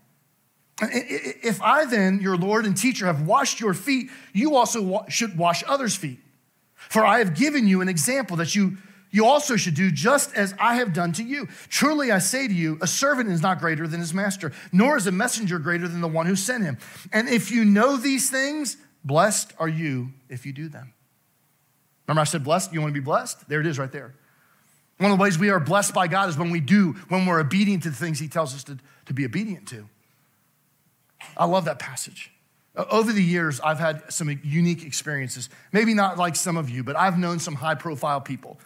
If 0.81 1.61
I 1.61 1.85
then, 1.85 2.19
your 2.19 2.35
Lord 2.35 2.65
and 2.65 2.75
teacher, 2.75 3.05
have 3.05 3.21
washed 3.21 3.59
your 3.59 3.73
feet, 3.73 4.09
you 4.33 4.55
also 4.55 5.05
should 5.07 5.37
wash 5.37 5.63
others' 5.67 5.95
feet. 5.95 6.19
For 6.75 7.05
I 7.05 7.19
have 7.19 7.35
given 7.35 7.67
you 7.67 7.81
an 7.81 7.89
example 7.89 8.37
that 8.37 8.55
you, 8.55 8.77
you 9.11 9.25
also 9.25 9.55
should 9.55 9.75
do 9.75 9.91
just 9.91 10.33
as 10.35 10.53
I 10.59 10.75
have 10.75 10.93
done 10.93 11.13
to 11.13 11.23
you. 11.23 11.47
Truly 11.69 12.11
I 12.11 12.19
say 12.19 12.47
to 12.47 12.53
you, 12.53 12.77
a 12.81 12.87
servant 12.87 13.29
is 13.29 13.41
not 13.41 13.59
greater 13.59 13.87
than 13.87 13.99
his 13.99 14.13
master, 14.13 14.51
nor 14.71 14.97
is 14.97 15.07
a 15.07 15.11
messenger 15.11 15.59
greater 15.59 15.87
than 15.87 16.01
the 16.01 16.07
one 16.07 16.25
who 16.25 16.35
sent 16.35 16.63
him. 16.63 16.77
And 17.11 17.29
if 17.29 17.51
you 17.51 17.63
know 17.63 17.95
these 17.95 18.29
things, 18.29 18.77
blessed 19.03 19.53
are 19.59 19.69
you 19.69 20.11
if 20.29 20.45
you 20.45 20.53
do 20.53 20.69
them. 20.69 20.93
Remember, 22.07 22.21
I 22.21 22.25
said 22.25 22.43
blessed? 22.43 22.73
You 22.73 22.81
want 22.81 22.93
to 22.93 22.99
be 22.99 23.03
blessed? 23.03 23.47
There 23.47 23.61
it 23.61 23.67
is 23.67 23.79
right 23.79 23.91
there. 23.91 24.13
One 24.97 25.11
of 25.11 25.17
the 25.17 25.21
ways 25.21 25.39
we 25.39 25.49
are 25.49 25.59
blessed 25.59 25.93
by 25.93 26.07
God 26.07 26.29
is 26.29 26.37
when 26.37 26.49
we 26.49 26.59
do, 26.59 26.93
when 27.09 27.25
we're 27.25 27.39
obedient 27.39 27.83
to 27.83 27.89
the 27.89 27.95
things 27.95 28.19
he 28.19 28.27
tells 28.27 28.53
us 28.53 28.63
to, 28.65 28.77
to 29.05 29.13
be 29.13 29.25
obedient 29.25 29.67
to. 29.69 29.87
I 31.37 31.45
love 31.45 31.65
that 31.65 31.79
passage. 31.79 32.31
Over 32.75 33.13
the 33.13 33.21
years, 33.21 33.59
I've 33.59 33.79
had 33.79 34.11
some 34.11 34.29
unique 34.43 34.83
experiences. 34.83 35.49
Maybe 35.71 35.93
not 35.93 36.17
like 36.17 36.35
some 36.35 36.57
of 36.57 36.69
you, 36.69 36.83
but 36.83 36.95
I've 36.95 37.19
known 37.19 37.39
some 37.39 37.53
high 37.53 37.75
profile 37.75 38.19
people. 38.19 38.57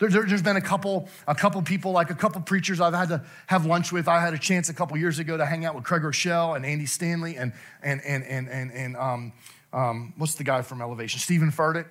There, 0.00 0.10
has 0.10 0.42
there, 0.42 0.54
been 0.54 0.56
a 0.56 0.66
couple, 0.66 1.08
a 1.28 1.34
couple 1.34 1.62
people, 1.62 1.92
like 1.92 2.10
a 2.10 2.14
couple 2.14 2.40
preachers 2.40 2.80
I've 2.80 2.92
had 2.92 3.10
to 3.10 3.22
have 3.46 3.66
lunch 3.66 3.92
with. 3.92 4.08
I 4.08 4.20
had 4.20 4.34
a 4.34 4.38
chance 4.38 4.68
a 4.68 4.74
couple 4.74 4.96
years 4.96 5.20
ago 5.20 5.36
to 5.36 5.46
hang 5.46 5.64
out 5.64 5.76
with 5.76 5.84
Craig 5.84 6.02
Groeschel 6.02 6.56
and 6.56 6.66
Andy 6.66 6.86
Stanley 6.86 7.36
and, 7.36 7.52
and, 7.84 8.00
and, 8.04 8.24
and, 8.24 8.48
and, 8.48 8.72
and 8.72 8.96
um, 8.96 9.32
um, 9.72 10.12
what's 10.16 10.34
the 10.34 10.42
guy 10.42 10.62
from 10.62 10.82
Elevation? 10.82 11.20
Stephen 11.20 11.52
Furtick. 11.52 11.86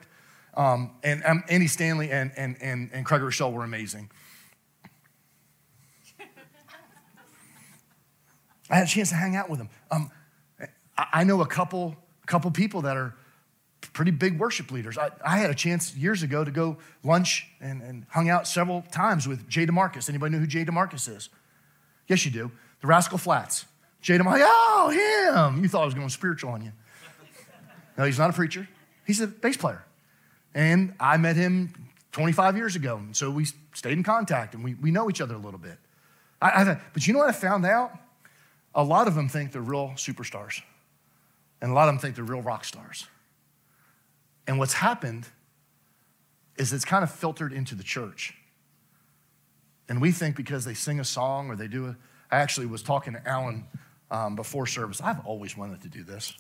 Um, 0.56 0.92
and 1.04 1.24
um, 1.24 1.44
Andy 1.48 1.68
Stanley 1.68 2.12
and, 2.12 2.32
and, 2.36 2.58
and, 2.62 2.90
and 2.92 3.06
Craig 3.06 3.22
Groeschel 3.22 3.54
were 3.54 3.64
amazing. 3.64 4.10
I 8.72 8.76
had 8.76 8.88
a 8.88 8.90
chance 8.90 9.10
to 9.10 9.16
hang 9.16 9.36
out 9.36 9.50
with 9.50 9.60
them. 9.60 9.70
Um, 9.92 10.10
I 10.98 11.24
know 11.24 11.42
a 11.42 11.46
couple, 11.46 11.96
couple 12.26 12.50
people 12.52 12.82
that 12.84 12.96
are 12.96 13.14
pretty 13.94 14.12
big 14.12 14.40
worship 14.40 14.72
leaders. 14.72 14.98
I, 14.98 15.12
I 15.26 15.38
had 15.38 15.50
a 15.50 15.56
chance 15.56 15.96
years 15.96 16.24
ago 16.24 16.44
to 16.44 16.52
go 16.52 16.78
lunch 17.04 17.48
and, 17.60 17.82
and 17.82 18.06
hung 18.10 18.30
out 18.30 18.48
several 18.48 18.84
times 18.92 19.28
with 19.28 19.48
Jay 19.50 19.66
DeMarcus. 19.66 20.10
Anybody 20.10 20.34
know 20.34 20.40
who 20.40 20.48
Jay 20.48 20.64
DeMarcus 20.64 21.14
is? 21.14 21.30
Yes, 22.08 22.26
you 22.26 22.32
do. 22.32 22.52
The 22.82 22.88
Rascal 22.88 23.18
Flatts. 23.18 23.66
Jay 24.02 24.18
DeMarcus, 24.18 24.42
oh, 24.42 24.90
him. 24.90 25.62
You 25.64 25.70
thought 25.70 25.82
I 25.82 25.86
was 25.86 25.94
going 25.94 26.10
spiritual 26.10 26.52
on 26.52 26.64
you. 26.64 26.72
No, 27.98 28.06
he's 28.06 28.20
not 28.20 28.30
a 28.30 28.34
preacher. 28.34 28.68
He's 29.06 29.20
a 29.20 29.28
bass 29.28 29.58
player. 29.58 29.84
And 30.54 30.94
I 31.00 31.18
met 31.18 31.36
him 31.36 31.74
25 32.14 32.56
years 32.56 32.76
ago. 32.76 32.98
And 32.98 33.16
so 33.16 33.30
we 33.30 33.46
stayed 33.74 33.94
in 33.94 34.04
contact 34.04 34.54
and 34.54 34.64
we, 34.64 34.76
we 34.76 34.92
know 34.92 35.10
each 35.10 35.22
other 35.22 35.36
a 35.36 35.40
little 35.40 35.60
bit. 35.60 35.78
I, 36.42 36.50
I, 36.50 36.82
but 36.94 37.06
you 37.06 37.14
know 37.14 37.20
what 37.20 37.30
I 37.30 37.34
found 37.34 37.66
out? 37.66 37.92
A 38.74 38.84
lot 38.84 39.08
of 39.08 39.16
them 39.16 39.28
think 39.28 39.52
they're 39.52 39.62
real 39.62 39.94
superstars. 39.96 40.62
And 41.62 41.72
a 41.72 41.74
lot 41.74 41.88
of 41.88 41.94
them 41.94 42.00
think 42.00 42.16
they're 42.16 42.24
real 42.24 42.42
rock 42.42 42.66
stars. 42.66 43.08
And 44.48 44.58
what's 44.58 44.74
happened 44.74 45.28
is 46.58 46.74
it's 46.74 46.86
kind 46.86 47.04
of 47.04 47.12
filtered 47.12 47.54
into 47.54 47.76
the 47.76 47.84
church. 47.84 48.34
And 49.88 50.02
we 50.02 50.12
think 50.12 50.36
because 50.36 50.66
they 50.66 50.74
sing 50.74 51.00
a 51.00 51.04
song 51.04 51.50
or 51.50 51.56
they 51.56 51.68
do 51.68 51.88
a, 51.88 51.98
I 52.32 52.38
actually 52.38 52.66
was 52.66 52.82
talking 52.82 53.14
to 53.14 53.28
Alan 53.28 53.66
um, 54.10 54.36
before 54.36 54.66
service. 54.66 55.02
I've 55.02 55.26
always 55.26 55.58
wanted 55.58 55.82
to 55.82 55.90
do 55.90 56.04
this. 56.04 56.34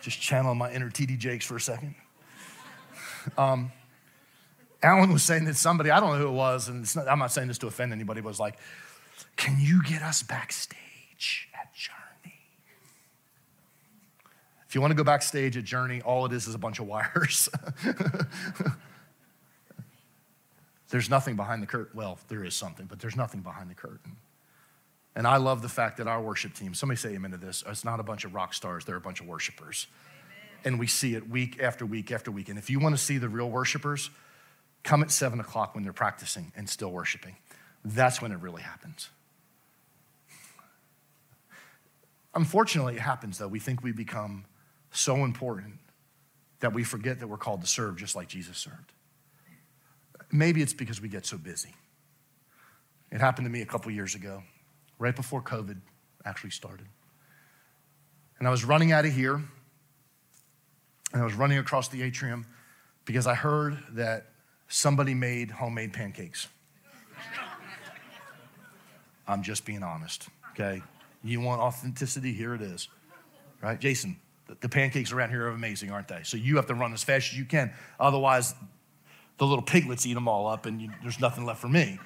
Just 0.00 0.20
channel 0.20 0.54
my 0.54 0.72
inner 0.72 0.88
TD 0.88 1.18
Jakes 1.18 1.44
for 1.44 1.56
a 1.56 1.60
second. 1.60 1.94
Um, 3.36 3.70
Alan 4.82 5.12
was 5.12 5.22
saying 5.22 5.44
that 5.44 5.56
somebody, 5.56 5.90
I 5.90 6.00
don't 6.00 6.12
know 6.12 6.18
who 6.18 6.28
it 6.28 6.36
was, 6.36 6.68
and 6.68 6.96
not, 6.96 7.08
I'm 7.08 7.18
not 7.18 7.32
saying 7.32 7.48
this 7.48 7.58
to 7.58 7.66
offend 7.66 7.92
anybody, 7.92 8.20
but 8.20 8.28
was 8.28 8.40
like, 8.40 8.56
Can 9.36 9.56
you 9.60 9.82
get 9.82 10.02
us 10.02 10.22
backstage? 10.22 10.76
at 11.60 11.74
Journey. 11.74 12.34
If 14.68 14.74
you 14.74 14.80
want 14.80 14.92
to 14.92 14.94
go 14.94 15.04
backstage 15.04 15.56
at 15.56 15.64
Journey, 15.64 16.00
all 16.00 16.26
it 16.26 16.32
is 16.32 16.46
is 16.46 16.54
a 16.54 16.58
bunch 16.58 16.78
of 16.78 16.86
wires. 16.86 17.48
there's 20.90 21.10
nothing 21.10 21.36
behind 21.36 21.62
the 21.62 21.66
curtain. 21.66 21.90
Well, 21.94 22.18
there 22.28 22.44
is 22.44 22.54
something, 22.54 22.86
but 22.86 23.00
there's 23.00 23.16
nothing 23.16 23.40
behind 23.40 23.68
the 23.68 23.74
curtain. 23.74 24.16
And 25.16 25.26
I 25.26 25.38
love 25.38 25.60
the 25.60 25.68
fact 25.68 25.96
that 25.96 26.06
our 26.06 26.22
worship 26.22 26.54
team, 26.54 26.72
somebody 26.72 26.96
say 26.98 27.10
amen 27.10 27.32
to 27.32 27.36
this, 27.36 27.64
it's 27.66 27.84
not 27.84 27.98
a 27.98 28.04
bunch 28.04 28.24
of 28.24 28.32
rock 28.32 28.54
stars, 28.54 28.84
they're 28.84 28.96
a 28.96 29.00
bunch 29.00 29.20
of 29.20 29.26
worshipers. 29.26 29.88
Amen. 29.90 30.60
And 30.64 30.78
we 30.78 30.86
see 30.86 31.14
it 31.16 31.28
week 31.28 31.60
after 31.60 31.84
week 31.84 32.12
after 32.12 32.30
week. 32.30 32.48
And 32.48 32.58
if 32.58 32.70
you 32.70 32.78
want 32.78 32.96
to 32.96 33.02
see 33.02 33.18
the 33.18 33.28
real 33.28 33.50
worshipers, 33.50 34.10
come 34.82 35.02
at 35.02 35.10
seven 35.10 35.40
o'clock 35.40 35.74
when 35.74 35.84
they're 35.84 35.92
practicing 35.92 36.52
and 36.56 36.68
still 36.68 36.90
worshiping. 36.90 37.36
That's 37.84 38.20
when 38.20 38.32
it 38.32 38.40
really 38.40 38.62
happens. 38.62 39.10
Unfortunately, 42.34 42.94
it 42.94 43.00
happens 43.00 43.38
though. 43.38 43.48
We 43.48 43.58
think 43.58 43.82
we 43.82 43.92
become 43.92 44.44
so 44.92 45.24
important 45.24 45.74
that 46.60 46.72
we 46.72 46.84
forget 46.84 47.20
that 47.20 47.26
we're 47.26 47.38
called 47.38 47.62
to 47.62 47.66
serve 47.66 47.96
just 47.96 48.14
like 48.14 48.28
Jesus 48.28 48.58
served. 48.58 48.92
Maybe 50.30 50.62
it's 50.62 50.74
because 50.74 51.00
we 51.00 51.08
get 51.08 51.26
so 51.26 51.36
busy. 51.36 51.74
It 53.10 53.20
happened 53.20 53.46
to 53.46 53.50
me 53.50 53.62
a 53.62 53.66
couple 53.66 53.90
years 53.90 54.14
ago, 54.14 54.42
right 54.98 55.16
before 55.16 55.42
COVID 55.42 55.80
actually 56.24 56.50
started. 56.50 56.86
And 58.38 58.46
I 58.46 58.50
was 58.50 58.64
running 58.64 58.92
out 58.92 59.04
of 59.04 59.12
here, 59.12 59.34
and 61.12 61.20
I 61.20 61.24
was 61.24 61.34
running 61.34 61.58
across 61.58 61.88
the 61.88 62.02
atrium 62.02 62.46
because 63.04 63.26
I 63.26 63.34
heard 63.34 63.78
that 63.92 64.29
somebody 64.70 65.12
made 65.12 65.50
homemade 65.50 65.92
pancakes. 65.92 66.48
I'm 69.28 69.42
just 69.42 69.66
being 69.66 69.82
honest, 69.82 70.28
okay? 70.52 70.82
You 71.22 71.40
want 71.40 71.60
authenticity? 71.60 72.32
Here 72.32 72.54
it 72.54 72.62
is, 72.62 72.88
right? 73.62 73.78
Jason, 73.78 74.16
the 74.60 74.68
pancakes 74.68 75.12
around 75.12 75.30
here 75.30 75.46
are 75.46 75.50
amazing, 75.50 75.90
aren't 75.90 76.08
they? 76.08 76.20
So 76.22 76.36
you 76.36 76.56
have 76.56 76.66
to 76.66 76.74
run 76.74 76.92
as 76.92 77.04
fast 77.04 77.32
as 77.32 77.38
you 77.38 77.44
can. 77.44 77.72
Otherwise, 77.98 78.54
the 79.38 79.46
little 79.46 79.62
piglets 79.62 80.06
eat 80.06 80.14
them 80.14 80.26
all 80.26 80.46
up 80.46 80.66
and 80.66 80.80
you, 80.80 80.90
there's 81.02 81.20
nothing 81.20 81.44
left 81.44 81.60
for 81.60 81.68
me. 81.68 81.98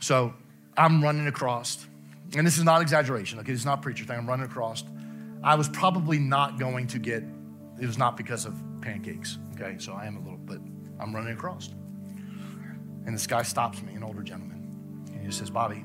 So 0.00 0.32
I'm 0.76 1.02
running 1.02 1.26
across, 1.26 1.86
and 2.36 2.46
this 2.46 2.58
is 2.58 2.64
not 2.64 2.82
exaggeration, 2.82 3.38
okay? 3.40 3.52
It's 3.52 3.64
not 3.64 3.82
preacher 3.82 4.04
thing. 4.04 4.18
I'm 4.18 4.28
running 4.28 4.46
across. 4.46 4.84
I 5.42 5.54
was 5.54 5.68
probably 5.68 6.18
not 6.18 6.58
going 6.58 6.86
to 6.88 6.98
get, 6.98 7.22
it 7.80 7.86
was 7.86 7.98
not 7.98 8.16
because 8.16 8.44
of 8.46 8.54
pancakes, 8.80 9.38
okay? 9.54 9.76
So 9.78 9.92
I 9.92 10.06
am 10.06 10.16
a 10.16 10.20
little, 10.20 10.35
I'm 11.00 11.14
running 11.14 11.32
across. 11.32 11.68
And 13.06 13.14
this 13.14 13.26
guy 13.26 13.42
stops 13.42 13.82
me, 13.82 13.94
an 13.94 14.02
older 14.02 14.22
gentleman, 14.22 15.04
and 15.12 15.20
he 15.20 15.26
just 15.26 15.38
says, 15.38 15.50
Bobby, 15.50 15.84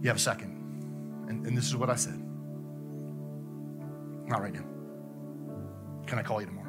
you 0.00 0.08
have 0.08 0.16
a 0.16 0.20
second. 0.20 1.26
And, 1.28 1.46
and 1.46 1.56
this 1.56 1.66
is 1.66 1.76
what 1.76 1.88
I 1.88 1.94
said. 1.94 2.20
Not 4.26 4.40
right 4.40 4.52
now. 4.52 4.64
Can 6.06 6.18
I 6.18 6.22
call 6.22 6.40
you 6.40 6.46
tomorrow? 6.46 6.62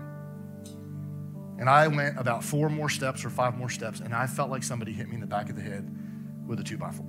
And 1.60 1.70
I 1.70 1.88
went 1.88 2.20
about 2.20 2.44
four 2.44 2.70
more 2.70 2.90
steps 2.90 3.26
or 3.26 3.30
five 3.30 3.58
more 3.58 3.70
steps, 3.70 4.00
and 4.00 4.14
I 4.14 4.28
felt 4.28 4.50
like 4.50 4.64
somebody 4.64 4.92
hit 4.92 5.08
me 5.08 5.16
in 5.16 5.22
the 5.22 5.28
back 5.28 5.50
of 5.50 5.56
the 5.56 5.62
head 5.62 5.90
with 6.46 6.60
a 6.60 6.64
two 6.64 6.78
by 6.78 6.92
four. 6.92 7.08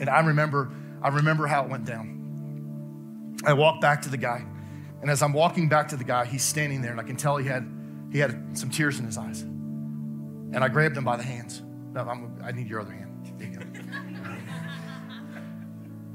And 0.00 0.08
I 0.08 0.20
remember, 0.20 0.72
I 1.02 1.08
remember 1.08 1.46
how 1.46 1.64
it 1.64 1.70
went 1.70 1.84
down. 1.84 3.36
I 3.44 3.52
walked 3.52 3.80
back 3.82 4.02
to 4.02 4.08
the 4.08 4.16
guy, 4.16 4.44
and 5.02 5.10
as 5.10 5.22
I'm 5.22 5.32
walking 5.32 5.68
back 5.68 5.88
to 5.88 5.96
the 5.96 6.04
guy, 6.04 6.24
he's 6.24 6.42
standing 6.42 6.80
there, 6.80 6.92
and 6.92 7.00
I 7.00 7.04
can 7.04 7.16
tell 7.16 7.36
he 7.36 7.46
had 7.46 7.68
he 8.14 8.20
had 8.20 8.56
some 8.56 8.70
tears 8.70 9.00
in 9.00 9.06
his 9.06 9.18
eyes. 9.18 9.42
And 9.42 10.58
I 10.58 10.68
grabbed 10.68 10.96
him 10.96 11.02
by 11.02 11.16
the 11.16 11.24
hands. 11.24 11.64
No, 11.92 12.02
I'm, 12.02 12.38
i 12.44 12.52
need 12.52 12.70
your 12.70 12.80
other 12.80 12.92
hand. 12.92 13.34
You 13.40 13.58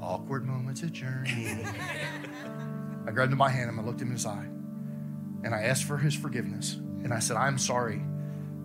Awkward 0.00 0.46
moments 0.46 0.82
of 0.82 0.94
journey. 0.94 1.58
I 3.06 3.10
grabbed 3.10 3.32
him 3.32 3.38
by 3.38 3.50
hand 3.50 3.68
and 3.68 3.78
I 3.78 3.82
looked 3.82 4.00
him 4.00 4.08
in 4.08 4.14
his 4.14 4.24
eye. 4.24 4.46
And 5.44 5.54
I 5.54 5.64
asked 5.64 5.84
for 5.84 5.98
his 5.98 6.14
forgiveness. 6.14 6.76
And 7.04 7.12
I 7.12 7.18
said, 7.18 7.36
I'm 7.36 7.58
sorry 7.58 8.00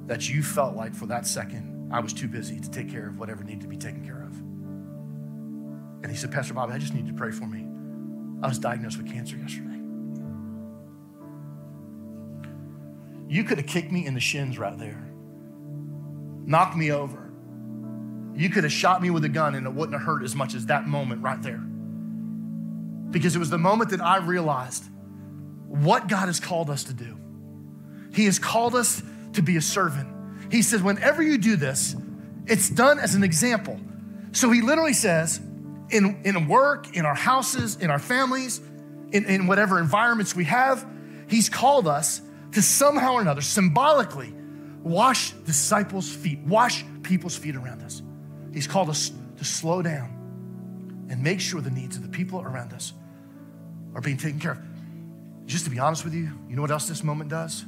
that 0.05 0.29
you 0.29 0.41
felt 0.41 0.77
like 0.77 0.95
for 0.95 1.07
that 1.07 1.27
second 1.27 1.89
I 1.91 1.99
was 1.99 2.13
too 2.13 2.29
busy 2.29 2.61
to 2.61 2.71
take 2.71 2.89
care 2.89 3.09
of 3.09 3.19
whatever 3.19 3.43
needed 3.43 3.63
to 3.63 3.67
be 3.67 3.75
taken 3.75 4.05
care 4.05 4.23
of. 4.23 4.31
And 6.03 6.09
he 6.09 6.15
said, 6.15 6.31
Pastor 6.31 6.53
Bob, 6.53 6.71
I 6.71 6.77
just 6.77 6.93
need 6.93 7.05
you 7.05 7.11
to 7.11 7.17
pray 7.17 7.31
for 7.31 7.47
me. 7.47 7.67
I 8.41 8.47
was 8.47 8.59
diagnosed 8.59 8.97
with 8.97 9.11
cancer 9.11 9.35
yesterday. 9.35 9.74
You 13.27 13.43
could 13.43 13.57
have 13.57 13.67
kicked 13.67 13.91
me 13.91 14.05
in 14.05 14.13
the 14.13 14.19
shins 14.19 14.57
right 14.57 14.77
there, 14.77 15.03
knocked 16.45 16.75
me 16.75 16.91
over. 16.91 17.31
You 18.35 18.49
could 18.49 18.63
have 18.63 18.73
shot 18.73 19.01
me 19.01 19.09
with 19.09 19.23
a 19.23 19.29
gun 19.29 19.55
and 19.55 19.65
it 19.65 19.73
wouldn't 19.73 19.93
have 19.97 20.05
hurt 20.05 20.23
as 20.23 20.35
much 20.35 20.55
as 20.55 20.65
that 20.65 20.85
moment 20.87 21.21
right 21.21 21.41
there. 21.41 21.63
Because 23.11 23.35
it 23.35 23.39
was 23.39 23.49
the 23.49 23.57
moment 23.57 23.91
that 23.91 24.01
I 24.01 24.17
realized 24.17 24.83
what 25.67 26.07
God 26.07 26.25
has 26.25 26.39
called 26.39 26.69
us 26.69 26.83
to 26.85 26.93
do. 26.93 27.17
He 28.13 28.25
has 28.25 28.39
called 28.39 28.75
us 28.75 29.01
to 29.33 29.41
be 29.41 29.57
a 29.57 29.61
servant. 29.61 30.51
He 30.51 30.61
says, 30.61 30.81
whenever 30.81 31.23
you 31.23 31.37
do 31.37 31.55
this, 31.55 31.95
it's 32.45 32.69
done 32.69 32.99
as 32.99 33.15
an 33.15 33.23
example. 33.23 33.79
So 34.31 34.51
he 34.51 34.61
literally 34.61 34.93
says, 34.93 35.39
in, 35.89 36.21
in 36.23 36.47
work, 36.47 36.95
in 36.95 37.05
our 37.05 37.15
houses, 37.15 37.77
in 37.77 37.89
our 37.89 37.99
families, 37.99 38.59
in, 39.11 39.25
in 39.25 39.47
whatever 39.47 39.79
environments 39.79 40.35
we 40.35 40.45
have, 40.45 40.85
he's 41.27 41.49
called 41.49 41.87
us 41.87 42.21
to 42.55 42.61
somehow 42.61 43.13
or 43.15 43.21
another 43.21 43.41
symbolically 43.41 44.33
wash 44.81 45.31
disciples' 45.31 46.09
feet, 46.09 46.39
wash 46.39 46.85
people's 47.03 47.35
feet 47.37 47.53
around 47.53 47.81
us. 47.81 48.01
He's 48.53 48.65
called 48.65 48.89
us 48.89 49.11
to 49.37 49.43
slow 49.43 49.81
down 49.81 51.05
and 51.09 51.21
make 51.21 51.41
sure 51.41 51.59
the 51.59 51.69
needs 51.69 51.97
of 51.97 52.03
the 52.03 52.09
people 52.09 52.41
around 52.41 52.71
us 52.71 52.93
are 53.93 53.99
being 53.99 54.15
taken 54.15 54.39
care 54.39 54.53
of. 54.53 54.59
Just 55.45 55.65
to 55.65 55.69
be 55.69 55.79
honest 55.79 56.05
with 56.05 56.13
you, 56.13 56.31
you 56.47 56.55
know 56.55 56.61
what 56.61 56.71
else 56.71 56.87
this 56.87 57.03
moment 57.03 57.29
does? 57.29 57.65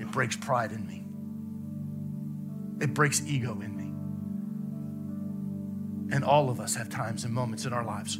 It 0.00 0.10
breaks 0.10 0.36
pride 0.36 0.72
in 0.72 0.84
me. 0.88 1.04
It 2.84 2.92
breaks 2.92 3.22
ego 3.24 3.60
in 3.60 3.76
me. 3.76 3.84
And 6.16 6.24
all 6.24 6.50
of 6.50 6.58
us 6.58 6.74
have 6.74 6.88
times 6.88 7.22
and 7.24 7.32
moments 7.32 7.64
in 7.64 7.72
our 7.72 7.84
lives 7.84 8.18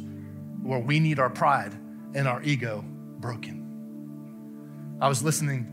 where 0.63 0.79
we 0.79 1.01
need 1.01 1.19
our 1.19 1.29
pride 1.29 1.73
and 2.13 2.29
our 2.29 2.41
ego 2.43 2.85
broken. 3.19 3.57
I 5.01 5.09
was 5.09 5.21
listening 5.21 5.70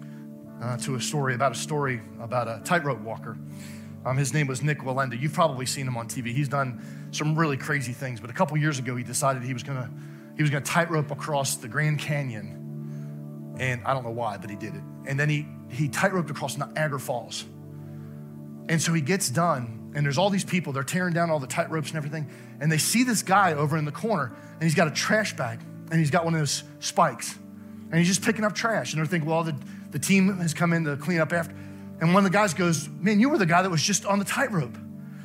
uh, 0.62 0.76
to 0.78 0.94
a 0.94 1.00
story 1.00 1.34
about 1.34 1.52
a 1.52 1.54
story 1.54 2.00
about 2.20 2.48
a 2.48 2.60
tightrope 2.64 3.00
walker. 3.00 3.36
Um, 4.04 4.16
his 4.16 4.32
name 4.32 4.46
was 4.46 4.62
Nick 4.62 4.78
Wallenda. 4.80 5.20
You've 5.20 5.32
probably 5.32 5.66
seen 5.66 5.86
him 5.86 5.96
on 5.96 6.08
TV. 6.08 6.32
He's 6.32 6.48
done 6.48 7.08
some 7.10 7.36
really 7.36 7.56
crazy 7.56 7.92
things, 7.92 8.20
but 8.20 8.30
a 8.30 8.32
couple 8.32 8.56
years 8.56 8.78
ago, 8.78 8.96
he 8.96 9.04
decided 9.04 9.42
he 9.42 9.52
was 9.52 9.62
gonna 9.62 9.90
he 10.36 10.42
was 10.42 10.50
gonna 10.50 10.64
tightrope 10.64 11.10
across 11.10 11.56
the 11.56 11.68
Grand 11.68 11.98
Canyon, 11.98 13.56
and 13.58 13.82
I 13.84 13.92
don't 13.94 14.04
know 14.04 14.10
why, 14.10 14.36
but 14.36 14.50
he 14.50 14.56
did 14.56 14.74
it. 14.74 14.82
And 15.06 15.18
then 15.18 15.28
he 15.28 15.46
he 15.68 15.88
tightroped 15.88 16.30
across 16.30 16.56
Niagara 16.56 17.00
Falls. 17.00 17.44
And 18.68 18.80
so 18.80 18.92
he 18.92 19.00
gets 19.00 19.30
done, 19.30 19.92
and 19.94 20.04
there's 20.04 20.18
all 20.18 20.30
these 20.30 20.44
people. 20.44 20.72
They're 20.72 20.82
tearing 20.82 21.14
down 21.14 21.30
all 21.30 21.40
the 21.40 21.46
tight 21.46 21.70
ropes 21.70 21.88
and 21.88 21.96
everything, 21.96 22.30
and 22.60 22.70
they 22.70 22.78
see 22.78 23.02
this 23.02 23.22
guy 23.22 23.54
over 23.54 23.76
in 23.76 23.84
the 23.84 23.92
corner, 23.92 24.32
and 24.54 24.62
he's 24.62 24.74
got 24.74 24.88
a 24.88 24.90
trash 24.90 25.34
bag, 25.36 25.60
and 25.90 25.98
he's 25.98 26.10
got 26.10 26.24
one 26.24 26.34
of 26.34 26.40
those 26.40 26.62
spikes, 26.80 27.36
and 27.90 27.98
he's 27.98 28.08
just 28.08 28.22
picking 28.22 28.44
up 28.44 28.54
trash. 28.54 28.92
And 28.92 28.98
they're 28.98 29.06
thinking, 29.06 29.28
well, 29.28 29.42
the 29.42 29.56
the 29.90 29.98
team 29.98 30.38
has 30.38 30.55
come 30.55 30.72
in 30.72 30.85
to 30.85 30.96
clean 30.96 31.20
up 31.20 31.33
after. 31.33 31.55
And 32.01 32.14
one 32.14 32.24
of 32.24 32.31
the 32.31 32.37
guys 32.37 32.55
goes, 32.55 32.88
Man, 32.88 33.20
you 33.20 33.29
were 33.29 33.38
the 33.38 33.46
guy 33.46 33.62
that 33.62 33.70
was 33.70 33.83
just 33.83 34.07
on 34.07 34.18
the 34.18 34.24
tightrope. 34.24 34.77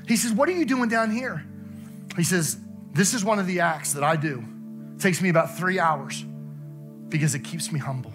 He 0.08 0.16
says, 0.16 0.32
What 0.32 0.50
are 0.50 0.54
you 0.54 0.66
doing 0.66 0.90
down 0.90 1.12
here? 1.12 1.46
He 2.16 2.24
says, 2.24 2.58
This 2.94 3.14
is 3.14 3.24
one 3.24 3.40
of 3.40 3.48
the 3.48 3.60
acts 3.60 3.94
that 3.94 4.04
I 4.04 4.16
do. 4.16 4.44
It 4.96 5.02
takes 5.02 5.22
me 5.22 5.30
about 5.30 5.58
three 5.58 5.80
hours 5.80 6.24
because 7.10 7.36
it 7.36 7.44
keeps 7.44 7.72
me 7.72 7.80
humble. 7.80 8.14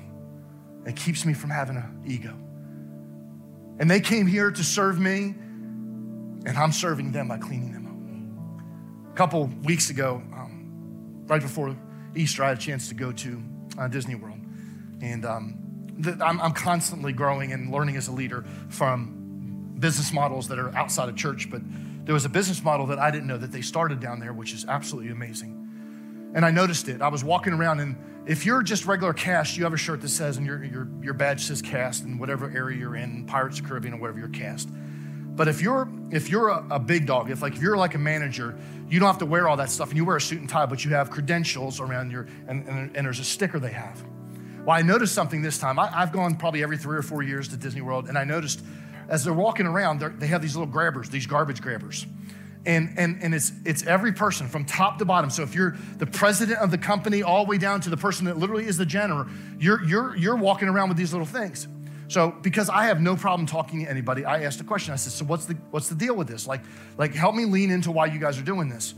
It 0.86 0.96
keeps 0.96 1.24
me 1.24 1.34
from 1.34 1.50
having 1.50 1.76
an 1.76 2.02
ego. 2.06 2.34
And 3.78 3.90
they 3.90 4.00
came 4.00 4.26
here 4.26 4.50
to 4.50 4.64
serve 4.64 4.98
me, 4.98 5.34
and 6.46 6.56
I'm 6.56 6.72
serving 6.72 7.12
them 7.12 7.28
by 7.28 7.38
cleaning 7.38 7.72
them 7.72 7.86
up. 7.86 9.12
A 9.12 9.16
couple 9.16 9.46
weeks 9.62 9.90
ago, 9.90 10.22
um, 10.32 11.24
right 11.26 11.40
before 11.40 11.76
Easter, 12.16 12.42
I 12.42 12.48
had 12.48 12.58
a 12.58 12.60
chance 12.60 12.88
to 12.88 12.94
go 12.94 13.12
to 13.12 13.42
uh, 13.78 13.86
Disney 13.86 14.16
World. 14.16 14.38
And 15.00 15.24
um, 15.24 15.57
I'm, 16.04 16.40
I'm 16.40 16.52
constantly 16.52 17.12
growing 17.12 17.52
and 17.52 17.72
learning 17.72 17.96
as 17.96 18.08
a 18.08 18.12
leader 18.12 18.44
from 18.68 19.74
business 19.78 20.12
models 20.12 20.48
that 20.48 20.58
are 20.58 20.74
outside 20.76 21.08
of 21.08 21.16
church, 21.16 21.50
but 21.50 21.62
there 22.04 22.14
was 22.14 22.24
a 22.24 22.28
business 22.28 22.62
model 22.62 22.86
that 22.86 22.98
I 22.98 23.10
didn't 23.10 23.26
know 23.26 23.38
that 23.38 23.52
they 23.52 23.60
started 23.60 24.00
down 24.00 24.20
there, 24.20 24.32
which 24.32 24.52
is 24.52 24.64
absolutely 24.66 25.10
amazing. 25.10 26.32
And 26.34 26.44
I 26.44 26.50
noticed 26.50 26.88
it. 26.88 27.00
I 27.00 27.08
was 27.08 27.24
walking 27.24 27.52
around, 27.52 27.80
and 27.80 27.96
if 28.26 28.44
you're 28.44 28.62
just 28.62 28.86
regular 28.86 29.12
cast, 29.12 29.56
you 29.56 29.64
have 29.64 29.72
a 29.72 29.78
shirt 29.78 30.00
that 30.02 30.08
says, 30.08 30.36
and 30.36 30.46
your, 30.46 30.62
your, 30.64 30.88
your 31.02 31.14
badge 31.14 31.44
says 31.44 31.62
cast 31.62 32.04
in 32.04 32.18
whatever 32.18 32.50
area 32.50 32.78
you're 32.78 32.96
in, 32.96 33.26
Pirates 33.26 33.58
of 33.58 33.64
the 33.64 33.68
Caribbean 33.68 33.94
or 33.94 33.96
whatever 33.98 34.18
you're 34.18 34.28
cast. 34.28 34.68
But 35.38 35.46
if 35.46 35.62
you're 35.62 35.88
if 36.10 36.30
you're 36.30 36.48
a, 36.48 36.66
a, 36.72 36.78
big 36.80 37.06
dog, 37.06 37.30
if 37.30 37.42
like 37.42 37.54
if 37.54 37.62
you're 37.62 37.76
like 37.76 37.94
a 37.94 37.98
manager, 37.98 38.58
you 38.88 38.98
don't 38.98 39.06
have 39.06 39.18
to 39.18 39.26
wear 39.26 39.48
all 39.48 39.56
that 39.58 39.70
stuff, 39.70 39.88
and 39.88 39.96
you 39.96 40.04
wear 40.04 40.16
a 40.16 40.20
suit 40.20 40.40
and 40.40 40.48
tie, 40.48 40.66
but 40.66 40.84
you 40.84 40.90
have 40.90 41.10
credentials 41.10 41.78
around 41.78 42.10
your 42.10 42.26
and, 42.48 42.66
and, 42.66 42.96
and 42.96 43.06
there's 43.06 43.20
a 43.20 43.24
sticker 43.24 43.60
they 43.60 43.70
have. 43.70 44.04
Well, 44.64 44.76
I 44.76 44.82
noticed 44.82 45.14
something 45.14 45.42
this 45.42 45.58
time. 45.58 45.78
I, 45.78 45.86
have 45.88 46.12
gone 46.12 46.36
probably 46.36 46.62
every 46.62 46.76
three 46.76 46.96
or 46.96 47.02
four 47.02 47.22
years 47.22 47.48
to 47.48 47.56
Disney 47.56 47.80
World, 47.80 48.08
and 48.08 48.18
I 48.18 48.24
noticed 48.24 48.62
as 49.08 49.24
they're 49.24 49.32
walking 49.32 49.66
around, 49.66 50.00
they're, 50.00 50.10
they 50.10 50.26
have 50.26 50.42
these 50.42 50.54
little 50.54 50.70
grabbers, 50.70 51.08
these 51.08 51.26
garbage 51.26 51.62
grabbers. 51.62 52.06
And, 52.66 52.98
and, 52.98 53.22
and 53.22 53.34
it's, 53.34 53.52
it's 53.64 53.86
every 53.86 54.12
person 54.12 54.48
from 54.48 54.66
top 54.66 54.98
to 54.98 55.04
bottom. 55.04 55.30
So 55.30 55.42
if 55.42 55.54
you're 55.54 55.76
the 55.96 56.06
president 56.06 56.58
of 56.58 56.70
the 56.70 56.76
company, 56.76 57.22
all 57.22 57.44
the 57.44 57.50
way 57.50 57.58
down 57.58 57.80
to 57.82 57.90
the 57.90 57.96
person 57.96 58.26
that 58.26 58.36
literally 58.36 58.66
is 58.66 58.76
the 58.76 58.84
janitor, 58.84 59.30
you're, 59.58 59.82
you're, 59.84 60.14
you're 60.16 60.36
walking 60.36 60.68
around 60.68 60.88
with 60.88 60.98
these 60.98 61.12
little 61.12 61.26
things. 61.26 61.66
So 62.08 62.30
because 62.42 62.68
I 62.68 62.86
have 62.86 63.00
no 63.00 63.16
problem 63.16 63.46
talking 63.46 63.84
to 63.84 63.90
anybody, 63.90 64.24
I 64.24 64.42
asked 64.42 64.60
a 64.60 64.64
question. 64.64 64.92
I 64.92 64.96
said, 64.96 65.12
so 65.12 65.24
what's 65.24 65.46
the, 65.46 65.54
what's 65.70 65.88
the 65.88 65.94
deal 65.94 66.16
with 66.16 66.28
this? 66.28 66.46
Like, 66.46 66.60
like 66.98 67.14
help 67.14 67.34
me 67.34 67.44
lean 67.44 67.70
into 67.70 67.90
why 67.90 68.06
you 68.06 68.18
guys 68.18 68.38
are 68.38 68.44
doing 68.44 68.68
this. 68.68 68.94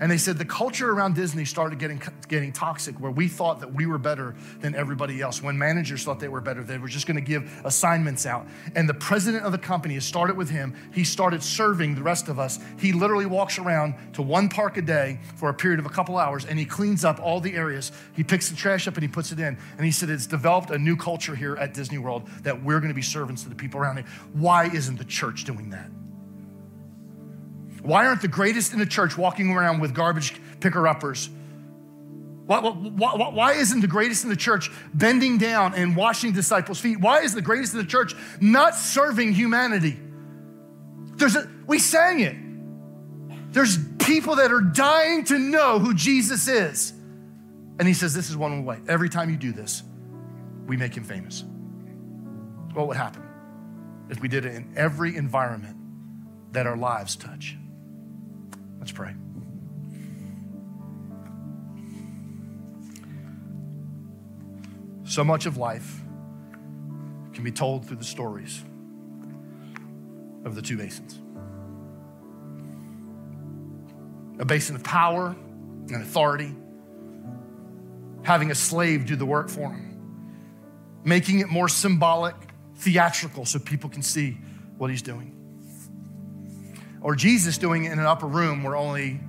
And 0.00 0.10
they 0.10 0.16
said 0.16 0.38
the 0.38 0.46
culture 0.46 0.90
around 0.90 1.14
Disney 1.14 1.44
started 1.44 1.78
getting, 1.78 2.02
getting 2.26 2.52
toxic 2.52 2.98
where 2.98 3.10
we 3.10 3.28
thought 3.28 3.60
that 3.60 3.74
we 3.74 3.84
were 3.84 3.98
better 3.98 4.34
than 4.60 4.74
everybody 4.74 5.20
else. 5.20 5.42
When 5.42 5.58
managers 5.58 6.04
thought 6.04 6.18
they 6.18 6.28
were 6.28 6.40
better, 6.40 6.64
they 6.64 6.78
were 6.78 6.88
just 6.88 7.06
gonna 7.06 7.20
give 7.20 7.60
assignments 7.64 8.24
out. 8.24 8.46
And 8.74 8.88
the 8.88 8.94
president 8.94 9.44
of 9.44 9.52
the 9.52 9.58
company, 9.58 9.96
it 9.96 10.02
started 10.02 10.38
with 10.38 10.48
him, 10.48 10.74
he 10.94 11.04
started 11.04 11.42
serving 11.42 11.94
the 11.94 12.02
rest 12.02 12.28
of 12.28 12.38
us. 12.38 12.58
He 12.78 12.92
literally 12.92 13.26
walks 13.26 13.58
around 13.58 13.94
to 14.14 14.22
one 14.22 14.48
park 14.48 14.78
a 14.78 14.82
day 14.82 15.20
for 15.36 15.50
a 15.50 15.54
period 15.54 15.78
of 15.78 15.84
a 15.84 15.90
couple 15.90 16.16
hours 16.16 16.46
and 16.46 16.58
he 16.58 16.64
cleans 16.64 17.04
up 17.04 17.20
all 17.20 17.38
the 17.38 17.54
areas. 17.54 17.92
He 18.14 18.24
picks 18.24 18.48
the 18.48 18.56
trash 18.56 18.88
up 18.88 18.94
and 18.94 19.02
he 19.02 19.08
puts 19.08 19.32
it 19.32 19.38
in. 19.38 19.58
And 19.76 19.84
he 19.84 19.92
said 19.92 20.08
it's 20.08 20.26
developed 20.26 20.70
a 20.70 20.78
new 20.78 20.96
culture 20.96 21.34
here 21.34 21.56
at 21.56 21.74
Disney 21.74 21.98
World 21.98 22.26
that 22.42 22.62
we're 22.62 22.80
gonna 22.80 22.94
be 22.94 23.02
servants 23.02 23.42
to 23.42 23.50
the 23.50 23.54
people 23.54 23.78
around 23.78 23.98
here. 23.98 24.06
Why 24.32 24.64
isn't 24.64 24.96
the 24.96 25.04
church 25.04 25.44
doing 25.44 25.68
that? 25.70 25.90
Why 27.82 28.06
aren't 28.06 28.22
the 28.22 28.28
greatest 28.28 28.72
in 28.72 28.78
the 28.78 28.86
church 28.86 29.16
walking 29.16 29.50
around 29.50 29.80
with 29.80 29.94
garbage 29.94 30.34
picker 30.60 30.86
uppers? 30.86 31.30
Why, 32.46 32.58
why, 32.58 33.30
why, 33.30 33.52
isn't 33.52 33.80
the 33.80 33.86
greatest 33.86 34.24
in 34.24 34.30
the 34.30 34.36
church 34.36 34.70
bending 34.92 35.38
down 35.38 35.74
and 35.74 35.94
washing 35.94 36.32
disciples' 36.32 36.80
feet? 36.80 36.98
Why 36.98 37.20
is 37.20 37.32
the 37.32 37.42
greatest 37.42 37.74
in 37.74 37.78
the 37.78 37.86
church 37.86 38.12
not 38.40 38.74
serving 38.74 39.34
humanity? 39.34 39.96
There's 41.14 41.36
a, 41.36 41.48
we 41.68 41.78
sang 41.78 42.18
it. 42.18 42.34
There's 43.52 43.78
people 43.98 44.36
that 44.36 44.50
are 44.50 44.60
dying 44.60 45.24
to 45.26 45.38
know 45.38 45.78
who 45.78 45.94
Jesus 45.94 46.48
is. 46.48 46.92
And 47.78 47.86
he 47.86 47.94
says, 47.94 48.14
This 48.14 48.30
is 48.30 48.36
one 48.36 48.64
way. 48.64 48.80
Every 48.88 49.08
time 49.08 49.30
you 49.30 49.36
do 49.36 49.52
this, 49.52 49.84
we 50.66 50.76
make 50.76 50.96
him 50.96 51.04
famous. 51.04 51.44
What 52.72 52.88
would 52.88 52.96
happen 52.96 53.22
if 54.08 54.20
we 54.20 54.26
did 54.26 54.44
it 54.44 54.54
in 54.54 54.72
every 54.76 55.16
environment 55.16 55.76
that 56.52 56.66
our 56.66 56.76
lives 56.76 57.14
touch? 57.14 57.56
Let's 58.80 58.92
pray. 58.92 59.14
So 65.04 65.22
much 65.22 65.44
of 65.46 65.58
life 65.58 66.00
can 67.34 67.44
be 67.44 67.52
told 67.52 67.86
through 67.86 67.98
the 67.98 68.04
stories 68.04 68.64
of 70.44 70.54
the 70.54 70.62
two 70.62 70.76
basins 70.76 71.20
a 74.38 74.44
basin 74.44 74.74
of 74.74 74.82
power 74.82 75.36
and 75.88 75.96
authority, 75.96 76.54
having 78.22 78.50
a 78.50 78.54
slave 78.54 79.04
do 79.04 79.14
the 79.14 79.26
work 79.26 79.50
for 79.50 79.70
him, 79.70 80.00
making 81.04 81.40
it 81.40 81.48
more 81.48 81.68
symbolic, 81.68 82.34
theatrical, 82.76 83.44
so 83.44 83.58
people 83.58 83.90
can 83.90 84.00
see 84.00 84.38
what 84.78 84.90
he's 84.90 85.02
doing 85.02 85.39
or 87.00 87.14
Jesus 87.14 87.58
doing 87.58 87.84
it 87.84 87.92
in 87.92 87.98
an 87.98 88.06
upper 88.06 88.26
room 88.26 88.62
where 88.62 88.76
only 88.76 89.20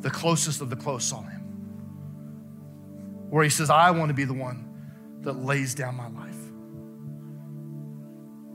the 0.00 0.10
closest 0.10 0.60
of 0.60 0.70
the 0.70 0.76
close 0.76 1.04
saw 1.04 1.22
him. 1.22 1.40
Where 3.30 3.44
he 3.44 3.50
says, 3.50 3.70
I 3.70 3.90
want 3.92 4.08
to 4.08 4.14
be 4.14 4.24
the 4.24 4.34
one 4.34 4.66
that 5.20 5.34
lays 5.34 5.74
down 5.74 5.94
my 5.94 6.08
life. 6.08 6.34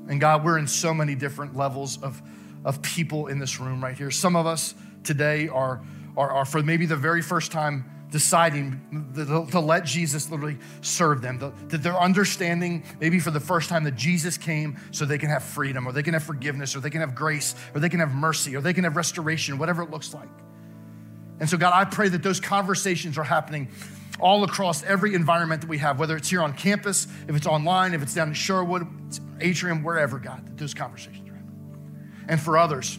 And 0.07 0.19
God, 0.19 0.43
we're 0.43 0.57
in 0.57 0.67
so 0.67 0.93
many 0.93 1.15
different 1.15 1.55
levels 1.55 2.01
of, 2.01 2.21
of 2.63 2.81
people 2.81 3.27
in 3.27 3.39
this 3.39 3.59
room 3.59 3.83
right 3.83 3.97
here. 3.97 4.11
Some 4.11 4.35
of 4.35 4.45
us 4.45 4.75
today 5.03 5.47
are, 5.47 5.81
are, 6.17 6.31
are 6.31 6.45
for 6.45 6.61
maybe 6.61 6.85
the 6.85 6.95
very 6.95 7.21
first 7.21 7.51
time 7.51 7.89
deciding 8.11 9.09
to, 9.51 9.59
let 9.59 9.83
Jesus 9.83 10.29
literally 10.29 10.57
serve 10.81 11.21
them, 11.21 11.39
that 11.39 11.83
they're 11.83 11.99
understanding 11.99 12.83
maybe 12.99 13.19
for 13.19 13.31
the 13.31 13.39
first 13.39 13.67
time 13.67 13.83
that 13.83 13.95
Jesus 13.95 14.37
came 14.37 14.77
so 14.91 15.05
they 15.05 15.17
can 15.17 15.29
have 15.29 15.43
freedom 15.43 15.87
or 15.87 15.91
they 15.91 16.03
can 16.03 16.13
have 16.13 16.23
forgiveness 16.23 16.75
or 16.75 16.79
they 16.79 16.89
can 16.89 17.01
have 17.01 17.15
grace 17.15 17.55
or 17.73 17.79
they 17.79 17.89
can 17.89 17.99
have 17.99 18.13
mercy 18.13 18.55
or 18.55 18.61
they 18.61 18.73
can 18.73 18.83
have 18.83 18.95
restoration, 18.95 19.57
whatever 19.57 19.81
it 19.81 19.89
looks 19.89 20.13
like. 20.13 20.29
And 21.39 21.49
so, 21.49 21.57
God, 21.57 21.73
I 21.73 21.83
pray 21.83 22.07
that 22.09 22.23
those 22.23 22.39
conversations 22.39 23.17
are 23.17 23.23
happening 23.23 23.69
all 24.19 24.45
across 24.45 24.83
every 24.83 25.13
environment 25.13 25.61
that 25.61 25.69
we 25.69 25.79
have, 25.79 25.99
whether 25.99 26.15
it's 26.15 26.29
here 26.29 26.41
on 26.41 26.53
campus, 26.53 27.07
if 27.27 27.35
it's 27.35 27.47
online, 27.47 27.93
if 27.93 28.01
it's 28.01 28.13
down 28.13 28.29
in 28.29 28.33
Sherwood, 28.33 28.87
Atrium, 29.41 29.83
wherever, 29.83 30.19
God, 30.19 30.47
that 30.47 30.57
those 30.57 30.73
conversations 30.73 31.27
are 31.27 31.33
happening. 31.33 32.25
And 32.29 32.39
for 32.39 32.57
others, 32.57 32.97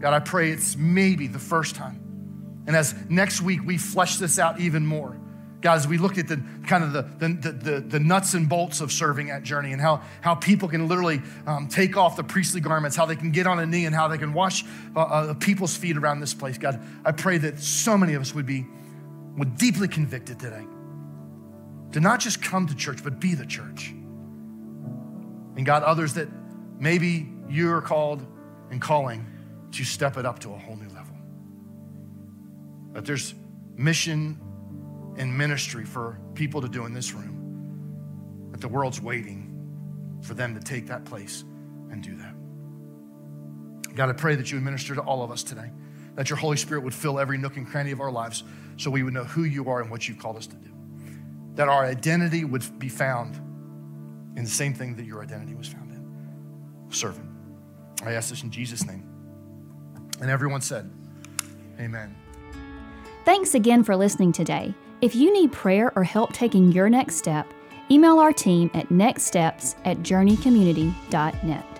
God, 0.00 0.12
I 0.12 0.18
pray 0.18 0.50
it's 0.50 0.76
maybe 0.76 1.28
the 1.28 1.38
first 1.38 1.76
time 1.76 2.03
and 2.66 2.74
as 2.76 2.94
next 3.08 3.42
week 3.42 3.60
we 3.64 3.78
flesh 3.78 4.16
this 4.16 4.38
out 4.38 4.60
even 4.60 4.86
more, 4.86 5.18
guys, 5.64 5.88
we 5.88 5.96
look 5.96 6.18
at 6.18 6.28
the 6.28 6.42
kind 6.66 6.84
of 6.84 6.92
the, 6.92 7.02
the, 7.26 7.52
the, 7.52 7.80
the, 7.80 7.98
nuts 7.98 8.34
and 8.34 8.50
bolts 8.50 8.82
of 8.82 8.92
serving 8.92 9.30
at 9.30 9.42
Journey 9.42 9.72
and 9.72 9.80
how, 9.80 10.02
how 10.20 10.34
people 10.34 10.68
can 10.68 10.88
literally 10.88 11.22
um, 11.46 11.68
take 11.68 11.96
off 11.96 12.16
the 12.16 12.22
priestly 12.22 12.60
garments, 12.60 12.96
how 12.96 13.06
they 13.06 13.16
can 13.16 13.32
get 13.32 13.46
on 13.46 13.58
a 13.58 13.64
knee 13.64 13.86
and 13.86 13.94
how 13.94 14.06
they 14.08 14.18
can 14.18 14.34
wash 14.34 14.62
uh, 14.94 15.00
uh, 15.00 15.34
people's 15.34 15.74
feet 15.74 15.96
around 15.96 16.20
this 16.20 16.34
place. 16.34 16.58
God, 16.58 16.82
I 17.02 17.12
pray 17.12 17.38
that 17.38 17.60
so 17.60 17.96
many 17.96 18.12
of 18.12 18.20
us 18.20 18.34
would 18.34 18.46
be 18.46 18.66
would 19.36 19.56
deeply 19.56 19.88
convicted 19.88 20.38
today 20.38 20.64
to 21.92 22.00
not 22.00 22.20
just 22.20 22.42
come 22.42 22.66
to 22.66 22.74
church, 22.74 23.02
but 23.02 23.18
be 23.18 23.34
the 23.34 23.46
church. 23.46 23.90
And 25.56 25.64
God, 25.64 25.82
others 25.82 26.14
that 26.14 26.28
maybe 26.78 27.28
you 27.48 27.72
are 27.72 27.82
called 27.82 28.24
and 28.70 28.80
calling 28.80 29.26
to 29.72 29.82
step 29.82 30.16
it 30.18 30.26
up 30.26 30.40
to 30.40 30.52
a 30.52 30.58
whole 30.58 30.76
new 30.76 30.88
that 32.94 33.04
there's 33.04 33.34
mission 33.76 34.40
and 35.16 35.36
ministry 35.36 35.84
for 35.84 36.18
people 36.34 36.62
to 36.62 36.68
do 36.68 36.86
in 36.86 36.94
this 36.94 37.12
room, 37.12 38.48
that 38.50 38.60
the 38.60 38.68
world's 38.68 39.00
waiting 39.00 39.50
for 40.22 40.34
them 40.34 40.54
to 40.54 40.60
take 40.60 40.86
that 40.86 41.04
place 41.04 41.44
and 41.90 42.02
do 42.02 42.16
that. 42.16 42.34
God, 43.94 44.08
I 44.08 44.12
pray 44.12 44.34
that 44.34 44.50
you 44.50 44.56
would 44.56 44.64
minister 44.64 44.94
to 44.94 45.00
all 45.02 45.22
of 45.22 45.30
us 45.30 45.42
today, 45.42 45.70
that 46.14 46.30
your 46.30 46.36
Holy 46.38 46.56
Spirit 46.56 46.82
would 46.82 46.94
fill 46.94 47.18
every 47.18 47.38
nook 47.38 47.56
and 47.56 47.66
cranny 47.66 47.90
of 47.90 48.00
our 48.00 48.10
lives 48.10 48.42
so 48.76 48.90
we 48.90 49.02
would 49.02 49.14
know 49.14 49.24
who 49.24 49.44
you 49.44 49.68
are 49.68 49.80
and 49.80 49.90
what 49.90 50.08
you've 50.08 50.18
called 50.18 50.36
us 50.36 50.46
to 50.46 50.56
do. 50.56 50.70
That 51.54 51.68
our 51.68 51.84
identity 51.84 52.44
would 52.44 52.78
be 52.78 52.88
found 52.88 53.36
in 54.36 54.42
the 54.42 54.50
same 54.50 54.74
thing 54.74 54.96
that 54.96 55.04
your 55.04 55.22
identity 55.22 55.54
was 55.54 55.68
found 55.68 55.90
in 55.90 55.94
servant. 56.90 57.28
I 58.04 58.12
ask 58.12 58.30
this 58.30 58.42
in 58.42 58.50
Jesus' 58.50 58.86
name. 58.86 59.08
And 60.20 60.30
everyone 60.30 60.60
said, 60.60 60.90
Amen. 61.78 62.16
Thanks 63.24 63.54
again 63.54 63.82
for 63.82 63.96
listening 63.96 64.32
today. 64.32 64.74
If 65.00 65.14
you 65.14 65.32
need 65.32 65.50
prayer 65.50 65.92
or 65.96 66.04
help 66.04 66.34
taking 66.34 66.70
your 66.72 66.90
next 66.90 67.16
step, 67.16 67.52
email 67.90 68.18
our 68.18 68.32
team 68.32 68.70
at 68.74 68.90
nextsteps 68.90 69.76
at 69.86 69.98
journeycommunity.net. 69.98 71.73